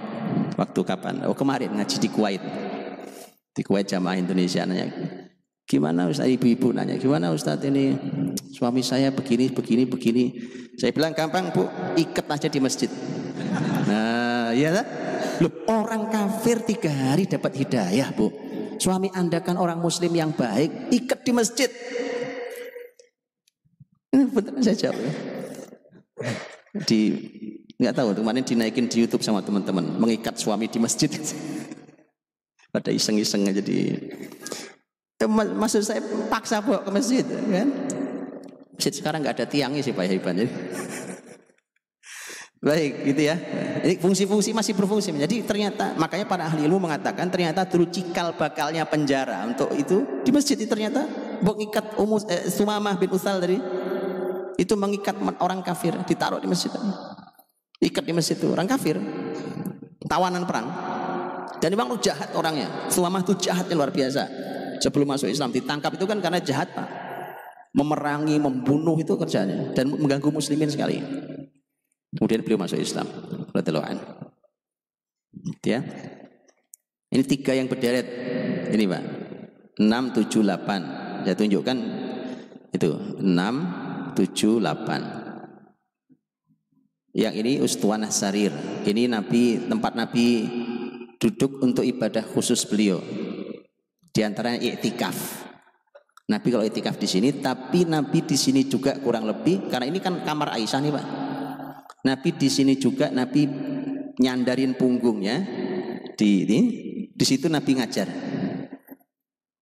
waktu 0.58 0.80
kapan? 0.82 1.22
Oh 1.30 1.38
kemarin 1.38 1.70
ngaji 1.70 1.96
di 2.02 2.10
Kuwait. 2.10 2.42
Di 3.54 3.62
Kuwait 3.62 3.86
jamaah 3.86 4.18
Indonesia 4.18 4.66
nanya 4.66 4.90
gimana 5.70 6.10
Ustaz? 6.10 6.26
Ibu-ibu 6.26 6.74
nanya 6.74 6.98
gimana 6.98 7.30
Ustaz 7.30 7.62
ini? 7.62 7.94
Suami 8.50 8.82
saya 8.82 9.14
begini 9.14 9.46
begini 9.54 9.86
begini. 9.86 10.24
Saya 10.74 10.90
bilang 10.90 11.14
gampang 11.14 11.54
bu. 11.54 11.70
Ikat 11.94 12.26
aja 12.26 12.50
di 12.50 12.58
masjid. 12.58 12.90
Nah 13.86 14.50
iya 14.50 14.74
lah 14.74 15.09
Loh, 15.40 15.52
orang 15.72 16.12
kafir 16.12 16.60
tiga 16.64 16.92
hari 16.92 17.24
dapat 17.24 17.56
hidayah, 17.56 18.12
Bu. 18.12 18.28
Suami 18.76 19.08
Anda 19.12 19.40
kan 19.40 19.56
orang 19.56 19.80
muslim 19.80 20.12
yang 20.12 20.32
baik, 20.36 20.92
ikat 20.92 21.20
di 21.24 21.32
masjid. 21.32 21.70
Ini 24.12 24.24
beneran 24.28 24.60
saya 24.60 24.76
jawab 24.88 25.00
ya. 25.00 25.12
Di 26.84 27.00
nggak 27.80 27.94
tahu 27.96 28.08
kemarin 28.20 28.44
dinaikin 28.44 28.86
di 28.86 29.00
YouTube 29.00 29.24
sama 29.24 29.40
teman-teman 29.40 29.96
mengikat 29.96 30.36
suami 30.36 30.68
di 30.68 30.76
masjid 30.76 31.08
pada 32.68 32.92
iseng-iseng 32.92 33.48
aja 33.48 33.64
di 33.64 33.96
Eh, 35.20 35.28
maksud 35.28 35.84
saya 35.84 36.00
paksa 36.32 36.64
bawa 36.64 36.80
ke 36.80 36.88
masjid 36.88 37.20
kan. 37.28 37.68
Masjid 38.72 38.92
sekarang 38.96 39.20
nggak 39.20 39.36
ada 39.36 39.44
tiangnya 39.44 39.84
sih 39.84 39.92
Pak 39.92 40.08
Iban. 40.08 40.48
Baik, 42.60 43.08
gitu 43.08 43.24
ya. 43.24 43.40
Jadi 43.80 43.96
fungsi-fungsi 44.04 44.52
masih 44.52 44.76
berfungsi. 44.76 45.16
Jadi 45.16 45.40
ternyata 45.48 45.96
makanya 45.96 46.28
para 46.28 46.44
ahli 46.44 46.68
ilmu 46.68 46.76
mengatakan 46.76 47.32
ternyata 47.32 47.64
dulu 47.64 47.88
cikal 47.88 48.36
bakalnya 48.36 48.84
penjara 48.84 49.48
untuk 49.48 49.72
itu 49.72 50.04
di 50.20 50.28
masjid 50.28 50.60
itu 50.60 50.68
ternyata 50.68 51.08
mengikat 51.40 51.96
umus 51.96 52.28
eh, 52.28 52.52
Sumamah 52.52 53.00
bin 53.00 53.08
Usal 53.16 53.40
tadi 53.40 53.56
itu 54.60 54.76
mengikat 54.76 55.16
orang 55.40 55.64
kafir 55.64 55.96
ditaruh 56.04 56.36
di 56.36 56.52
masjid. 56.52 56.68
Ikat 57.80 58.04
di 58.04 58.12
masjid 58.12 58.36
itu 58.36 58.52
orang 58.52 58.68
kafir. 58.68 59.00
Tawanan 60.04 60.44
perang. 60.44 60.68
Dan 61.64 61.72
memang 61.72 61.96
jahat 61.96 62.28
orangnya. 62.36 62.68
Sumamah 62.92 63.24
itu 63.24 63.40
jahatnya 63.40 63.72
luar 63.72 63.88
biasa. 63.88 64.28
Sebelum 64.84 65.08
masuk 65.08 65.32
Islam 65.32 65.48
ditangkap 65.48 65.96
itu 65.96 66.04
kan 66.04 66.20
karena 66.20 66.36
jahat 66.44 66.68
Pak. 66.76 66.88
Memerangi, 67.72 68.36
membunuh 68.36 69.00
itu 69.00 69.16
kerjanya 69.16 69.72
dan 69.72 69.88
mengganggu 69.88 70.28
muslimin 70.28 70.68
sekali. 70.68 71.00
Kemudian 72.10 72.42
beliau 72.42 72.58
masuk 72.58 72.82
Islam. 72.82 73.06
Ya. 75.62 75.86
Ini 77.10 77.26
tiga 77.26 77.54
yang 77.54 77.68
berderet. 77.70 78.06
Ini 78.74 78.86
Pak. 78.86 79.02
6, 79.78 80.14
7, 80.14 80.42
8. 80.42 81.26
Saya 81.26 81.34
tunjukkan 81.38 81.78
itu. 82.74 82.90
6, 83.22 84.14
7, 84.18 84.58
8. 84.58 87.14
Yang 87.14 87.34
ini 87.42 87.60
Ustuanah 87.62 88.10
Sarir. 88.10 88.50
Ini 88.86 89.10
Nabi 89.10 89.58
tempat 89.70 89.94
Nabi 89.94 90.46
duduk 91.18 91.62
untuk 91.62 91.84
ibadah 91.86 92.22
khusus 92.26 92.66
beliau. 92.66 92.98
Di 94.10 94.26
antaranya 94.26 94.58
iktikaf. 94.58 95.46
Nabi 96.30 96.54
kalau 96.54 96.62
iktikaf 96.62 96.94
di 96.98 97.06
sini, 97.10 97.42
tapi 97.42 97.82
Nabi 97.86 98.22
di 98.22 98.36
sini 98.38 98.62
juga 98.66 98.94
kurang 99.02 99.26
lebih 99.26 99.66
karena 99.66 99.86
ini 99.90 99.98
kan 99.98 100.22
kamar 100.22 100.54
Aisyah 100.54 100.78
nih 100.78 100.94
Pak. 100.94 101.29
Nabi 102.00 102.32
di 102.36 102.48
sini 102.48 102.80
juga 102.80 103.12
Nabi 103.12 103.44
nyandarin 104.20 104.76
punggungnya 104.76 105.44
di 106.16 106.44
ini 106.44 106.60
di 107.12 107.24
situ 107.24 107.48
Nabi 107.48 107.76
ngajar. 107.76 108.08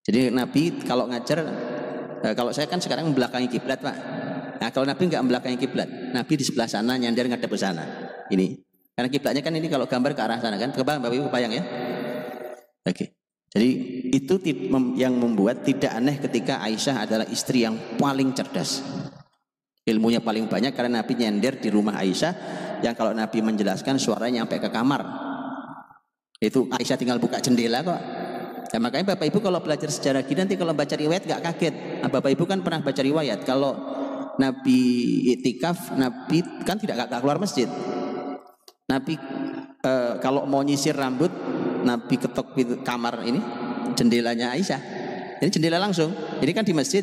Jadi 0.07 0.31
Nabi 0.31 0.83
kalau 0.87 1.11
ngajar 1.11 1.39
eh, 2.23 2.35
kalau 2.35 2.55
saya 2.55 2.71
kan 2.71 2.79
sekarang 2.79 3.11
membelakangi 3.11 3.51
kiblat 3.51 3.83
Pak. 3.83 3.97
Nah, 4.59 4.69
kalau 4.75 4.87
Nabi 4.91 5.07
nggak 5.07 5.23
membelakangi 5.23 5.59
kiblat, 5.59 5.87
Nabi 6.11 6.35
di 6.35 6.45
sebelah 6.47 6.67
sana 6.67 6.99
nyandar 6.99 7.31
ngadep 7.31 7.47
ke 7.47 7.59
sana. 7.59 7.85
Ini 8.31 8.59
karena 8.99 9.09
kiblatnya 9.11 9.43
kan 9.47 9.55
ini 9.55 9.71
kalau 9.71 9.87
gambar 9.87 10.11
ke 10.15 10.23
arah 10.23 10.39
sana 10.43 10.59
kan. 10.59 10.75
Kebayang 10.75 11.03
Bapak 11.03 11.15
Ibu 11.15 11.25
kebayang 11.31 11.53
ya? 11.55 11.63
Oke. 12.83 13.15
Jadi 13.49 13.71
itu 14.13 14.35
yang 15.01 15.17
membuat 15.17 15.65
tidak 15.65 15.89
aneh 15.95 16.21
ketika 16.21 16.61
Aisyah 16.61 17.09
adalah 17.09 17.27
istri 17.33 17.65
yang 17.65 17.79
paling 17.97 18.37
cerdas. 18.37 18.85
Ilmunya 19.89 20.21
paling 20.21 20.45
banyak 20.45 20.77
karena 20.77 21.01
Nabi 21.01 21.17
nyender 21.17 21.57
di 21.57 21.73
rumah 21.73 21.97
Aisyah 21.97 22.33
yang 22.85 22.93
kalau 22.93 23.17
Nabi 23.17 23.41
menjelaskan 23.41 23.97
suaranya 23.97 24.45
sampai 24.45 24.61
ke 24.61 24.69
kamar. 24.69 25.03
Itu 26.37 26.69
Aisyah 26.69 27.01
tinggal 27.01 27.17
buka 27.17 27.41
jendela 27.41 27.81
kok. 27.81 28.01
Ya, 28.69 28.77
makanya 28.77 29.17
Bapak 29.17 29.33
Ibu 29.33 29.41
kalau 29.41 29.65
belajar 29.65 29.89
sejarah 29.89 30.29
gini 30.29 30.45
nanti 30.45 30.61
kalau 30.61 30.77
baca 30.77 30.93
riwayat 30.93 31.25
gak 31.25 31.41
kaget. 31.41 32.05
Nah, 32.05 32.13
Bapak 32.13 32.37
Ibu 32.37 32.45
kan 32.45 32.61
pernah 32.61 32.85
baca 32.85 33.01
riwayat 33.01 33.41
kalau 33.49 33.73
Nabi 34.37 34.81
itikaf, 35.35 35.97
Nabi 35.97 36.45
kan 36.69 36.77
tidak 36.77 37.09
gak 37.09 37.25
keluar 37.25 37.41
masjid. 37.41 37.67
Nabi 38.93 39.17
e, 39.81 39.93
kalau 40.21 40.45
mau 40.45 40.61
nyisir 40.61 40.93
rambut, 40.93 41.33
Nabi 41.81 42.15
ketok 42.21 42.53
kamar 42.85 43.25
ini 43.25 43.41
jendelanya 43.97 44.53
Aisyah. 44.53 44.81
Ini 45.41 45.49
jendela 45.49 45.81
langsung. 45.81 46.13
Ini 46.45 46.53
kan 46.53 46.69
di 46.69 46.77
masjid 46.77 47.03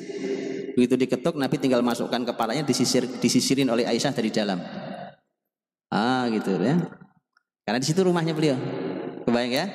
Begitu 0.76 1.00
diketuk 1.00 1.40
Nabi 1.40 1.56
tinggal 1.56 1.80
masukkan 1.80 2.20
kepalanya 2.20 2.68
disisir 2.68 3.08
disisirin 3.08 3.72
oleh 3.72 3.88
Aisyah 3.88 4.12
dari 4.12 4.28
dalam. 4.28 4.60
Ah 5.88 6.28
gitu 6.28 6.60
ya. 6.60 6.76
Karena 7.64 7.80
di 7.80 7.88
situ 7.88 8.04
rumahnya 8.04 8.36
beliau. 8.36 8.60
Kebayang 9.24 9.54
ya? 9.56 9.66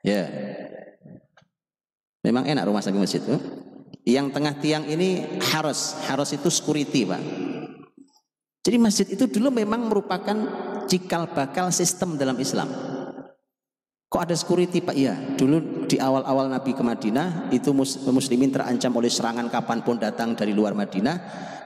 Ya. 0.00 0.22
Memang 2.24 2.48
enak 2.48 2.64
rumah 2.64 2.80
samping 2.80 3.04
masjid 3.04 3.20
itu. 3.20 3.36
Yang 4.04 4.36
tengah 4.36 4.54
tiang 4.60 4.84
ini 4.88 5.40
harus, 5.52 5.96
harus 6.08 6.32
itu 6.32 6.48
security 6.48 7.04
pak. 7.04 7.20
Jadi 8.64 8.76
masjid 8.80 9.04
itu 9.04 9.28
dulu 9.28 9.52
memang 9.52 9.92
merupakan 9.92 10.36
cikal 10.88 11.28
bakal 11.28 11.68
sistem 11.68 12.16
dalam 12.16 12.40
Islam. 12.40 12.93
Kok 14.14 14.22
ada 14.22 14.38
security 14.38 14.78
Pak? 14.78 14.94
Iya, 14.94 15.34
dulu 15.34 15.90
di 15.90 15.98
awal-awal 15.98 16.46
Nabi 16.46 16.70
ke 16.70 16.86
Madinah 16.86 17.50
itu 17.50 17.74
muslimin 18.14 18.54
terancam 18.54 18.94
oleh 18.94 19.10
serangan 19.10 19.50
kapan 19.50 19.82
pun 19.82 19.98
datang 19.98 20.38
dari 20.38 20.54
luar 20.54 20.70
Madinah. 20.70 21.18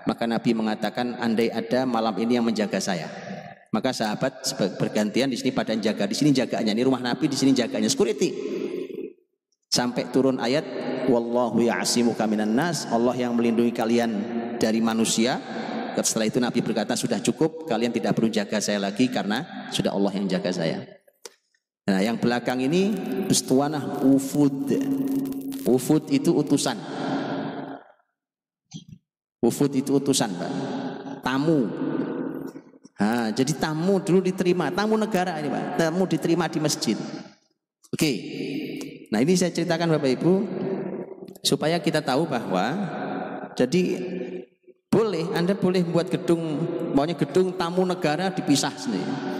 Maka 0.08 0.24
Nabi 0.24 0.56
mengatakan 0.56 1.20
andai 1.20 1.52
ada 1.52 1.84
malam 1.84 2.16
ini 2.16 2.40
yang 2.40 2.48
menjaga 2.48 2.80
saya. 2.80 3.04
Maka 3.68 3.92
sahabat 3.92 4.48
bergantian 4.80 5.28
di 5.28 5.36
sini 5.36 5.52
pada 5.52 5.76
jaga, 5.76 6.08
di 6.08 6.16
sini 6.16 6.32
jaganya. 6.32 6.72
Ini 6.72 6.88
rumah 6.88 7.04
Nabi, 7.04 7.28
di 7.28 7.36
sini 7.36 7.52
jaganya 7.52 7.92
security. 7.92 8.32
Sampai 9.68 10.08
turun 10.08 10.40
ayat 10.40 10.64
wallahu 11.12 11.60
ya'simuka 11.60 12.24
minan 12.24 12.56
nas, 12.56 12.88
Allah 12.88 13.12
yang 13.12 13.36
melindungi 13.36 13.76
kalian 13.76 14.10
dari 14.56 14.80
manusia. 14.80 15.36
Setelah 16.00 16.32
itu 16.32 16.40
Nabi 16.40 16.64
berkata 16.64 16.96
sudah 16.96 17.20
cukup, 17.20 17.68
kalian 17.68 17.92
tidak 17.92 18.16
perlu 18.16 18.32
jaga 18.32 18.56
saya 18.56 18.80
lagi 18.80 19.12
karena 19.12 19.68
sudah 19.68 19.92
Allah 19.92 20.16
yang 20.16 20.24
jaga 20.32 20.48
saya. 20.48 20.97
Nah, 21.88 22.04
yang 22.04 22.20
belakang 22.20 22.60
ini 22.60 22.92
ustuanah 23.32 24.04
ufud. 24.04 24.68
Ufud 25.64 26.04
itu 26.12 26.36
utusan. 26.36 26.76
Ufud 29.40 29.72
itu 29.72 29.96
utusan, 29.96 30.28
Pak. 30.36 30.52
Tamu. 31.24 31.64
Nah, 33.00 33.32
jadi 33.32 33.56
tamu 33.56 34.04
dulu 34.04 34.20
diterima, 34.20 34.68
tamu 34.68 35.00
negara 35.00 35.40
ini, 35.40 35.48
Pak. 35.48 35.64
Tamu 35.80 36.04
diterima 36.04 36.44
di 36.52 36.60
masjid. 36.60 36.98
Oke. 37.88 38.12
Nah, 39.08 39.24
ini 39.24 39.32
saya 39.40 39.48
ceritakan 39.48 39.96
Bapak 39.96 40.12
Ibu 40.20 40.32
supaya 41.40 41.80
kita 41.80 42.04
tahu 42.04 42.28
bahwa 42.28 42.76
jadi 43.56 43.82
boleh 44.92 45.32
Anda 45.32 45.56
boleh 45.56 45.88
buat 45.88 46.12
gedung 46.12 46.42
maunya 46.92 47.16
gedung 47.16 47.56
tamu 47.56 47.84
negara 47.84 48.28
dipisah 48.32 48.72
sendiri 48.76 49.37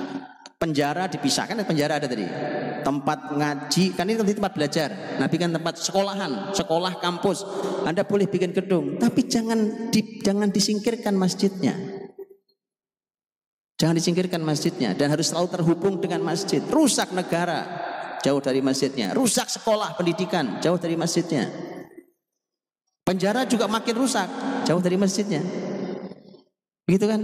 penjara 0.58 1.06
dipisahkan 1.06 1.62
penjara 1.62 2.02
ada 2.02 2.10
tadi. 2.10 2.26
Tempat 2.78 3.34
ngaji 3.34 3.84
kan 3.94 4.06
ini 4.06 4.18
tempat 4.18 4.52
belajar. 4.54 4.88
Nabi 5.18 5.36
kan 5.38 5.50
tempat 5.54 5.78
sekolahan 5.78 6.52
sekolah 6.52 6.98
kampus. 6.98 7.46
Anda 7.86 8.02
boleh 8.02 8.26
bikin 8.26 8.50
gedung 8.52 8.98
tapi 8.98 9.24
jangan 9.30 9.90
di, 9.94 10.20
jangan 10.20 10.50
disingkirkan 10.50 11.14
masjidnya. 11.14 11.74
Jangan 13.78 13.94
disingkirkan 13.94 14.42
masjidnya 14.42 14.98
dan 14.98 15.14
harus 15.14 15.30
selalu 15.30 15.54
terhubung 15.54 16.02
dengan 16.02 16.26
masjid. 16.26 16.58
Rusak 16.66 17.14
negara 17.14 17.62
jauh 18.26 18.42
dari 18.42 18.58
masjidnya. 18.58 19.14
Rusak 19.14 19.46
sekolah 19.46 19.94
pendidikan 19.94 20.58
jauh 20.58 20.76
dari 20.82 20.98
masjidnya. 20.98 21.46
Penjara 23.06 23.46
juga 23.46 23.70
makin 23.70 23.94
rusak 23.94 24.28
jauh 24.66 24.82
dari 24.82 24.98
masjidnya. 24.98 25.40
Begitu 26.84 27.06
kan 27.06 27.20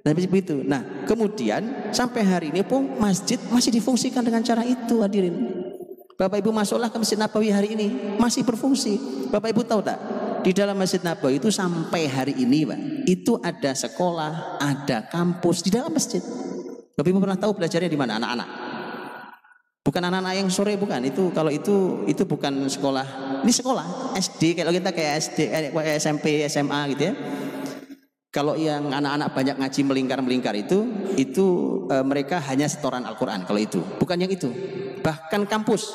Nabi 0.00 0.24
begitu. 0.24 0.64
Nah, 0.64 1.04
kemudian 1.04 1.92
sampai 1.92 2.24
hari 2.24 2.46
ini 2.52 2.64
pun 2.64 2.96
masjid 2.96 3.36
masih 3.52 3.68
difungsikan 3.68 4.24
dengan 4.24 4.40
cara 4.40 4.64
itu 4.64 5.04
hadirin. 5.04 5.60
Bapak 6.16 6.40
Ibu 6.44 6.52
masuklah 6.52 6.92
ke 6.92 7.00
Masjid 7.00 7.16
Nabawi 7.16 7.48
hari 7.48 7.68
ini 7.72 8.16
masih 8.20 8.44
berfungsi. 8.44 9.00
Bapak 9.32 9.56
Ibu 9.56 9.64
tahu 9.64 9.80
tak? 9.80 9.96
Di 10.44 10.52
dalam 10.52 10.76
Masjid 10.76 11.00
Nabawi 11.00 11.40
itu 11.40 11.48
sampai 11.48 12.08
hari 12.08 12.36
ini, 12.36 12.64
Pak, 12.64 12.80
itu 13.08 13.40
ada 13.40 13.72
sekolah, 13.72 14.60
ada 14.60 15.08
kampus 15.08 15.64
di 15.64 15.72
dalam 15.72 15.92
masjid. 15.92 16.20
Bapak 16.96 17.08
Ibu 17.08 17.20
pernah 17.24 17.40
tahu 17.40 17.56
belajarnya 17.56 17.88
di 17.88 17.96
mana 17.96 18.20
anak-anak? 18.20 18.48
Bukan 19.80 20.02
anak-anak 20.12 20.34
yang 20.44 20.48
sore 20.52 20.76
bukan 20.76 21.00
itu 21.08 21.32
kalau 21.32 21.48
itu 21.48 22.04
itu 22.04 22.28
bukan 22.28 22.68
sekolah. 22.68 23.40
Ini 23.40 23.52
sekolah 23.56 24.12
SD 24.20 24.60
kalau 24.60 24.76
kita 24.76 24.92
kayak 24.92 25.12
SD 25.24 25.38
kayak 25.72 25.96
SMP 25.96 26.44
SMA 26.52 26.80
gitu 26.92 27.02
ya 27.08 27.14
kalau 28.30 28.54
yang 28.54 28.94
anak-anak 28.94 29.34
banyak 29.34 29.56
ngaji 29.58 29.80
melingkar-melingkar 29.82 30.54
itu, 30.54 30.86
itu 31.18 31.46
e, 31.90 31.98
mereka 32.06 32.38
hanya 32.46 32.70
setoran 32.70 33.02
Al-Quran 33.02 33.42
kalau 33.42 33.58
itu. 33.58 33.82
Bukan 33.98 34.22
yang 34.22 34.30
itu. 34.30 34.46
Bahkan 35.02 35.50
kampus 35.50 35.90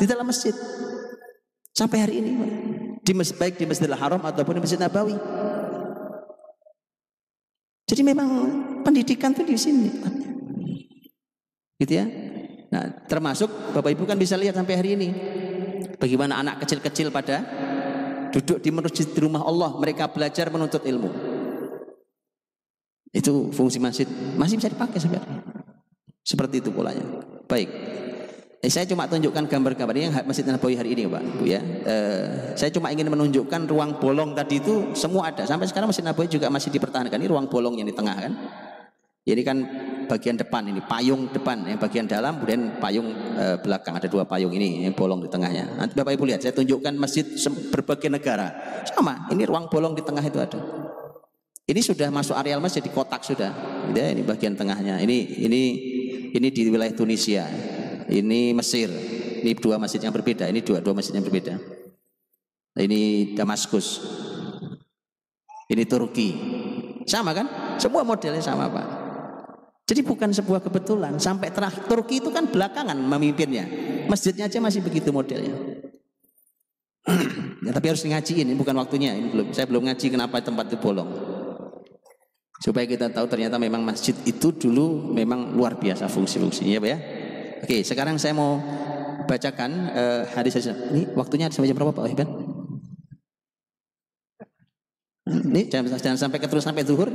di 0.00 0.08
dalam 0.08 0.24
masjid. 0.24 0.56
Sampai 1.76 2.00
hari 2.00 2.24
ini. 2.24 2.32
Di 3.04 3.12
masjid, 3.12 3.36
baik 3.36 3.60
di 3.60 3.68
Masjidil 3.68 4.00
Haram 4.00 4.16
ataupun 4.24 4.56
di 4.56 4.62
Masjid 4.64 4.80
Nabawi. 4.80 5.12
Jadi 7.84 8.00
memang 8.00 8.28
pendidikan 8.80 9.36
itu 9.36 9.44
di 9.44 9.60
sini. 9.60 9.92
Gitu 11.76 11.92
ya. 12.00 12.08
Nah, 12.72 13.04
termasuk 13.04 13.76
Bapak 13.76 13.92
Ibu 13.92 14.08
kan 14.08 14.16
bisa 14.16 14.40
lihat 14.40 14.56
sampai 14.56 14.80
hari 14.80 14.96
ini. 14.96 15.08
Bagaimana 16.00 16.40
anak 16.40 16.64
kecil-kecil 16.64 17.12
pada 17.12 17.44
duduk 18.32 18.64
di 18.64 18.72
masjid 18.72 19.04
di 19.04 19.20
rumah 19.20 19.44
Allah. 19.44 19.76
Mereka 19.76 20.08
belajar 20.16 20.48
menuntut 20.48 20.80
ilmu. 20.88 21.33
Itu 23.14 23.54
fungsi 23.54 23.78
masjid 23.78 24.10
masih 24.34 24.58
bisa 24.58 24.66
dipakai 24.66 24.98
sebenarnya. 24.98 25.38
Seperti 26.26 26.58
itu 26.58 26.74
polanya. 26.74 27.06
Baik. 27.46 27.70
Eh, 28.64 28.72
saya 28.72 28.88
cuma 28.88 29.04
tunjukkan 29.04 29.44
gambar-gambar 29.44 29.92
ini 29.92 30.08
yang 30.08 30.16
Masjid 30.24 30.40
Nabawi 30.48 30.72
hari 30.72 30.96
ini 30.96 31.04
Pak 31.04 31.22
Bu 31.36 31.44
ya. 31.44 31.60
Eh, 31.60 32.56
saya 32.56 32.72
cuma 32.72 32.88
ingin 32.88 33.12
menunjukkan 33.12 33.68
ruang 33.68 34.00
bolong 34.00 34.32
tadi 34.32 34.58
itu 34.58 34.96
semua 34.96 35.28
ada. 35.28 35.44
Sampai 35.44 35.68
sekarang 35.68 35.92
Masjid 35.92 36.00
Nabawi 36.00 36.32
juga 36.32 36.48
masih 36.48 36.72
dipertahankan. 36.72 37.20
Ini 37.20 37.28
ruang 37.28 37.46
bolong 37.46 37.76
yang 37.76 37.84
di 37.84 37.92
tengah 37.92 38.16
kan. 38.16 38.32
Ini 39.24 39.40
kan 39.44 39.56
bagian 40.04 40.36
depan 40.36 40.68
ini 40.68 40.84
payung 40.84 41.32
depan 41.32 41.64
yang 41.64 41.80
bagian 41.80 42.04
dalam 42.04 42.40
kemudian 42.40 42.76
payung 42.80 43.08
eh, 43.36 43.56
belakang 43.60 43.96
ada 44.00 44.08
dua 44.08 44.24
payung 44.24 44.52
ini 44.56 44.88
yang 44.88 44.96
bolong 44.96 45.20
di 45.20 45.28
tengahnya. 45.28 45.76
Nanti 45.76 45.92
Bapak 45.92 46.16
Ibu 46.16 46.24
lihat 46.24 46.40
saya 46.40 46.56
tunjukkan 46.56 46.96
masjid 46.96 47.24
berbagai 47.68 48.08
negara. 48.08 48.48
Sama, 48.88 49.28
ini 49.28 49.44
ruang 49.44 49.68
bolong 49.68 49.92
di 49.92 50.00
tengah 50.00 50.24
itu 50.24 50.40
ada. 50.40 50.83
Ini 51.64 51.80
sudah 51.80 52.12
masuk 52.12 52.36
areal 52.36 52.60
masjid 52.60 52.84
di 52.84 52.92
kotak 52.92 53.24
sudah. 53.24 53.48
Ya, 53.96 54.12
ini 54.12 54.20
bagian 54.20 54.52
tengahnya. 54.52 55.00
Ini 55.00 55.48
ini 55.48 55.62
ini 56.36 56.48
di 56.52 56.68
wilayah 56.68 56.92
Tunisia. 56.92 57.48
Ini 58.04 58.52
Mesir. 58.52 58.92
Ini 59.40 59.56
dua 59.56 59.80
masjid 59.80 59.96
yang 59.96 60.12
berbeda. 60.12 60.44
Ini 60.44 60.60
dua 60.60 60.84
dua 60.84 60.92
masjid 60.92 61.16
yang 61.16 61.24
berbeda. 61.24 61.56
Ini 62.76 63.32
Damaskus. 63.32 64.04
Ini 65.72 65.88
Turki. 65.88 66.28
Sama 67.08 67.32
kan? 67.32 67.48
Semua 67.80 68.04
modelnya 68.04 68.44
sama 68.44 68.68
Pak. 68.68 68.86
Jadi 69.88 70.04
bukan 70.04 70.36
sebuah 70.36 70.60
kebetulan. 70.60 71.16
Sampai 71.16 71.48
terakhir 71.48 71.88
Turki 71.88 72.20
itu 72.20 72.28
kan 72.28 72.44
belakangan 72.44 72.96
memimpinnya. 72.96 73.64
Masjidnya 74.12 74.52
aja 74.52 74.60
masih 74.60 74.84
begitu 74.84 75.08
modelnya. 75.16 75.80
ya, 77.64 77.72
tapi 77.72 77.86
harus 77.88 78.04
ngaji 78.04 78.44
ini 78.44 78.52
bukan 78.52 78.76
waktunya. 78.76 79.16
Ini 79.16 79.32
belum. 79.32 79.46
Saya 79.56 79.64
belum 79.64 79.88
ngaji 79.88 80.06
kenapa 80.12 80.44
tempat 80.44 80.68
itu 80.68 80.76
bolong. 80.76 81.33
Supaya 82.64 82.88
kita 82.88 83.12
tahu 83.12 83.28
ternyata 83.28 83.60
memang 83.60 83.84
masjid 83.84 84.16
itu 84.24 84.48
dulu 84.48 85.12
memang 85.12 85.52
luar 85.52 85.76
biasa 85.76 86.08
fungsi-fungsinya, 86.08 86.80
ya. 86.80 86.96
Oke, 87.60 87.84
sekarang 87.84 88.16
saya 88.16 88.32
mau 88.32 88.56
bacakan 89.28 89.92
uh, 89.92 90.24
hadis 90.32 90.56
hadis 90.56 90.72
ini 90.72 91.04
waktunya 91.12 91.52
sampai 91.52 91.68
jam 91.68 91.76
berapa 91.76 91.92
Pak 91.92 92.08
Iban? 92.08 92.24
Ini 95.28 95.68
jangan, 95.68 95.92
jangan 96.00 96.16
sampai 96.16 96.40
terus 96.40 96.64
sampai 96.64 96.88
zuhur. 96.88 97.12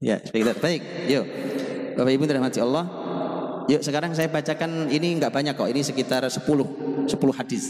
ya, 0.00 0.16
baik, 0.32 0.64
baik. 0.64 0.82
Yuk, 1.12 1.24
Bapak 2.00 2.08
Ibu 2.08 2.24
dirahmati 2.24 2.64
Allah. 2.64 2.88
Yuk, 3.68 3.84
sekarang 3.84 4.16
saya 4.16 4.32
bacakan 4.32 4.88
ini 4.88 5.20
nggak 5.20 5.28
banyak 5.28 5.52
kok. 5.52 5.68
Ini 5.68 5.84
sekitar 5.84 6.24
10 6.24 6.40
10 6.40 7.04
hadis. 7.36 7.68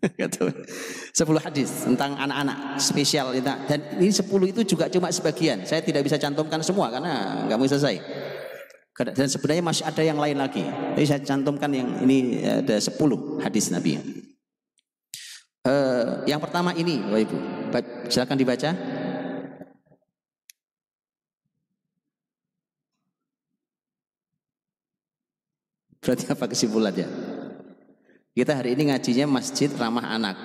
gitu. 0.20 0.44
10 0.48 1.44
hadis 1.44 1.70
tentang 1.84 2.16
anak-anak 2.16 2.80
spesial 2.80 3.32
dan 3.40 3.80
ini 3.98 4.12
10 4.12 4.26
itu 4.52 4.76
juga 4.76 4.88
cuma 4.88 5.12
sebagian. 5.12 5.64
Saya 5.64 5.84
tidak 5.84 6.06
bisa 6.06 6.16
cantumkan 6.16 6.60
semua 6.64 6.88
karena 6.92 7.44
nggak 7.48 7.56
mau 7.58 7.68
selesai. 7.68 7.96
Dan 8.92 9.26
sebenarnya 9.26 9.64
masih 9.64 9.84
ada 9.88 10.02
yang 10.04 10.20
lain 10.20 10.36
lagi. 10.36 10.62
Jadi 10.94 11.06
saya 11.08 11.20
cantumkan 11.24 11.72
yang 11.72 11.88
ini 12.04 12.44
ada 12.44 12.76
10 12.76 12.94
hadis 13.40 13.72
Nabi. 13.72 13.98
Uh, 15.62 16.26
yang 16.26 16.42
pertama 16.42 16.74
ini, 16.74 16.98
Bapak 16.98 17.22
Ibu. 17.22 17.38
Silakan 18.10 18.38
dibaca. 18.38 18.70
Berarti 26.02 26.26
apa 26.26 26.50
kesimpulannya? 26.50 27.31
Kita 28.32 28.56
hari 28.56 28.72
ini 28.72 28.88
ngajinya 28.88 29.28
masjid 29.28 29.68
ramah 29.76 30.08
anak. 30.08 30.36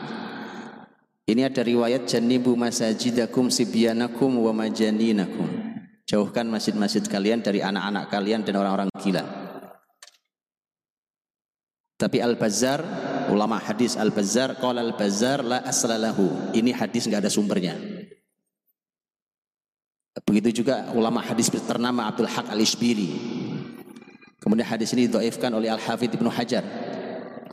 Ini 1.23 1.47
ada 1.47 1.63
riwayat 1.63 2.03
janibu 2.03 2.51
masajidakum 2.59 3.47
sibyanakum 3.47 4.27
wa 4.43 4.51
majaninakum. 4.51 5.47
Jauhkan 6.03 6.51
masjid-masjid 6.51 7.03
kalian 7.07 7.39
dari 7.39 7.63
anak-anak 7.63 8.11
kalian 8.11 8.43
dan 8.43 8.59
orang-orang 8.59 8.91
gila. 8.99 9.23
Tapi 11.95 12.19
Al-Bazzar, 12.19 12.83
ulama 13.31 13.55
hadis 13.55 13.95
Al-Bazzar, 13.95 14.59
qala 14.59 14.83
Al-Bazzar 14.83 15.47
la 15.47 15.63
aslalahu. 15.63 16.55
Ini 16.59 16.75
hadis 16.75 17.07
nggak 17.07 17.23
ada 17.23 17.31
sumbernya. 17.31 17.75
Begitu 20.27 20.63
juga 20.63 20.91
ulama 20.91 21.23
hadis 21.23 21.47
ternama 21.47 22.03
Abdul 22.11 22.27
Haq 22.27 22.51
Al-Isbili. 22.51 23.15
Kemudian 24.43 24.67
hadis 24.67 24.91
ini 24.91 25.07
didhaifkan 25.07 25.55
oleh 25.55 25.71
Al-Hafidh 25.71 26.19
Ibnu 26.19 26.27
Hajar 26.31 26.86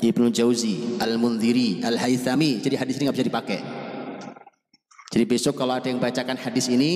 Ibnu 0.00 0.30
Jauzi, 0.34 0.98
Al-Mundhiri, 0.98 1.84
Al-Haythami. 1.84 2.58
Jadi 2.62 2.74
hadis 2.74 2.94
ini 2.98 3.06
nggak 3.06 3.16
bisa 3.18 3.28
dipakai. 3.30 3.58
Jadi 5.14 5.24
besok 5.30 5.54
kalau 5.54 5.78
ada 5.78 5.86
yang 5.86 6.02
bacakan 6.02 6.34
hadis 6.34 6.66
ini, 6.66 6.92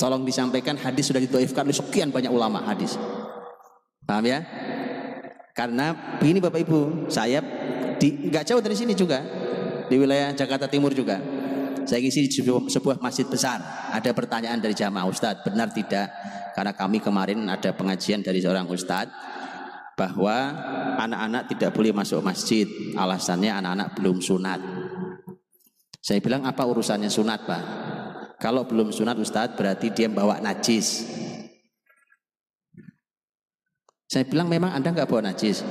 tolong 0.00 0.24
disampaikan 0.24 0.80
hadis 0.80 1.12
sudah 1.12 1.20
ditoifkan 1.20 1.68
oleh 1.68 1.76
sekian 1.76 2.08
banyak 2.08 2.32
ulama 2.32 2.64
hadis. 2.64 2.96
Paham 4.08 4.24
ya? 4.24 4.40
Karena 5.52 6.16
begini 6.16 6.40
Bapak 6.40 6.60
Ibu, 6.64 7.10
saya 7.12 7.40
di 7.96 8.28
nggak 8.28 8.44
jauh 8.44 8.62
dari 8.64 8.76
sini 8.76 8.92
juga 8.92 9.20
di 9.88 9.96
wilayah 9.96 10.32
Jakarta 10.32 10.68
Timur 10.68 10.92
juga. 10.92 11.20
Saya 11.86 12.02
ngisi 12.02 12.26
sebuah, 12.28 12.66
sebuah 12.66 12.96
masjid 12.98 13.28
besar. 13.28 13.62
Ada 13.94 14.10
pertanyaan 14.10 14.58
dari 14.58 14.74
jamaah 14.74 15.06
Ustadz, 15.06 15.46
benar 15.46 15.70
tidak? 15.70 16.10
Karena 16.56 16.74
kami 16.74 16.98
kemarin 16.98 17.46
ada 17.46 17.70
pengajian 17.76 18.24
dari 18.24 18.42
seorang 18.42 18.66
Ustadz 18.66 19.12
bahwa 19.96 20.36
anak-anak 21.00 21.56
tidak 21.56 21.72
boleh 21.72 21.90
masuk 21.96 22.20
masjid. 22.20 22.68
Alasannya 22.92 23.50
anak-anak 23.56 23.88
belum 23.96 24.20
sunat. 24.20 24.60
Saya 26.04 26.20
bilang 26.20 26.44
apa 26.44 26.62
urusannya 26.62 27.08
sunat 27.08 27.40
pak? 27.48 27.62
Kalau 28.36 28.68
belum 28.68 28.92
sunat 28.92 29.16
Ustadz 29.16 29.56
berarti 29.56 29.90
dia 29.90 30.12
bawa 30.12 30.38
najis. 30.44 31.08
Saya 34.06 34.22
bilang 34.28 34.46
memang 34.46 34.70
Anda 34.76 34.92
nggak 34.92 35.08
bawa 35.08 35.32
najis. 35.32 35.64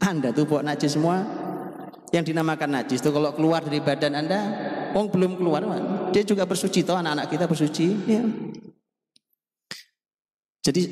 Anda 0.00 0.30
tuh 0.30 0.46
bawa 0.46 0.72
najis 0.72 0.96
semua. 0.96 1.20
Yang 2.14 2.32
dinamakan 2.32 2.70
najis 2.70 3.02
itu 3.02 3.10
kalau 3.10 3.34
keluar 3.34 3.66
dari 3.66 3.82
badan 3.82 4.14
Anda, 4.14 4.40
Wong 4.94 5.10
belum 5.10 5.36
keluar, 5.36 5.66
dia 6.14 6.22
juga 6.22 6.46
bersuci. 6.46 6.86
Toh 6.86 6.96
anak-anak 6.96 7.26
kita 7.28 7.44
bersuci. 7.50 7.86
Ya. 8.06 8.22
Jadi 10.66 10.82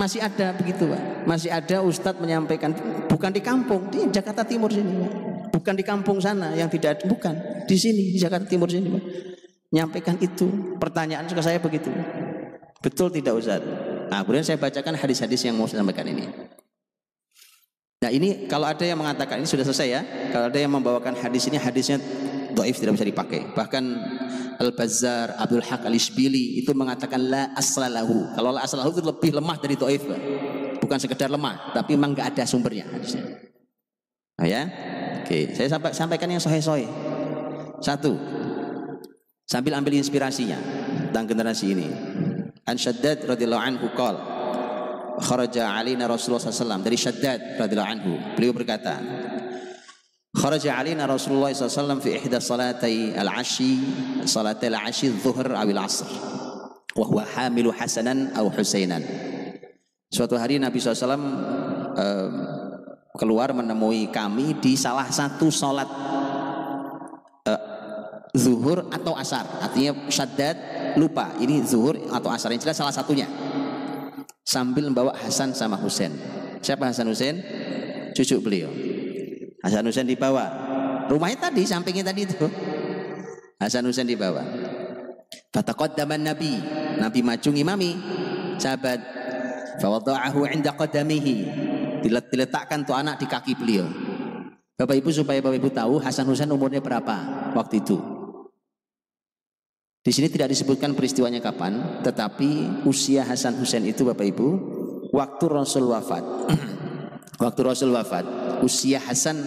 masih 0.00 0.24
ada 0.24 0.56
begitu 0.56 0.88
Pak. 0.88 1.28
Masih 1.28 1.52
ada 1.52 1.84
Ustadz 1.84 2.24
menyampaikan 2.24 2.72
bukan 3.04 3.28
di 3.28 3.44
kampung, 3.44 3.92
di 3.92 4.08
Jakarta 4.08 4.48
Timur 4.48 4.72
sini 4.72 4.96
Pak. 4.96 5.12
Bukan 5.52 5.74
di 5.76 5.84
kampung 5.84 6.16
sana 6.24 6.56
yang 6.56 6.72
tidak 6.72 6.96
ada, 6.96 7.04
bukan. 7.04 7.36
Di 7.68 7.76
sini 7.76 8.16
di 8.16 8.18
Jakarta 8.18 8.48
Timur 8.48 8.72
sini 8.72 8.88
Pak. 8.88 9.02
Menyampaikan 9.68 10.16
itu. 10.24 10.48
Pertanyaan 10.80 11.28
ke 11.28 11.42
saya 11.44 11.60
begitu. 11.60 11.92
Betul 12.80 13.12
tidak 13.12 13.36
Ustadz? 13.36 13.68
Nah, 14.08 14.24
kemudian 14.24 14.44
saya 14.44 14.56
bacakan 14.56 14.96
hadis-hadis 14.96 15.40
yang 15.44 15.56
mau 15.56 15.68
saya 15.68 15.84
sampaikan 15.84 16.08
ini. 16.08 16.24
Nah 18.04 18.12
ini 18.12 18.44
kalau 18.44 18.68
ada 18.68 18.84
yang 18.84 19.00
mengatakan 19.00 19.40
ini 19.40 19.48
sudah 19.48 19.64
selesai 19.64 19.88
ya. 19.88 20.00
Kalau 20.28 20.52
ada 20.52 20.58
yang 20.60 20.68
membawakan 20.68 21.16
hadis 21.16 21.48
ini 21.48 21.56
hadisnya 21.56 21.96
doif 22.54 22.78
tidak 22.78 22.96
bisa 22.96 23.06
dipakai. 23.06 23.50
Bahkan 23.52 23.84
Al-Bazzar, 24.62 25.34
Abdul 25.36 25.66
Haq 25.66 25.82
Al-Ishbili 25.84 26.62
itu 26.62 26.70
mengatakan 26.72 27.18
la 27.18 27.50
aslalahu. 27.58 28.32
Kalau 28.38 28.54
la 28.54 28.62
aslalahu 28.62 28.94
itu 28.94 29.02
lebih 29.02 29.30
lemah 29.34 29.58
dari 29.58 29.74
doif. 29.74 30.06
Bukan 30.78 30.98
sekedar 31.00 31.28
lemah, 31.32 31.74
tapi 31.74 31.98
memang 31.98 32.14
nggak 32.14 32.36
ada 32.36 32.44
sumbernya. 32.46 32.86
Nah, 34.38 34.46
ya. 34.46 34.62
Oke, 35.24 35.56
saya 35.56 35.72
sampaikan 35.96 36.28
yang 36.28 36.38
sohe-sohe. 36.38 36.84
Satu, 37.80 38.16
sambil 39.48 39.74
ambil 39.76 39.96
inspirasinya 39.96 40.60
tentang 41.10 41.32
generasi 41.32 41.72
ini. 41.72 41.88
An 42.64 42.76
Shaddad 42.76 43.24
radhiyallahu 43.24 43.64
anhu 43.64 43.86
qol 43.96 44.16
kharaja 45.20 45.72
alina 45.72 46.04
Rasulullah 46.04 46.44
SAW 46.44 46.84
dari 46.84 46.96
Shaddad 47.00 47.60
radhiyallahu 47.60 47.92
anhu. 47.92 48.12
Beliau 48.36 48.52
berkata, 48.52 49.00
Kharaja 50.34 50.74
alina 50.82 51.06
Rasulullah 51.06 51.54
SAW 51.54 52.02
fi 52.02 52.18
ihda 52.18 52.42
salatai 52.42 53.14
al-ashi 53.14 53.78
salatai 54.26 54.66
al-ashi 54.66 55.14
zuhur 55.22 55.54
awil 55.54 55.78
asr 55.78 56.10
wa 56.98 57.22
hamilu 57.38 57.70
hasanan 57.70 58.34
au 58.34 58.50
husainan. 58.50 58.98
Suatu 60.10 60.34
hari 60.34 60.58
Nabi 60.58 60.82
SAW 60.82 61.14
uh, 61.14 62.28
keluar 63.14 63.54
menemui 63.54 64.10
kami 64.10 64.58
di 64.58 64.74
salah 64.74 65.06
satu 65.06 65.54
salat 65.54 65.86
uh, 67.46 67.62
zuhur 68.34 68.90
atau 68.90 69.14
asar. 69.14 69.46
Artinya 69.62 70.10
syaddad 70.10 70.58
lupa. 70.98 71.30
Ini 71.38 71.62
zuhur 71.62 72.10
atau 72.10 72.34
asar 72.34 72.50
yang 72.50 72.58
jelas 72.58 72.74
salah 72.74 72.94
satunya. 72.94 73.30
Sambil 74.42 74.90
membawa 74.90 75.14
Hasan 75.14 75.54
sama 75.54 75.78
Husain. 75.78 76.10
Siapa 76.58 76.90
Hasan 76.90 77.06
Husain? 77.06 77.38
Cucu 78.14 78.38
beliau 78.38 78.83
Hasan 79.64 79.88
Husain 79.88 80.04
dibawa. 80.04 80.44
Rumahnya 81.08 81.48
tadi, 81.48 81.64
sampingnya 81.64 82.12
tadi 82.12 82.28
itu. 82.28 82.48
Hasan 83.56 83.88
Husain 83.88 84.04
dibawa. 84.04 84.44
Fataqaddaman 85.56 86.20
Nabi. 86.20 86.52
Nabi 87.00 87.24
maju 87.24 87.48
ngimami. 87.48 87.90
Sahabat. 88.60 89.00
Fawada'ahu 89.80 90.44
inda 90.52 90.76
qadamihi. 90.76 91.36
Diletakkan 92.04 92.84
tuh 92.84 92.92
anak 92.92 93.16
di 93.16 93.24
kaki 93.24 93.56
beliau. 93.56 93.88
Bapak 94.76 95.00
Ibu 95.00 95.08
supaya 95.14 95.40
Bapak 95.40 95.56
Ibu 95.56 95.70
tahu 95.72 95.94
Hasan 96.02 96.28
Husain 96.28 96.50
umurnya 96.52 96.84
berapa 96.84 97.48
waktu 97.56 97.80
itu. 97.80 97.96
Di 100.04 100.12
sini 100.12 100.28
tidak 100.28 100.52
disebutkan 100.52 100.92
peristiwanya 100.92 101.40
kapan, 101.40 102.04
tetapi 102.04 102.84
usia 102.84 103.24
Hasan 103.24 103.56
Husain 103.56 103.80
itu 103.88 104.04
Bapak 104.04 104.28
Ibu, 104.28 104.48
waktu 105.16 105.44
Rasul 105.48 105.88
wafat. 105.88 106.20
waktu 107.44 107.60
Rasul 107.60 107.92
wafat, 107.92 108.24
usia 108.64 108.98
Hasan 108.98 109.44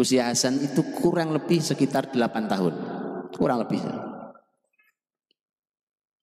usia 0.00 0.32
Hasan 0.32 0.56
itu 0.64 0.80
kurang 0.96 1.36
lebih 1.36 1.60
sekitar 1.60 2.08
8 2.08 2.48
tahun. 2.48 2.74
Kurang 3.36 3.60
lebih. 3.60 3.84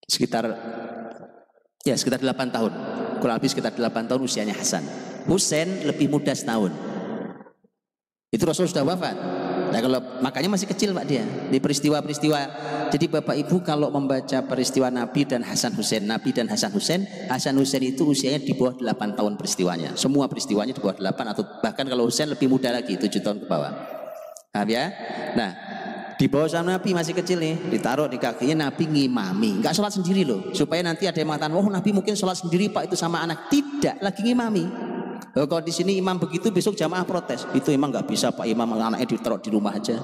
Sekitar 0.02 0.50
ya 1.86 1.94
sekitar 1.94 2.18
8 2.18 2.50
tahun. 2.50 2.72
Kurang 3.22 3.38
lebih 3.38 3.50
sekitar 3.54 3.72
8 3.78 4.10
tahun 4.10 4.20
usianya 4.26 4.58
Hasan. 4.58 4.82
Husain 5.30 5.86
lebih 5.86 6.10
muda 6.10 6.34
setahun. 6.34 6.74
Itu 8.34 8.44
Rasul 8.44 8.66
sudah 8.66 8.84
wafat. 8.84 9.16
Nah 9.68 9.80
kalau 9.84 10.00
makanya 10.24 10.48
masih 10.52 10.68
kecil 10.68 10.96
Pak 10.96 11.04
dia 11.04 11.24
di 11.24 11.58
peristiwa-peristiwa. 11.60 12.40
Jadi 12.88 13.04
Bapak 13.04 13.36
Ibu 13.36 13.60
kalau 13.60 13.92
membaca 13.92 14.40
peristiwa 14.48 14.88
Nabi 14.88 15.28
dan 15.28 15.44
Hasan 15.44 15.76
Husain, 15.76 16.08
Nabi 16.08 16.32
dan 16.32 16.48
Hasan 16.48 16.72
Husain, 16.72 17.04
Hasan 17.28 17.52
Husain 17.60 17.84
itu 17.84 18.08
usianya 18.08 18.40
di 18.40 18.56
bawah 18.56 18.80
8 18.80 19.12
tahun 19.12 19.36
peristiwanya. 19.36 19.92
Semua 19.92 20.24
peristiwanya 20.24 20.72
di 20.72 20.80
bawah 20.80 20.96
8 20.96 21.32
atau 21.36 21.44
bahkan 21.60 21.84
kalau 21.84 22.08
Husain 22.08 22.32
lebih 22.32 22.48
muda 22.48 22.72
lagi 22.72 22.96
7 22.96 23.20
tahun 23.20 23.44
ke 23.44 23.46
bawah. 23.46 23.72
Paham 24.48 24.68
ya? 24.72 24.88
Nah, 25.36 25.50
di 26.18 26.26
bawah 26.26 26.50
sama 26.50 26.74
Nabi 26.74 26.96
masih 26.96 27.14
kecil 27.14 27.38
nih, 27.38 27.70
ditaruh 27.70 28.10
di 28.10 28.18
kakinya 28.18 28.66
Nabi 28.66 28.90
ngimami, 28.90 29.62
nggak 29.62 29.70
sholat 29.70 29.94
sendiri 29.94 30.26
loh, 30.26 30.50
supaya 30.50 30.82
nanti 30.82 31.06
ada 31.06 31.14
yang 31.14 31.30
mengatakan, 31.30 31.54
oh 31.54 31.70
Nabi 31.70 31.94
mungkin 31.94 32.18
sholat 32.18 32.42
sendiri 32.42 32.74
pak 32.74 32.90
itu 32.90 32.98
sama 32.98 33.22
anak, 33.22 33.46
tidak, 33.46 34.02
lagi 34.02 34.26
ngimami. 34.26 34.66
Kalau 35.46 35.62
di 35.62 35.70
sini 35.70 35.94
imam 36.00 36.18
begitu 36.18 36.48
besok 36.50 36.74
jamaah 36.74 37.04
protes. 37.06 37.46
Itu 37.54 37.70
emang 37.70 37.94
nggak 37.94 38.08
bisa 38.08 38.32
Pak 38.34 38.48
Imam 38.48 38.66
anaknya 38.74 39.06
ditaruh 39.06 39.38
di 39.38 39.52
rumah 39.52 39.76
aja. 39.76 40.00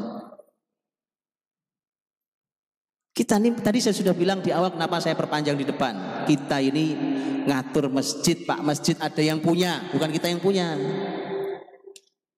Kita 3.14 3.38
ini 3.38 3.54
tadi 3.54 3.78
saya 3.78 3.94
sudah 3.94 4.10
bilang 4.10 4.42
di 4.42 4.50
awal 4.50 4.74
kenapa 4.74 4.98
saya 4.98 5.14
perpanjang 5.14 5.54
di 5.54 5.62
depan. 5.62 6.26
Kita 6.26 6.58
ini 6.58 6.94
ngatur 7.46 7.86
masjid, 7.86 8.42
Pak 8.42 8.60
masjid 8.62 8.98
ada 8.98 9.22
yang 9.22 9.38
punya, 9.38 9.86
bukan 9.94 10.10
kita 10.10 10.26
yang 10.30 10.42
punya. 10.42 10.74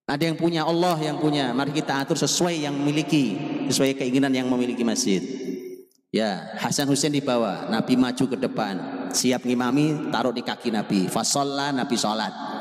Ada 0.06 0.30
yang 0.30 0.38
punya, 0.38 0.62
Allah 0.62 0.94
yang 1.02 1.18
punya. 1.18 1.50
Mari 1.50 1.74
kita 1.74 1.98
atur 1.98 2.14
sesuai 2.14 2.62
yang 2.62 2.76
memiliki, 2.76 3.34
sesuai 3.72 3.98
keinginan 3.98 4.30
yang 4.30 4.46
memiliki 4.46 4.86
masjid. 4.86 5.18
Ya, 6.14 6.54
Hasan 6.62 6.86
Hussein 6.86 7.10
dibawa, 7.10 7.66
Nabi 7.66 7.98
maju 7.98 8.24
ke 8.24 8.36
depan, 8.38 8.74
siap 9.10 9.42
ngimami, 9.42 10.12
taruh 10.14 10.30
di 10.30 10.46
kaki 10.46 10.70
Nabi. 10.70 11.10
Fasolla, 11.10 11.74
Nabi 11.74 11.96
sholat. 11.98 12.55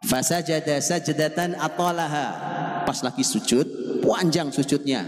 Fasajada 0.00 0.80
sajdatan 0.80 1.60
atolaha. 1.60 2.26
Pas 2.88 2.98
lagi 3.04 3.20
sujud, 3.20 4.00
panjang 4.00 4.48
sujudnya. 4.48 5.04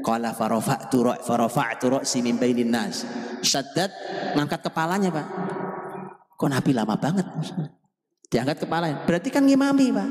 Qala 0.00 0.32
farafa'tu 0.32 0.98
ra' 1.04 1.20
farafa'tu 1.20 1.92
ra'si 1.92 2.24
min 2.24 2.40
bainin 2.40 2.72
nas. 2.72 3.04
Syaddad 3.44 3.92
ngangkat 4.32 4.64
kepalanya, 4.64 5.12
Pak. 5.12 5.26
Kok 6.40 6.48
Nabi 6.48 6.70
lama 6.72 6.96
banget? 6.96 7.26
Diangkat 8.32 8.64
kepalanya. 8.64 9.04
Berarti 9.04 9.28
kan 9.28 9.44
ngimami, 9.44 9.92
Pak. 9.92 10.08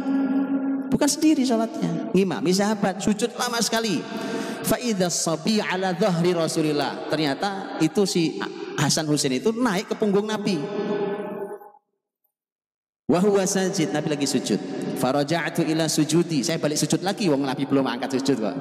Bukan 0.94 1.10
sendiri 1.10 1.42
sholatnya. 1.44 2.14
Ngimami 2.14 2.52
sahabat, 2.54 3.02
sujud 3.02 3.34
lama 3.34 3.58
sekali. 3.60 4.00
Fa'idha 4.62 5.10
sabi 5.10 5.58
ala 5.58 5.96
dhahri 5.98 6.38
Rasulillah. 6.38 7.10
Ternyata 7.10 7.80
itu 7.82 8.06
si 8.06 8.38
Hasan 8.78 9.10
Husain 9.10 9.34
itu 9.34 9.50
naik 9.56 9.90
ke 9.90 9.96
punggung 9.98 10.30
Nabi. 10.30 10.60
Wahuwa 13.08 13.48
sajid, 13.48 13.96
Nabi 13.96 14.12
lagi 14.12 14.28
sujud. 14.28 14.60
Faraja'atu 15.00 15.64
ila 15.64 15.88
sujudi. 15.88 16.44
Saya 16.44 16.60
balik 16.60 16.76
sujud 16.76 17.00
lagi, 17.00 17.32
wong 17.32 17.48
Nabi 17.48 17.64
belum 17.64 17.88
angkat 17.88 18.20
sujud 18.20 18.36
kok. 18.44 18.56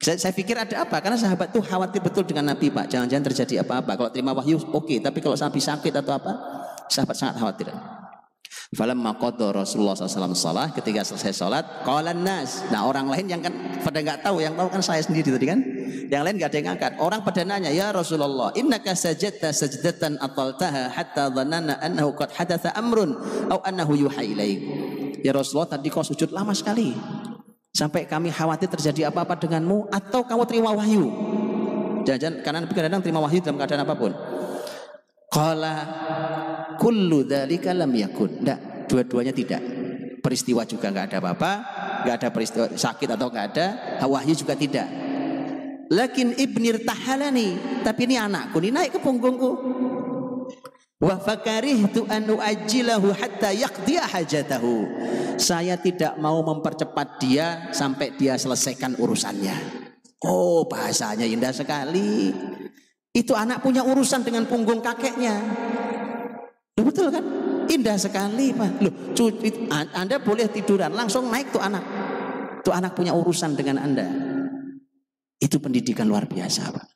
Saya, 0.00 0.16
saya 0.16 0.32
pikir 0.32 0.56
ada 0.56 0.88
apa? 0.88 0.96
Karena 1.04 1.20
sahabat 1.20 1.52
tuh 1.52 1.60
khawatir 1.60 2.00
betul 2.00 2.24
dengan 2.24 2.56
Nabi 2.56 2.72
Pak. 2.72 2.88
Jangan-jangan 2.88 3.28
terjadi 3.28 3.60
apa-apa. 3.60 4.00
Kalau 4.00 4.08
terima 4.08 4.32
wahyu 4.32 4.56
oke, 4.56 4.80
okay. 4.80 4.98
tapi 5.04 5.20
kalau 5.20 5.36
sampai 5.36 5.60
sakit 5.60 5.92
atau 6.00 6.16
apa, 6.16 6.32
sahabat 6.88 7.16
sangat 7.20 7.36
khawatir. 7.36 7.68
Falam 8.76 9.00
makodo 9.00 9.48
Rasulullah 9.48 9.96
SAW 9.96 10.36
salat 10.36 10.76
ketika 10.76 11.00
selesai 11.00 11.32
sholat, 11.32 11.64
kawalan 11.88 12.20
nas. 12.20 12.64
Nah 12.68 12.84
orang 12.84 13.08
lain 13.08 13.24
yang 13.24 13.40
kan 13.40 13.52
pada 13.80 14.04
nggak 14.04 14.20
tahu, 14.20 14.44
yang 14.44 14.52
tahu 14.52 14.68
kan 14.68 14.84
saya 14.84 15.00
sendiri 15.00 15.32
tadi 15.32 15.46
kan. 15.48 15.60
Yang 16.08 16.22
lain 16.24 16.34
nggak 16.36 16.50
ada 16.52 16.58
yang 16.60 16.68
angkat. 16.76 16.92
Orang 17.00 17.20
pada 17.24 17.40
nanya, 17.48 17.72
ya 17.72 17.88
Rasulullah, 17.92 18.52
innaka 18.56 18.92
sajadta 18.92 19.56
sajdatan 19.56 20.20
ataltaha 20.20 20.92
hatta 20.92 21.32
dhanana 21.32 21.80
annahu 21.80 22.12
qad 22.12 22.28
hadatha 22.36 22.76
amrun 22.76 23.16
au 23.48 23.60
annahu 23.64 23.96
yuha 23.96 24.20
ilaik. 24.20 24.60
Ya 25.24 25.32
Rasulullah 25.32 25.72
tadi 25.72 25.88
kau 25.88 26.04
sujud 26.04 26.28
lama 26.32 26.52
sekali. 26.52 26.92
Sampai 27.72 28.08
kami 28.08 28.32
khawatir 28.32 28.68
terjadi 28.68 29.12
apa-apa 29.12 29.38
denganmu 29.38 29.92
atau 29.92 30.24
kamu 30.24 30.42
terima 30.44 30.72
wahyu. 30.72 31.08
Jangan-jangan 32.04 32.40
karena 32.40 32.58
Nabi 32.64 32.72
kadang 32.72 33.02
terima 33.04 33.20
wahyu 33.20 33.40
dalam 33.44 33.56
keadaan 33.60 33.84
apa 33.84 33.94
pun. 33.96 34.12
Qala 35.28 35.74
kullu 36.76 37.24
dzalika 37.24 37.72
lam 37.72 37.88
yakun. 37.96 38.44
Enggak, 38.44 38.88
dua-duanya 38.90 39.32
tidak. 39.32 39.62
Peristiwa 40.20 40.68
juga 40.68 40.92
enggak 40.92 41.14
ada 41.14 41.18
apa-apa, 41.24 41.52
enggak 42.04 42.16
ada 42.20 42.28
peristiwa 42.28 42.66
sakit 42.74 43.08
atau 43.16 43.32
enggak 43.32 43.46
ada, 43.54 43.66
wahyu 44.04 44.34
juga 44.36 44.52
tidak. 44.52 44.88
Lakin 45.88 46.36
ibnir 46.36 46.84
tahalani, 46.84 47.80
tapi 47.80 48.04
ini 48.04 48.20
anakku 48.20 48.60
ini 48.60 48.68
naik 48.68 48.98
ke 48.98 49.00
punggungku. 49.00 49.50
Wa 50.98 51.14
fakarihtu 51.16 52.04
an 52.10 52.26
uajjilahu 52.26 53.14
hatta 53.14 53.54
yaqdiya 53.54 54.04
hajatahu. 54.04 54.84
Saya 55.38 55.78
tidak 55.78 56.18
mau 56.18 56.42
mempercepat 56.42 57.22
dia 57.22 57.70
sampai 57.70 58.18
dia 58.18 58.34
selesaikan 58.34 58.98
urusannya. 58.98 59.54
Oh, 60.26 60.66
bahasanya 60.66 61.22
indah 61.22 61.54
sekali. 61.54 62.34
Itu 63.14 63.38
anak 63.38 63.62
punya 63.62 63.86
urusan 63.86 64.26
dengan 64.26 64.50
punggung 64.50 64.82
kakeknya. 64.82 65.38
Betul 66.78 67.10
kan? 67.10 67.24
Indah 67.68 68.00
sekali, 68.00 68.54
Pak. 68.56 68.80
Loh, 68.80 68.94
Anda 69.92 70.16
boleh 70.22 70.48
tiduran, 70.48 70.94
langsung 70.96 71.28
naik 71.28 71.52
tuh 71.52 71.60
anak. 71.60 71.84
Tuh 72.64 72.72
anak 72.72 72.96
punya 72.96 73.12
urusan 73.12 73.52
dengan 73.52 73.82
Anda. 73.82 74.08
Itu 75.38 75.60
pendidikan 75.60 76.08
luar 76.08 76.24
biasa, 76.24 76.72
Pak. 76.72 76.86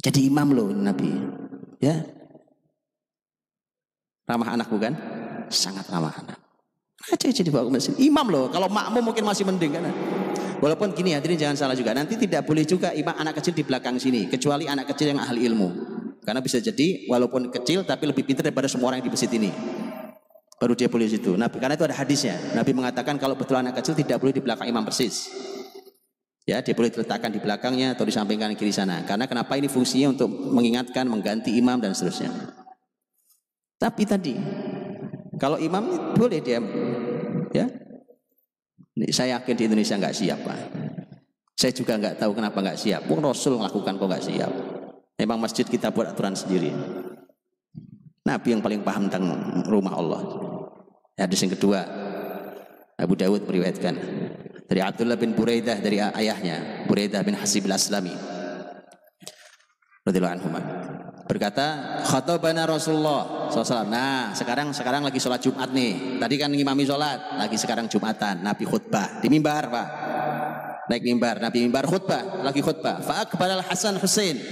Jadi 0.00 0.32
imam 0.32 0.48
loh 0.56 0.72
Nabi. 0.72 1.12
Ya. 1.76 2.00
Ramah 4.24 4.56
anak 4.56 4.72
bukan? 4.72 4.96
Sangat 5.52 5.84
ramah 5.92 6.16
anak. 6.24 6.39
Aja 7.08 7.32
jadi 7.32 7.48
bawa 7.48 7.72
ke 7.72 7.72
masjid. 7.80 7.94
Imam 7.96 8.28
loh. 8.28 8.52
Kalau 8.52 8.68
makmum 8.68 9.00
mungkin 9.00 9.24
masih 9.24 9.48
mending 9.48 9.72
kan. 9.72 9.88
Walaupun 10.60 10.92
gini 10.92 11.16
hadirin 11.16 11.40
jangan 11.40 11.56
salah 11.56 11.72
juga. 11.72 11.96
Nanti 11.96 12.20
tidak 12.20 12.44
boleh 12.44 12.68
juga 12.68 12.92
imam 12.92 13.16
anak 13.16 13.40
kecil 13.40 13.56
di 13.56 13.64
belakang 13.64 13.96
sini. 13.96 14.28
Kecuali 14.28 14.68
anak 14.68 14.92
kecil 14.92 15.16
yang 15.16 15.20
ahli 15.24 15.48
ilmu. 15.48 15.68
Karena 16.20 16.44
bisa 16.44 16.60
jadi 16.60 17.08
walaupun 17.08 17.48
kecil 17.48 17.88
tapi 17.88 18.04
lebih 18.04 18.28
pintar 18.28 18.44
daripada 18.44 18.68
semua 18.68 18.92
orang 18.92 19.00
yang 19.00 19.08
di 19.08 19.12
masjid 19.16 19.32
ini. 19.32 19.50
Baru 20.60 20.76
dia 20.76 20.92
boleh 20.92 21.08
situ. 21.08 21.40
Nabi 21.40 21.56
karena 21.56 21.80
itu 21.80 21.88
ada 21.88 21.96
hadisnya. 21.96 22.36
Nabi 22.52 22.76
mengatakan 22.76 23.16
kalau 23.16 23.32
betul 23.32 23.56
anak 23.56 23.80
kecil 23.80 23.96
tidak 23.96 24.20
boleh 24.20 24.36
di 24.36 24.44
belakang 24.44 24.68
imam 24.68 24.84
persis. 24.84 25.32
Ya, 26.44 26.60
dia 26.60 26.76
boleh 26.76 26.92
diletakkan 26.92 27.32
di 27.32 27.40
belakangnya 27.40 27.96
atau 27.96 28.04
di 28.04 28.12
samping 28.12 28.36
kanan 28.36 28.58
kiri 28.58 28.74
sana. 28.74 29.06
Karena 29.08 29.24
kenapa 29.24 29.56
ini 29.56 29.70
fungsinya 29.70 30.12
untuk 30.12 30.28
mengingatkan, 30.28 31.08
mengganti 31.08 31.56
imam 31.56 31.80
dan 31.80 31.96
seterusnya. 31.96 32.28
Tapi 33.80 34.02
tadi 34.04 34.34
kalau 35.40 35.56
imam 35.56 36.12
boleh 36.12 36.44
dia 36.44 36.60
ya 37.50 37.66
saya 39.08 39.40
yakin 39.40 39.54
di 39.56 39.64
Indonesia 39.64 39.96
nggak 39.96 40.16
siap 40.16 40.38
Pak. 40.44 40.60
Saya 41.56 41.72
juga 41.76 41.96
nggak 41.96 42.20
tahu 42.20 42.32
kenapa 42.36 42.60
nggak 42.60 42.78
siap. 42.80 43.04
Pun 43.08 43.20
Rasul 43.20 43.56
melakukan 43.56 43.96
kok 43.96 44.08
nggak 44.08 44.24
siap. 44.24 44.52
Memang 45.20 45.40
masjid 45.40 45.64
kita 45.64 45.92
buat 45.92 46.12
aturan 46.12 46.36
sendiri. 46.36 46.72
Nabi 48.24 48.48
yang 48.52 48.60
paling 48.64 48.80
paham 48.84 49.08
tentang 49.08 49.24
rumah 49.68 49.96
Allah. 49.96 50.22
Hadis 51.16 51.44
yang 51.44 51.52
kedua, 51.52 51.84
Abu 52.96 53.16
Dawud 53.16 53.44
meriwayatkan 53.44 53.94
dari 54.64 54.80
Abdullah 54.80 55.20
bin 55.20 55.36
Buraidah 55.36 55.80
dari 55.80 56.00
ayahnya, 56.00 56.88
Buraidah 56.88 57.20
bin 57.20 57.36
Hasib 57.36 57.68
al-Aslami. 57.68 58.12
Radhiyallahu 60.04 60.36
anhu 60.40 60.48
berkata 61.30 62.02
khatobana 62.02 62.66
Rasulullah 62.66 63.46
SAW. 63.54 63.86
Nah 63.86 64.34
sekarang 64.34 64.74
sekarang 64.74 65.06
lagi 65.06 65.22
sholat 65.22 65.38
Jumat 65.38 65.70
nih. 65.70 66.18
Tadi 66.18 66.34
kan 66.34 66.50
ngimami 66.50 66.82
sholat, 66.82 67.38
lagi 67.38 67.54
sekarang 67.54 67.86
Jumatan. 67.86 68.42
Nabi 68.42 68.66
khutbah 68.66 69.22
di 69.22 69.30
mimbar 69.30 69.70
pak. 69.70 69.88
Naik 70.90 71.06
mimbar, 71.06 71.38
Nabi 71.38 71.62
mimbar 71.62 71.86
khutbah, 71.86 72.42
lagi 72.42 72.58
khutbah. 72.58 72.98
Faakbar 72.98 73.46
al 73.46 73.62
Hasan 73.62 73.94
Husain 74.02 74.42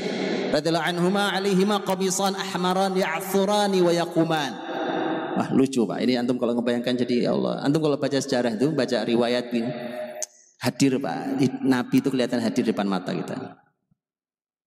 radhiyallahu 0.54 0.86
anhuma 0.86 1.34
alaihima 1.34 1.82
qamisan 1.82 2.38
ahmaran 2.38 2.94
ya'thurani 2.94 3.82
wa 3.82 3.90
yaquman. 3.90 4.52
Wah 5.34 5.50
lucu 5.50 5.82
pak. 5.82 5.98
Ini 5.98 6.22
antum 6.22 6.38
kalau 6.38 6.54
ngebayangkan 6.54 6.94
jadi 6.94 7.26
ya 7.26 7.34
Allah. 7.34 7.58
Antum 7.66 7.82
kalau 7.82 7.98
baca 7.98 8.22
sejarah 8.22 8.54
itu 8.54 8.70
baca 8.70 9.02
riwayat 9.02 9.50
ini 9.50 9.70
hadir 10.62 11.02
pak. 11.02 11.42
Nabi 11.58 11.96
itu 11.98 12.08
kelihatan 12.14 12.38
hadir 12.38 12.62
di 12.62 12.70
depan 12.70 12.86
mata 12.86 13.10
kita. 13.10 13.66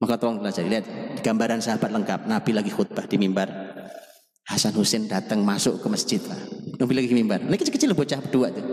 Maka 0.01 0.17
tolong 0.17 0.41
belajar. 0.41 0.65
Lihat 0.65 0.85
gambaran 1.21 1.61
sahabat 1.61 1.93
lengkap. 1.93 2.25
Nabi 2.25 2.51
lagi 2.57 2.73
khutbah 2.73 3.05
di 3.05 3.21
mimbar. 3.21 3.47
Hasan 4.49 4.73
Husain 4.73 5.05
datang 5.05 5.45
masuk 5.45 5.77
ke 5.77 5.87
masjid. 5.87 6.21
Nabi 6.81 6.93
lagi 6.97 7.13
mimbar. 7.13 7.45
Ini 7.45 7.53
kecil-kecil 7.53 7.93
bocah 7.93 8.19
berdua 8.25 8.49
tuh. 8.49 8.65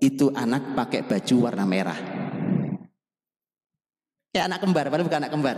Itu 0.00 0.32
anak 0.32 0.72
pakai 0.72 1.04
baju 1.04 1.34
warna 1.44 1.68
merah. 1.68 1.98
Kayak 4.32 4.44
anak 4.54 4.60
kembar, 4.64 4.84
padahal 4.88 5.06
bukan 5.08 5.20
anak 5.20 5.32
kembar. 5.32 5.56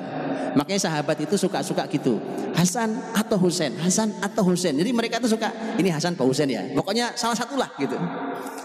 Makanya 0.58 0.80
sahabat 0.90 1.16
itu 1.22 1.38
suka-suka 1.38 1.86
gitu. 1.86 2.18
Hasan 2.58 2.90
atau 3.14 3.38
Husain, 3.38 3.70
Hasan 3.78 4.10
atau 4.18 4.42
Husain. 4.42 4.74
Jadi 4.74 4.90
mereka 4.90 5.22
tuh 5.22 5.30
suka 5.30 5.54
ini 5.78 5.90
Hasan 5.94 6.18
atau 6.18 6.26
Husain 6.26 6.50
ya. 6.50 6.66
Pokoknya 6.74 7.14
salah 7.14 7.38
satulah 7.38 7.70
gitu. 7.78 7.94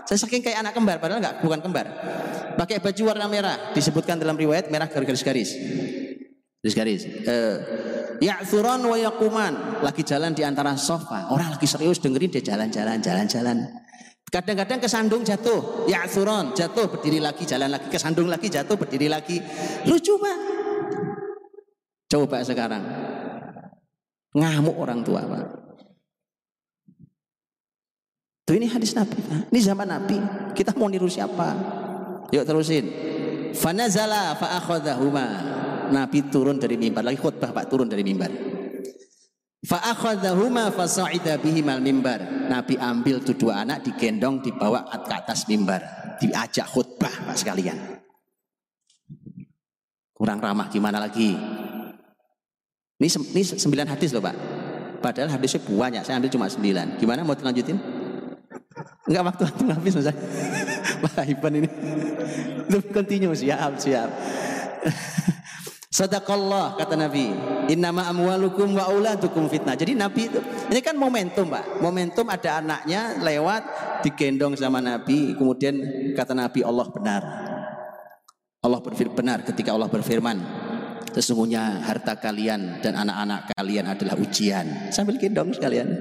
Saya 0.05 0.17
saking 0.21 0.41
kayak 0.41 0.65
anak 0.65 0.73
kembar, 0.73 0.97
padahal 0.97 1.21
enggak 1.21 1.41
bukan 1.41 1.59
kembar. 1.61 1.86
Pakai 2.55 2.82
baju 2.82 3.01
warna 3.13 3.26
merah, 3.30 3.55
disebutkan 3.73 4.17
dalam 4.17 4.38
riwayat 4.38 4.69
merah 4.73 4.89
garis-garis. 4.89 5.53
Garis-garis. 6.66 7.05
Uh, 7.30 7.57
Ya'thuran 8.18 8.82
wa 8.82 8.97
yakuman 8.97 9.86
lagi 9.86 10.01
jalan 10.01 10.34
di 10.34 10.41
antara 10.41 10.74
sofa. 10.80 11.30
Orang 11.30 11.53
lagi 11.53 11.70
serius 11.70 12.01
dengerin 12.01 12.34
dia 12.34 12.41
jalan-jalan, 12.41 12.97
jalan-jalan. 12.97 13.57
Kadang-kadang 14.26 14.82
kesandung 14.82 15.22
jatuh, 15.22 15.86
ya'thuran 15.86 16.57
jatuh 16.57 16.89
berdiri 16.89 17.22
lagi, 17.22 17.45
jalan 17.45 17.70
lagi, 17.70 17.88
kesandung 17.93 18.26
lagi 18.26 18.49
jatuh 18.49 18.76
berdiri 18.82 19.05
lagi. 19.05 19.38
Lucu 19.86 20.18
pak. 20.18 20.38
Coba 22.09 22.41
sekarang. 22.41 22.84
Ngamuk 24.34 24.76
orang 24.76 25.05
tua 25.05 25.22
pak. 25.22 25.45
Tuh 28.45 28.57
ini 28.57 28.70
hadis 28.70 28.93
Nabi, 28.93 29.18
Pak. 29.22 29.49
ini 29.49 29.59
zaman 29.61 29.89
Nabi. 29.89 30.18
Kita 30.53 30.74
mau 30.78 30.86
niru 30.86 31.09
siapa? 31.09 31.53
Yuk 32.30 32.45
terusin. 32.45 32.86
Fanazala 33.53 34.38
fa'akhadahuma. 34.38 35.28
Nabi 35.91 36.29
turun 36.29 36.57
dari 36.57 36.79
mimbar 36.79 37.05
lagi 37.05 37.19
khutbah 37.19 37.51
Pak 37.51 37.65
turun 37.69 37.89
dari 37.89 38.01
mimbar. 38.01 38.31
Fa'akhadahuma 39.65 40.69
fasa'ida 40.69 41.41
bihimal 41.41 41.81
mimbar. 41.81 42.49
Nabi 42.49 42.77
ambil 42.77 43.25
tuh 43.25 43.33
dua 43.33 43.65
anak 43.65 43.81
digendong 43.81 44.45
dibawa 44.45 44.86
ke 44.86 45.13
atas 45.13 45.49
mimbar, 45.49 45.81
diajak 46.21 46.69
khutbah 46.69 47.09
Pak 47.09 47.36
sekalian. 47.36 47.77
Kurang 50.15 50.39
ramah 50.39 50.69
gimana 50.69 51.01
lagi? 51.01 51.36
Ini, 52.95 53.07
ini 53.36 53.43
sembilan 53.43 53.91
hadis 53.91 54.15
loh 54.15 54.23
Pak. 54.23 54.36
Padahal 55.03 55.33
hadisnya 55.36 55.59
banyak, 55.65 56.01
saya 56.07 56.15
ambil 56.21 56.31
cuma 56.31 56.47
sembilan. 56.47 56.95
Gimana 56.95 57.27
mau 57.27 57.36
lanjutin? 57.36 57.75
Enggak 59.05 59.23
waktu 59.27 59.41
waktu 59.45 59.63
habis 59.69 59.93
Mas. 59.97 60.09
Pak 61.03 61.25
Iban 61.29 61.61
ini. 61.61 61.69
Lu 62.71 62.79
continue 62.89 63.36
siap 63.36 63.77
siap. 63.77 64.09
Sadaqallah 65.95 66.75
kata 66.75 66.99
Nabi. 66.99 67.31
Innama 67.71 68.03
amwalukum 68.11 68.75
wa 68.75 68.91
auladukum 68.91 69.47
fitnah. 69.47 69.79
Jadi 69.79 69.95
Nabi 69.95 70.27
itu 70.27 70.43
ini 70.67 70.83
kan 70.83 70.99
momentum, 70.99 71.47
Pak. 71.47 71.79
Momentum 71.79 72.27
ada 72.27 72.59
anaknya 72.59 73.15
lewat 73.23 73.63
digendong 74.03 74.59
sama 74.59 74.83
Nabi, 74.83 75.39
kemudian 75.39 75.79
kata 76.11 76.35
Nabi 76.35 76.67
Allah 76.67 76.87
benar. 76.91 77.23
Allah 78.59 78.79
berfirman 78.83 79.15
benar 79.15 79.39
ketika 79.47 79.71
Allah 79.71 79.87
berfirman, 79.87 80.35
sesungguhnya 81.15 81.79
harta 81.87 82.19
kalian 82.19 82.83
dan 82.83 82.99
anak-anak 82.99 83.55
kalian 83.55 83.87
adalah 83.87 84.19
ujian. 84.19 84.91
Sambil 84.91 85.15
gendong 85.15 85.55
sekalian. 85.55 85.95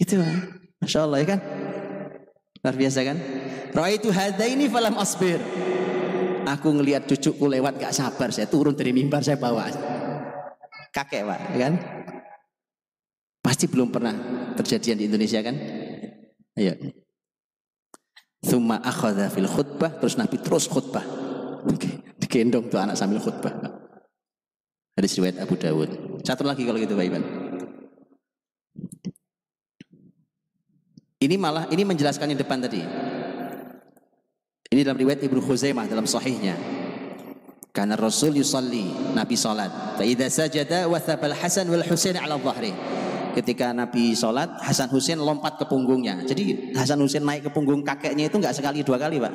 Gitu, 0.00 0.16
Pak. 0.16 0.32
Masya 0.80 1.04
Allah 1.04 1.18
ya 1.20 1.26
kan? 1.36 1.40
Luar 2.64 2.76
biasa 2.76 3.04
kan? 3.04 3.20
Ra'aitu 3.76 4.08
hadaini 4.08 4.64
falam 4.72 4.96
asbir. 4.96 5.44
Aku 6.46 6.70
ngelihat 6.70 7.10
cucuku 7.10 7.50
lewat 7.50 7.82
gak 7.82 7.90
sabar, 7.90 8.30
saya 8.30 8.46
turun 8.46 8.78
dari 8.78 8.94
mimbar 8.94 9.18
saya 9.26 9.34
bawa. 9.34 9.66
Kakek 10.94 11.26
pak, 11.26 11.40
ya 11.52 11.58
kan? 11.66 11.74
Pasti 13.42 13.66
belum 13.66 13.90
pernah 13.90 14.14
terjadian 14.54 14.96
di 15.02 15.10
Indonesia 15.10 15.42
kan? 15.42 15.58
Ayo. 16.54 16.72
Thumma 18.46 18.78
akhadha 18.78 19.26
fil 19.26 19.50
khutbah, 19.50 19.98
terus 19.98 20.14
Nabi 20.14 20.38
terus 20.38 20.70
khutbah. 20.70 21.02
Digendong 22.22 22.70
tuh 22.70 22.78
anak 22.78 22.94
sambil 22.94 23.18
khutbah. 23.18 23.50
Hadis 24.94 25.18
riwayat 25.18 25.42
Abu 25.42 25.58
Dawud. 25.58 26.22
Satu 26.22 26.46
lagi 26.46 26.62
kalau 26.62 26.78
gitu 26.78 26.94
Pak 26.94 27.04
Iban. 27.04 27.24
Ini 31.16 31.34
malah 31.36 31.66
ini 31.74 31.82
menjelaskan 31.82 32.32
yang 32.32 32.40
depan 32.40 32.62
tadi. 32.62 32.80
Ini 34.66 34.82
dalam 34.82 34.98
riwayat 34.98 35.22
Ibnu 35.22 35.38
Khuzaimah 35.38 35.86
dalam 35.86 36.06
sahihnya. 36.06 36.58
Karena 37.70 37.94
Rasul 37.94 38.40
yusalli, 38.40 38.88
Nabi 39.12 39.36
salat. 39.36 40.00
Fa 40.00 40.02
idza 40.02 40.32
sajada 40.32 40.88
wa 40.88 40.96
thabal 40.96 41.36
Hasan 41.36 41.68
wal 41.68 41.84
Husain 41.84 42.16
ala 42.16 42.40
dhahri. 42.40 42.72
Ketika 43.36 43.76
Nabi 43.76 44.16
salat, 44.16 44.48
Hasan 44.64 44.88
Husain 44.88 45.20
lompat 45.20 45.60
ke 45.60 45.68
punggungnya. 45.68 46.24
Jadi 46.24 46.72
Hasan 46.72 46.98
Husain 47.04 47.20
naik 47.20 47.46
ke 47.46 47.50
punggung 47.52 47.84
kakeknya 47.84 48.32
itu 48.32 48.40
enggak 48.40 48.56
sekali 48.56 48.80
dua 48.80 48.96
kali, 48.96 49.20
Pak. 49.20 49.34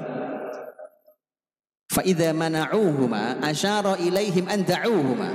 Fa 1.91 2.01
idza 2.01 2.33
mana'uhuma 2.33 3.45
asyara 3.45 4.01
ilaihim 4.01 4.49
an 4.49 4.65
da'uhuma. 4.65 5.29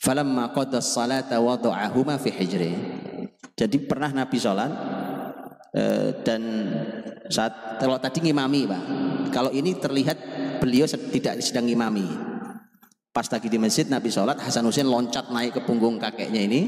Falamma 0.00 0.54
qada 0.54 0.78
as-salata 0.80 1.42
wada'ahuma 1.42 2.16
fi 2.16 2.30
hijri. 2.30 2.72
Jadi 3.58 3.76
pernah 3.84 4.08
Nabi 4.08 4.40
sholat 4.40 4.70
eh, 5.74 6.16
dan 6.22 6.42
saat 7.30 7.78
kalau 7.78 7.96
tadi 8.02 8.24
ngimami 8.24 8.66
pak, 8.66 8.82
kalau 9.34 9.50
ini 9.54 9.78
terlihat 9.78 10.18
beliau 10.62 10.86
tidak 10.86 11.40
sedang 11.40 11.66
ngimami. 11.66 12.06
Pas 13.10 13.26
lagi 13.26 13.50
di 13.50 13.58
masjid 13.58 13.90
Nabi 13.90 14.06
sholat, 14.06 14.38
Hasan 14.38 14.62
Husain 14.62 14.86
loncat 14.86 15.34
naik 15.34 15.58
ke 15.58 15.60
punggung 15.66 15.98
kakeknya 15.98 16.46
ini. 16.46 16.62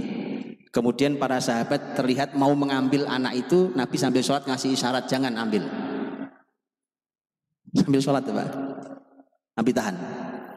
Kemudian 0.73 1.21
para 1.21 1.39
sahabat 1.39 1.95
terlihat 1.95 2.35
mau 2.35 2.51
mengambil 2.57 3.07
anak 3.07 3.47
itu, 3.47 3.71
Nabi 3.77 3.95
sambil 4.01 4.25
sholat 4.25 4.49
ngasih 4.49 4.75
isyarat 4.75 5.07
jangan 5.07 5.39
ambil. 5.39 5.69
Sambil 7.77 8.01
sholat 8.03 8.27
pak, 8.27 8.49
ambil 9.55 9.75
tahan, 9.77 9.97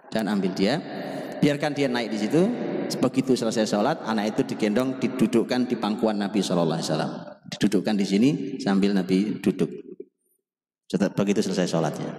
jangan 0.09 0.27
ambil 0.39 0.51
dia, 0.55 0.73
biarkan 1.43 1.71
dia 1.75 1.87
naik 1.87 2.09
di 2.11 2.19
situ, 2.19 2.41
Begitu 2.93 3.33
selesai 3.33 3.65
sholat, 3.65 3.97
anak 4.05 4.37
itu 4.37 4.53
digendong, 4.53 5.01
didudukkan 5.01 5.65
di 5.65 5.75
pangkuan 5.75 6.21
Nabi 6.21 6.45
Shallallahu 6.45 6.77
Alaihi 6.77 6.89
Wasallam. 6.93 7.34
Didudukkan 7.53 7.93
di 7.93 8.05
sini 8.07 8.29
sambil 8.57 8.95
Nabi 8.95 9.37
duduk. 9.37 9.69
Begitu 10.89 11.39
selesai 11.45 11.69
sholatnya. 11.69 12.09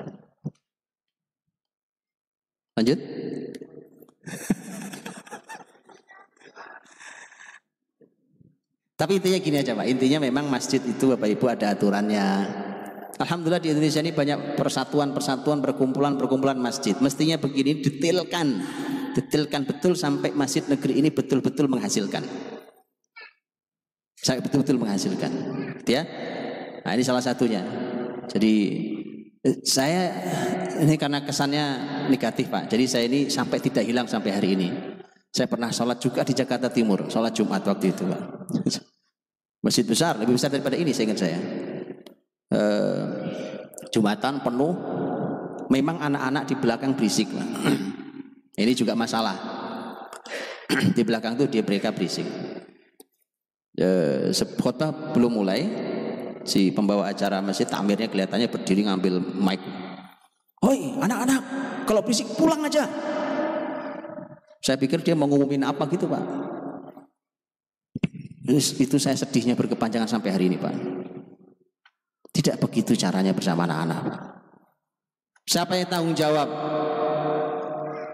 Lanjut. 2.76 3.00
Tapi 8.96 9.20
intinya 9.20 9.38
gini 9.40 9.56
aja 9.60 9.76
Pak, 9.76 9.86
intinya 9.92 10.24
memang 10.24 10.48
masjid 10.48 10.80
itu 10.80 11.12
Bapak 11.12 11.28
Ibu 11.28 11.44
ada 11.52 11.76
aturannya. 11.76 12.26
Alhamdulillah 13.20 13.60
di 13.60 13.68
Indonesia 13.72 14.00
ini 14.00 14.12
banyak 14.12 14.56
persatuan-persatuan, 14.56 15.60
perkumpulan-perkumpulan 15.60 16.56
masjid. 16.56 16.96
Mestinya 17.00 17.36
begini, 17.36 17.84
detailkan 17.84 18.60
detailkan 19.16 19.64
betul 19.64 19.96
sampai 19.96 20.36
masjid 20.36 20.64
negeri 20.68 21.00
ini 21.00 21.08
betul-betul 21.08 21.68
menghasilkan. 21.68 22.24
Saya 24.16 24.40
betul-betul 24.40 24.80
menghasilkan. 24.80 25.32
Ya. 25.86 26.02
Nah, 26.82 26.92
ini 26.96 27.02
salah 27.04 27.22
satunya. 27.22 27.62
Jadi 28.26 28.54
eh, 29.44 29.56
saya 29.62 30.10
ini 30.82 30.96
karena 30.98 31.22
kesannya 31.22 31.64
negatif 32.10 32.50
Pak. 32.50 32.68
Jadi 32.72 32.84
saya 32.88 33.04
ini 33.06 33.28
sampai 33.30 33.58
tidak 33.62 33.84
hilang 33.86 34.08
sampai 34.08 34.30
hari 34.34 34.58
ini. 34.58 34.68
Saya 35.30 35.52
pernah 35.52 35.68
sholat 35.68 36.00
juga 36.00 36.24
di 36.24 36.32
Jakarta 36.32 36.72
Timur, 36.72 37.12
sholat 37.12 37.36
Jumat 37.36 37.60
waktu 37.60 37.92
itu 37.92 38.08
Pak. 38.08 38.22
Masjid 39.64 39.84
besar, 39.84 40.16
lebih 40.16 40.38
besar 40.38 40.48
daripada 40.48 40.78
ini 40.78 40.94
saya 40.96 41.04
ingat 41.10 41.20
saya. 41.20 41.38
E, 42.48 42.60
Jumatan 43.90 44.40
penuh, 44.40 44.72
memang 45.68 46.00
anak-anak 46.00 46.44
di 46.48 46.54
belakang 46.56 46.92
berisik 46.96 47.28
Pak. 47.34 47.48
Ini 48.62 48.72
juga 48.72 48.96
masalah. 48.96 49.36
Di 50.96 51.04
belakang 51.04 51.36
itu 51.36 51.44
dia 51.44 51.60
mereka 51.60 51.92
berisik. 51.92 52.24
E, 53.76 54.32
khotbah 54.56 55.12
belum 55.12 55.44
mulai, 55.44 55.60
si 56.48 56.72
pembawa 56.72 57.12
acara 57.12 57.44
masjid 57.44 57.68
tamirnya 57.68 58.08
kelihatannya 58.08 58.48
berdiri 58.48 58.88
ngambil 58.88 59.20
mic. 59.20 59.60
Hoi 60.64 60.96
anak-anak, 60.96 61.42
kalau 61.84 62.00
berisik 62.00 62.32
pulang 62.34 62.64
aja. 62.64 62.88
Saya 64.64 64.80
pikir 64.80 65.04
dia 65.04 65.14
mau 65.14 65.28
ngumumin 65.28 65.62
apa 65.62 65.84
gitu 65.92 66.08
pak. 66.08 66.24
Itu 68.80 68.96
saya 68.96 69.14
sedihnya 69.14 69.54
berkepanjangan 69.54 70.08
sampai 70.08 70.30
hari 70.32 70.48
ini 70.50 70.56
pak. 70.56 70.74
Tidak 72.32 72.56
begitu 72.58 72.96
caranya 72.96 73.36
bersama 73.36 73.68
anak-anak. 73.68 74.02
Siapa 75.46 75.78
yang 75.78 75.86
tanggung 75.86 76.16
jawab? 76.18 76.48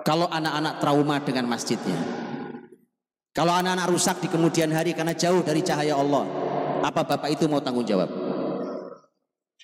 kalau 0.02 0.26
anak-anak 0.28 0.82
trauma 0.82 1.16
dengan 1.22 1.46
masjidnya. 1.48 2.21
Kalau 3.32 3.52
anak-anak 3.56 3.88
rusak 3.88 4.20
di 4.20 4.28
kemudian 4.28 4.68
hari 4.72 4.92
karena 4.92 5.16
jauh 5.16 5.40
dari 5.40 5.64
cahaya 5.64 5.96
Allah, 5.96 6.24
apa 6.84 7.00
bapak 7.00 7.32
itu 7.32 7.48
mau 7.48 7.64
tanggung 7.64 7.88
jawab? 7.88 8.08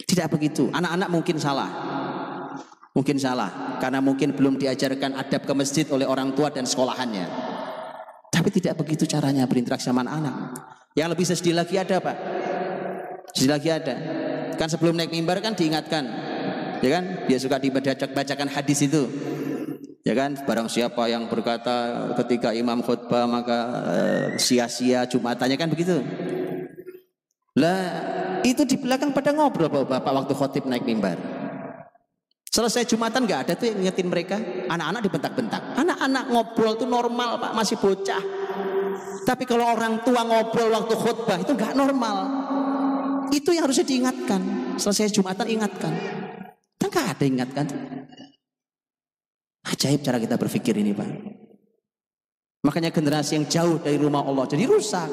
Tidak 0.08 0.26
begitu. 0.32 0.72
Anak-anak 0.72 1.08
mungkin 1.12 1.36
salah. 1.36 1.68
Mungkin 2.96 3.20
salah 3.20 3.78
karena 3.78 4.00
mungkin 4.00 4.34
belum 4.34 4.58
diajarkan 4.58 5.14
adab 5.14 5.44
ke 5.44 5.52
masjid 5.54 5.86
oleh 5.92 6.08
orang 6.08 6.32
tua 6.32 6.48
dan 6.48 6.64
sekolahannya. 6.64 7.28
Tapi 8.32 8.48
tidak 8.50 8.80
begitu 8.80 9.04
caranya 9.04 9.44
berinteraksi 9.44 9.86
sama 9.92 10.02
anak. 10.08 10.56
Yang 10.96 11.08
lebih 11.14 11.24
sedih 11.28 11.54
lagi 11.54 11.76
ada 11.76 12.00
pak. 12.00 12.16
Sedih 13.36 13.52
lagi 13.52 13.68
ada. 13.68 13.94
Kan 14.56 14.66
sebelum 14.66 14.98
naik 14.98 15.12
mimbar 15.14 15.38
kan 15.38 15.54
diingatkan 15.54 16.28
Ya 16.78 16.90
kan? 16.98 17.04
Dia 17.26 17.38
suka 17.42 17.58
dibacakan 17.58 18.48
hadis 18.50 18.86
itu. 18.86 19.02
Ya 20.08 20.16
kan? 20.16 20.40
Barang 20.48 20.72
siapa 20.72 21.04
yang 21.12 21.28
berkata 21.28 22.08
ketika 22.24 22.56
imam 22.56 22.80
khutbah 22.80 23.28
maka 23.28 23.58
uh, 23.84 24.26
sia-sia 24.40 25.04
Jumatannya 25.04 25.60
kan 25.60 25.68
begitu. 25.68 26.00
Lah, 27.60 27.84
itu 28.40 28.64
di 28.64 28.80
belakang 28.80 29.12
pada 29.12 29.36
ngobrol 29.36 29.68
Bapak 29.68 30.08
waktu 30.08 30.32
khotib 30.32 30.64
naik 30.64 30.88
mimbar. 30.88 31.20
Selesai 32.48 32.88
Jumatan 32.88 33.28
nggak 33.28 33.40
ada 33.44 33.52
tuh 33.52 33.68
yang 33.68 33.84
ngingetin 33.84 34.08
mereka. 34.08 34.40
Anak-anak 34.72 35.04
dibentak-bentak. 35.04 35.62
Anak-anak 35.76 36.24
ngobrol 36.32 36.72
tuh 36.80 36.88
normal 36.88 37.36
Pak, 37.36 37.52
masih 37.52 37.76
bocah. 37.76 38.22
Tapi 39.28 39.44
kalau 39.44 39.68
orang 39.68 40.00
tua 40.08 40.24
ngobrol 40.24 40.72
waktu 40.72 40.94
khutbah 40.96 41.36
itu 41.36 41.52
nggak 41.52 41.76
normal. 41.76 42.16
Itu 43.28 43.52
yang 43.52 43.68
harusnya 43.68 43.84
diingatkan. 43.84 44.40
Selesai 44.80 45.12
Jumatan 45.12 45.52
ingatkan. 45.52 45.92
Kan 46.80 46.88
nggak 46.88 47.06
ada 47.12 47.24
ingatkan. 47.28 47.66
Ajaib 49.68 50.00
cara 50.00 50.16
kita 50.16 50.40
berpikir 50.40 50.72
ini 50.80 50.96
Pak. 50.96 51.10
Makanya 52.64 52.90
generasi 52.90 53.38
yang 53.38 53.46
jauh 53.46 53.76
dari 53.78 54.00
rumah 54.00 54.24
Allah 54.24 54.48
jadi 54.48 54.64
rusak. 54.66 55.08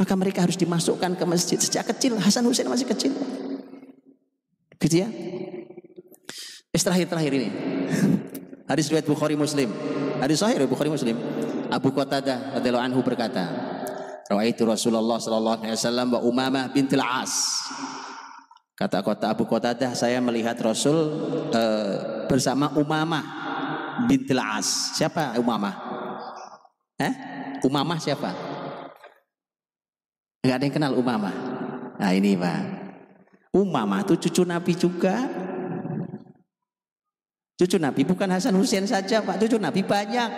Maka 0.00 0.12
mereka 0.16 0.44
harus 0.44 0.56
dimasukkan 0.56 1.16
ke 1.16 1.24
masjid 1.28 1.60
sejak 1.60 1.88
kecil. 1.92 2.16
Hasan 2.16 2.44
Hussein 2.48 2.68
masih 2.68 2.88
kecil. 2.88 3.12
Gitu 4.80 5.04
ya. 5.04 5.08
Terakhir-terakhir 6.72 7.32
ini. 7.36 7.48
Hadis 8.70 8.88
riwayat 8.88 9.04
Bukhari 9.04 9.36
Muslim. 9.36 9.68
Hadis 10.16 10.40
sahih 10.40 10.56
Bukhari 10.64 10.88
Muslim. 10.88 11.18
Abu 11.68 11.92
Qatadah 11.92 12.56
radhiyallahu 12.56 12.86
anhu 12.88 13.00
berkata, 13.04 13.44
Rawaitu 14.30 14.62
Rasulullah 14.62 15.18
sallallahu 15.18 15.66
alaihi 15.66 15.74
wasallam 15.74 16.08
wa 16.14 16.20
Umamah 16.22 16.64
bintil 16.70 17.02
As. 17.02 17.66
Kata 18.80 19.04
kota 19.04 19.28
Abu 19.28 19.44
Qatadah, 19.44 19.92
saya 19.92 20.24
melihat 20.24 20.56
Rasul 20.56 20.96
uh, 21.52 22.24
bersama 22.32 22.72
Umamah 22.72 23.20
bintil 24.08 24.40
As. 24.40 24.96
Siapa 24.96 25.36
Umamah? 25.36 25.76
Eh? 26.96 27.12
Umamah 27.60 28.00
siapa? 28.00 28.32
Enggak 30.40 30.56
ada 30.56 30.64
yang 30.64 30.72
kenal 30.80 30.92
Umamah. 30.96 31.36
Nah 32.00 32.10
ini 32.16 32.32
Pak. 32.40 32.60
Umamah 33.52 34.00
itu 34.00 34.16
cucu 34.16 34.48
Nabi 34.48 34.72
juga. 34.72 35.28
Cucu 37.60 37.76
Nabi 37.76 38.00
bukan 38.08 38.32
Hasan 38.32 38.56
Hussein 38.56 38.88
saja 38.88 39.20
Pak, 39.20 39.44
cucu 39.44 39.60
Nabi 39.60 39.84
banyak. 39.84 40.30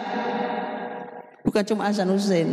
Bukan 1.46 1.62
cuma 1.62 1.86
Hasan 1.86 2.10
Hussein. 2.10 2.50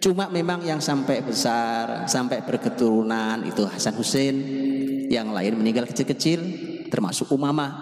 Cuma 0.00 0.32
memang 0.32 0.64
yang 0.64 0.80
sampai 0.80 1.20
besar, 1.20 2.08
sampai 2.08 2.40
berketurunan 2.40 3.44
itu 3.44 3.68
Hasan 3.68 3.92
Hussein. 4.00 4.36
Yang 5.08 5.28
lain 5.32 5.52
meninggal 5.60 5.84
kecil-kecil, 5.90 6.40
termasuk 6.88 7.28
Umamah. 7.32 7.72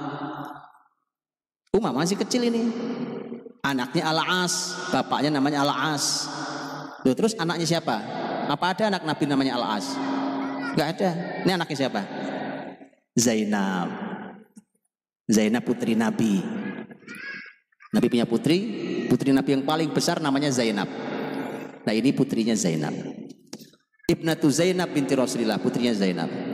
Umamah 1.73 2.05
masih 2.05 2.19
kecil 2.21 2.49
ini. 2.49 2.69
Anaknya 3.63 4.11
Al-As, 4.11 4.75
bapaknya 4.91 5.31
namanya 5.31 5.63
Al-As. 5.63 6.27
Terus 7.03 7.35
anaknya 7.39 7.67
siapa? 7.67 7.97
Apa 8.51 8.75
ada 8.75 8.91
anak 8.91 9.03
Nabi 9.07 9.25
namanya 9.27 9.59
Al-As? 9.59 9.95
Ada. 10.75 11.11
Ini 11.47 11.51
anaknya 11.55 11.77
siapa? 11.87 12.01
Zainab. 13.15 13.89
Zainab 15.31 15.63
putri 15.63 15.95
Nabi. 15.95 16.43
Nabi 17.93 18.07
punya 18.09 18.25
putri, 18.25 18.59
putri 19.07 19.31
Nabi 19.37 19.61
yang 19.61 19.65
paling 19.69 19.93
besar 19.93 20.17
namanya 20.19 20.49
Zainab. 20.49 20.89
Nah 21.85 21.93
ini 21.93 22.11
putrinya 22.17 22.57
Zainab. 22.57 22.95
Ibnatu 24.09 24.49
Zainab 24.49 24.91
binti 24.91 25.13
Rasulillah, 25.13 25.61
putrinya 25.61 25.93
Zainab. 25.93 26.52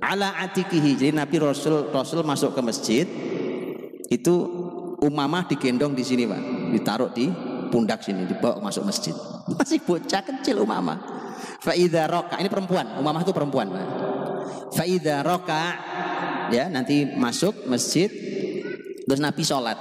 Ala 0.00 0.32
atikihi, 0.48 0.96
jadi 0.96 1.12
Nabi 1.12 1.36
Rasul 1.36 1.92
Rasul 1.92 2.24
masuk 2.24 2.56
ke 2.56 2.60
masjid, 2.64 3.06
itu 4.08 4.34
Umamah 5.00 5.48
digendong 5.48 5.96
di 5.96 6.04
sini 6.04 6.28
pak, 6.28 6.40
ditaruh 6.76 7.08
di 7.12 7.28
pundak 7.72 8.04
sini, 8.04 8.28
dibawa 8.28 8.60
masuk 8.60 8.84
masjid. 8.84 9.16
Masih 9.56 9.80
bocah 9.80 10.20
kecil 10.20 10.60
Umamah. 10.60 11.00
Faida 11.64 12.04
roka 12.04 12.36
ini 12.36 12.52
perempuan, 12.52 13.00
Umamah 13.00 13.24
itu 13.24 13.32
perempuan. 13.32 13.72
Faida 14.76 15.24
roka 15.24 15.64
ya 16.52 16.68
nanti 16.68 17.06
masuk 17.16 17.64
masjid 17.64 18.12
terus 19.08 19.20
Nabi 19.22 19.40
sholat. 19.40 19.78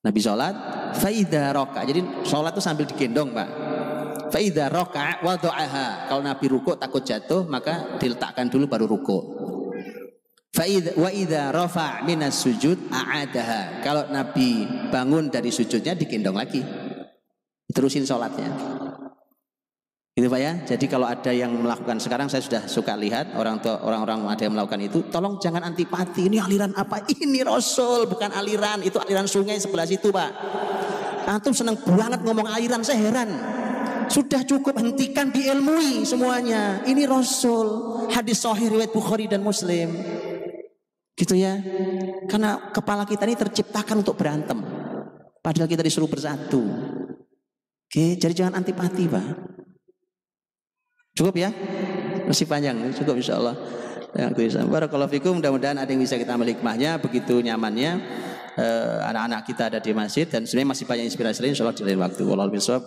Nabi 0.00 0.20
sholat, 0.20 0.54
faida 0.96 1.52
roka. 1.52 1.84
Jadi 1.84 2.24
sholat 2.24 2.56
itu 2.56 2.62
sambil 2.64 2.88
digendong 2.88 3.36
pak. 3.36 3.48
Faida 4.30 4.70
roka 4.70 5.18
wadoaha. 5.20 6.06
Kalau 6.06 6.22
Nabi 6.22 6.46
ruko 6.46 6.78
takut 6.78 7.02
jatuh 7.02 7.44
maka 7.50 7.98
diletakkan 7.98 8.46
dulu 8.46 8.70
baru 8.70 8.86
ruko. 8.86 9.18
Faida 10.50 10.94
wa 10.98 11.10
ida 11.10 11.50
rofa 11.50 12.02
minas 12.06 12.38
sujud 12.38 12.90
aadaha. 12.90 13.82
Kalau 13.82 14.06
Nabi 14.10 14.66
bangun 14.88 15.28
dari 15.30 15.50
sujudnya 15.50 15.98
digendong 15.98 16.38
lagi. 16.38 16.62
Terusin 17.70 18.06
sholatnya. 18.06 18.50
Gitu 20.10 20.26
Pak 20.26 20.40
ya. 20.42 20.52
Jadi 20.66 20.84
kalau 20.90 21.06
ada 21.06 21.30
yang 21.30 21.54
melakukan 21.54 22.02
sekarang 22.02 22.26
saya 22.26 22.42
sudah 22.42 22.66
suka 22.66 22.98
lihat 22.98 23.32
orang 23.38 23.62
tua 23.62 23.78
orang-orang 23.86 24.26
ada 24.26 24.42
yang 24.42 24.58
melakukan 24.58 24.82
itu, 24.82 25.06
tolong 25.06 25.38
jangan 25.38 25.62
antipati. 25.64 26.26
Ini 26.26 26.42
aliran 26.42 26.74
apa? 26.74 27.06
Ini 27.06 27.46
Rasul, 27.46 28.10
bukan 28.10 28.34
aliran. 28.34 28.82
Itu 28.82 28.98
aliran 28.98 29.30
sungai 29.30 29.62
sebelah 29.62 29.86
situ, 29.86 30.10
Pak. 30.10 30.30
Antum 31.30 31.54
senang 31.54 31.78
banget 31.78 32.26
ngomong 32.26 32.42
aliran, 32.50 32.82
saya 32.82 32.98
heran. 33.06 33.30
Sudah 34.10 34.42
cukup 34.42 34.74
hentikan 34.82 35.30
diilmui 35.30 36.02
semuanya. 36.02 36.82
Ini 36.82 37.06
Rasul, 37.06 37.66
hadis 38.10 38.42
sahih 38.42 38.66
riwayat 38.66 38.90
Bukhari 38.90 39.30
dan 39.30 39.46
Muslim. 39.46 39.94
Gitu 41.14 41.38
ya. 41.38 41.54
Karena 42.26 42.74
kepala 42.74 43.06
kita 43.06 43.22
ini 43.30 43.38
terciptakan 43.38 44.02
untuk 44.02 44.18
berantem. 44.18 44.58
Padahal 45.38 45.70
kita 45.70 45.86
disuruh 45.86 46.10
bersatu. 46.10 46.58
Oke, 47.86 48.18
jadi 48.18 48.34
jangan 48.34 48.58
antipati, 48.58 49.06
Pak. 49.06 49.26
Cukup 51.14 51.34
ya? 51.38 51.50
Masih 52.26 52.46
panjang, 52.50 52.78
cukup 52.94 53.14
insya 53.18 53.38
Allah. 53.38 53.54
Ya, 54.10 54.26
Barakallahu 54.66 55.10
fikum, 55.10 55.38
mudah-mudahan 55.38 55.78
ada 55.78 55.86
yang 55.86 56.02
bisa 56.02 56.18
kita 56.18 56.34
ambil 56.34 56.50
hikmahnya, 56.50 56.98
begitu 56.98 57.38
nyamannya 57.38 58.02
eh, 58.58 58.98
anak-anak 59.06 59.40
kita 59.46 59.62
ada 59.70 59.78
di 59.78 59.92
masjid 59.94 60.26
dan 60.26 60.46
sebenarnya 60.46 60.70
masih 60.74 60.84
banyak 60.86 61.04
inspirasi 61.06 61.38
lain 61.42 61.52
insya 61.54 61.64
Allah 61.66 61.78
di 61.78 61.84
lain 61.86 62.00
waktu. 62.02 62.22
Bisawab, 62.26 62.82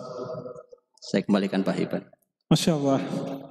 saya 1.04 1.20
kembalikan 1.20 1.60
Pak 1.60 1.76
Hiban. 1.76 2.02
Masya 2.48 2.80
Allah. 2.80 3.00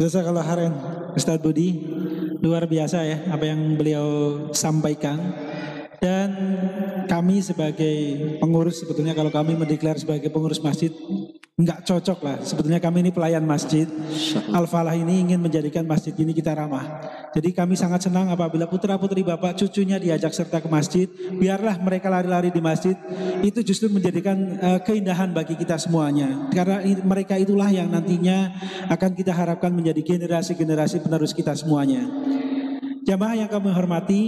Jazakallah 0.02 0.46
khairan 0.46 0.74
Ustaz 1.14 1.38
Budi. 1.38 1.86
Luar 2.42 2.66
biasa 2.66 3.06
ya 3.06 3.18
apa 3.30 3.46
yang 3.46 3.78
beliau 3.78 4.06
sampaikan. 4.58 5.22
Dan 6.04 6.36
kami 7.08 7.40
sebagai 7.40 7.96
pengurus 8.44 8.84
sebetulnya 8.84 9.16
kalau 9.16 9.32
kami 9.32 9.56
mendeklar 9.56 9.96
sebagai 9.96 10.28
pengurus 10.28 10.60
masjid 10.60 10.92
Enggak 11.54 11.86
cocok 11.86 12.20
lah. 12.26 12.38
Sebetulnya 12.42 12.82
kami 12.82 13.06
ini 13.06 13.14
pelayan 13.14 13.46
masjid. 13.46 13.86
Al-Falah 14.50 14.98
ini 14.98 15.22
ingin 15.22 15.38
menjadikan 15.38 15.86
masjid 15.86 16.10
ini 16.18 16.34
kita 16.34 16.50
ramah. 16.50 16.98
Jadi 17.30 17.54
kami 17.54 17.78
sangat 17.78 18.10
senang 18.10 18.34
apabila 18.34 18.66
putra-putri 18.66 19.22
Bapak 19.22 19.62
cucunya 19.62 20.02
diajak 20.02 20.34
serta 20.34 20.66
ke 20.66 20.66
masjid. 20.66 21.06
Biarlah 21.14 21.78
mereka 21.78 22.10
lari-lari 22.10 22.50
di 22.50 22.58
masjid. 22.58 22.98
Itu 23.46 23.62
justru 23.62 23.86
menjadikan 23.94 24.34
uh, 24.58 24.80
keindahan 24.82 25.30
bagi 25.30 25.54
kita 25.54 25.78
semuanya. 25.78 26.50
Karena 26.50 26.82
mereka 27.06 27.38
itulah 27.38 27.70
yang 27.70 27.86
nantinya 27.86 28.50
akan 28.90 29.14
kita 29.14 29.30
harapkan 29.30 29.70
menjadi 29.78 30.02
generasi-generasi 30.02 31.06
penerus 31.06 31.38
kita 31.38 31.54
semuanya. 31.54 32.02
Jamaah 33.06 33.46
yang 33.46 33.52
kami 33.54 33.70
hormati, 33.70 34.22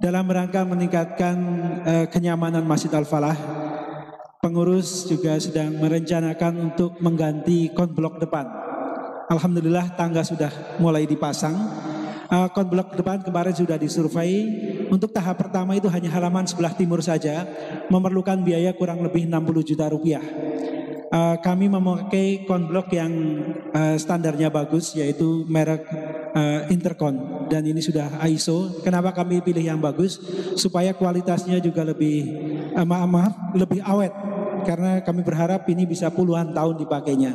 dalam 0.00 0.24
rangka 0.24 0.64
meningkatkan 0.64 1.36
uh, 1.84 2.06
kenyamanan 2.08 2.64
Masjid 2.64 2.88
Al-Falah 2.88 3.36
Pengurus 4.40 5.04
juga 5.04 5.36
sedang 5.36 5.76
merencanakan 5.76 6.72
untuk 6.72 6.96
mengganti 7.04 7.68
konblok 7.76 8.16
depan. 8.16 8.48
Alhamdulillah 9.28 9.92
tangga 10.00 10.24
sudah 10.24 10.48
mulai 10.80 11.04
dipasang. 11.04 11.52
Uh, 12.24 12.48
konblok 12.56 12.96
depan 12.96 13.20
kemarin 13.20 13.52
sudah 13.52 13.76
disurvei. 13.76 14.48
Untuk 14.88 15.12
tahap 15.12 15.44
pertama 15.44 15.76
itu 15.76 15.92
hanya 15.92 16.08
halaman 16.16 16.48
sebelah 16.48 16.72
timur 16.72 17.04
saja, 17.04 17.44
memerlukan 17.92 18.40
biaya 18.40 18.72
kurang 18.72 19.04
lebih 19.04 19.28
60 19.28 19.60
juta 19.76 19.92
rupiah. 19.92 20.24
Uh, 21.10 21.34
kami 21.42 21.66
memakai 21.66 22.46
konblok 22.46 22.94
yang 22.94 23.10
uh, 23.74 23.98
standarnya 23.98 24.46
bagus, 24.46 24.94
yaitu 24.94 25.42
merek 25.50 25.82
uh, 26.38 26.70
Intercon 26.70 27.46
dan 27.50 27.66
ini 27.66 27.82
sudah 27.82 28.22
ISO. 28.30 28.78
Kenapa 28.86 29.10
kami 29.10 29.42
pilih 29.42 29.62
yang 29.62 29.82
bagus? 29.82 30.22
Supaya 30.54 30.94
kualitasnya 30.94 31.58
juga 31.58 31.82
lebih 31.82 32.30
uh, 32.78 32.86
maaf 32.86 33.10
maaf 33.10 33.34
lebih 33.58 33.82
awet 33.82 34.14
karena 34.62 35.02
kami 35.02 35.26
berharap 35.26 35.66
ini 35.66 35.82
bisa 35.82 36.14
puluhan 36.14 36.54
tahun 36.54 36.78
dipakainya. 36.78 37.32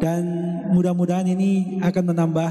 Dan 0.00 0.24
mudah-mudahan 0.72 1.28
ini 1.28 1.76
akan 1.84 2.16
menambah 2.16 2.50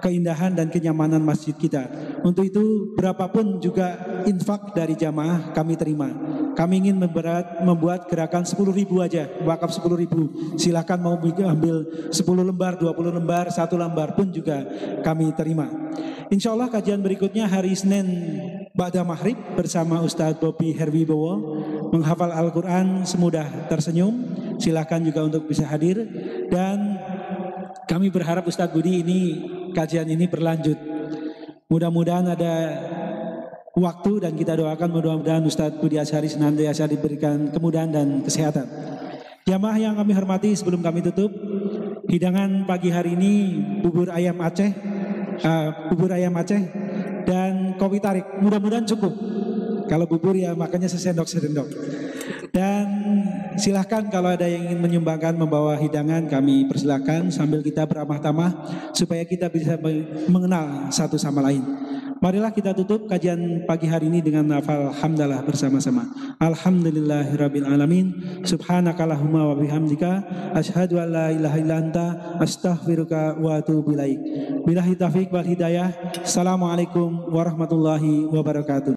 keindahan 0.00 0.52
dan 0.54 0.68
kenyamanan 0.68 1.22
masjid 1.22 1.54
kita. 1.56 1.88
Untuk 2.22 2.48
itu 2.48 2.94
berapapun 2.96 3.58
juga 3.62 4.22
infak 4.26 4.74
dari 4.74 4.98
jamaah 4.98 5.52
kami 5.54 5.78
terima. 5.78 6.10
Kami 6.56 6.88
ingin 6.88 6.96
memberat, 6.96 7.60
membuat 7.60 8.08
gerakan 8.08 8.48
10 8.48 8.56
ribu 8.72 9.04
aja, 9.04 9.28
wakaf 9.44 9.76
10 9.76 9.92
ribu. 9.92 10.32
Silahkan 10.56 10.96
mau 10.96 11.20
ambil 11.20 11.76
10 12.08 12.16
lembar, 12.40 12.80
20 12.80 13.12
lembar, 13.12 13.52
satu 13.52 13.76
lembar 13.76 14.16
pun 14.16 14.32
juga 14.32 14.64
kami 15.04 15.30
terima. 15.36 15.68
Insya 16.26 16.56
Allah 16.56 16.66
kajian 16.66 16.98
berikutnya 17.04 17.46
hari 17.46 17.76
Senin 17.76 18.08
Ba'da 18.74 19.06
Maghrib 19.06 19.38
bersama 19.54 20.02
Ustadz 20.02 20.42
Bobi 20.42 20.74
Herwibowo 20.74 21.62
menghafal 21.94 22.34
Al-Quran 22.34 23.06
semudah 23.06 23.70
tersenyum. 23.70 24.26
Silahkan 24.58 25.00
juga 25.00 25.22
untuk 25.22 25.46
bisa 25.46 25.68
hadir 25.68 26.02
dan 26.50 26.98
kami 27.86 28.10
berharap 28.10 28.42
Ustadz 28.48 28.74
Budi 28.74 29.06
ini 29.06 29.20
kajian 29.76 30.08
ini 30.08 30.24
berlanjut. 30.24 30.80
Mudah-mudahan 31.68 32.32
ada 32.32 32.54
waktu 33.76 34.24
dan 34.24 34.32
kita 34.32 34.56
doakan 34.56 34.88
mudah-mudahan 34.88 35.44
Ustadz 35.44 35.76
Budi 35.76 36.00
Asyari 36.00 36.32
senantiasa 36.32 36.88
diberikan 36.88 37.52
kemudahan 37.52 37.92
dan 37.92 38.24
kesehatan. 38.24 38.64
Jamaah 39.44 39.76
yang 39.76 39.94
kami 40.00 40.16
hormati 40.16 40.56
sebelum 40.56 40.80
kami 40.80 41.04
tutup, 41.04 41.28
hidangan 42.08 42.64
pagi 42.64 42.88
hari 42.88 43.14
ini 43.14 43.60
bubur 43.84 44.08
ayam 44.08 44.40
Aceh, 44.40 44.72
uh, 45.44 45.92
bubur 45.92 46.10
ayam 46.16 46.32
Aceh 46.34 46.62
dan 47.28 47.76
kopi 47.76 48.00
tarik. 48.00 48.24
Mudah-mudahan 48.40 48.88
cukup. 48.88 49.12
Kalau 49.86 50.08
bubur 50.08 50.34
ya 50.34 50.56
makanya 50.56 50.90
sesendok-sendok. 50.90 51.68
Dan 52.56 52.88
silahkan 53.60 54.08
kalau 54.08 54.32
ada 54.32 54.48
yang 54.48 54.72
ingin 54.72 54.80
menyumbangkan 54.80 55.36
membawa 55.36 55.76
hidangan 55.76 56.24
kami 56.24 56.64
persilahkan 56.64 57.28
sambil 57.28 57.60
kita 57.60 57.84
beramah 57.84 58.16
tamah 58.16 58.48
supaya 58.96 59.28
kita 59.28 59.52
bisa 59.52 59.76
mengenal 60.24 60.88
satu 60.88 61.20
sama 61.20 61.44
lain. 61.44 61.60
Marilah 62.16 62.48
kita 62.48 62.72
tutup 62.72 63.04
kajian 63.12 63.68
pagi 63.68 63.84
hari 63.84 64.08
ini 64.08 64.24
dengan 64.24 64.48
nafal 64.48 64.88
hamdalah 64.88 65.44
bersama-sama. 65.44 66.08
Alhamdulillahirabbil 66.40 67.68
alamin. 67.68 68.40
Subhanakallahumma 68.40 69.52
wa 69.52 69.54
bihamdika 69.60 70.24
asyhadu 70.56 70.96
an 70.96 71.12
la 71.12 71.26
ilaha 71.36 71.60
illa 71.60 71.76
anta 71.76 72.06
astaghfiruka 72.40 73.36
wa 73.36 73.60
atubu 73.60 73.92
ilaik. 73.92 74.16
Billahi 74.64 74.96
wal 75.28 75.44
hidayah. 75.44 75.92
Assalamualaikum 76.24 77.28
warahmatullahi 77.28 78.32
wabarakatuh. 78.32 78.95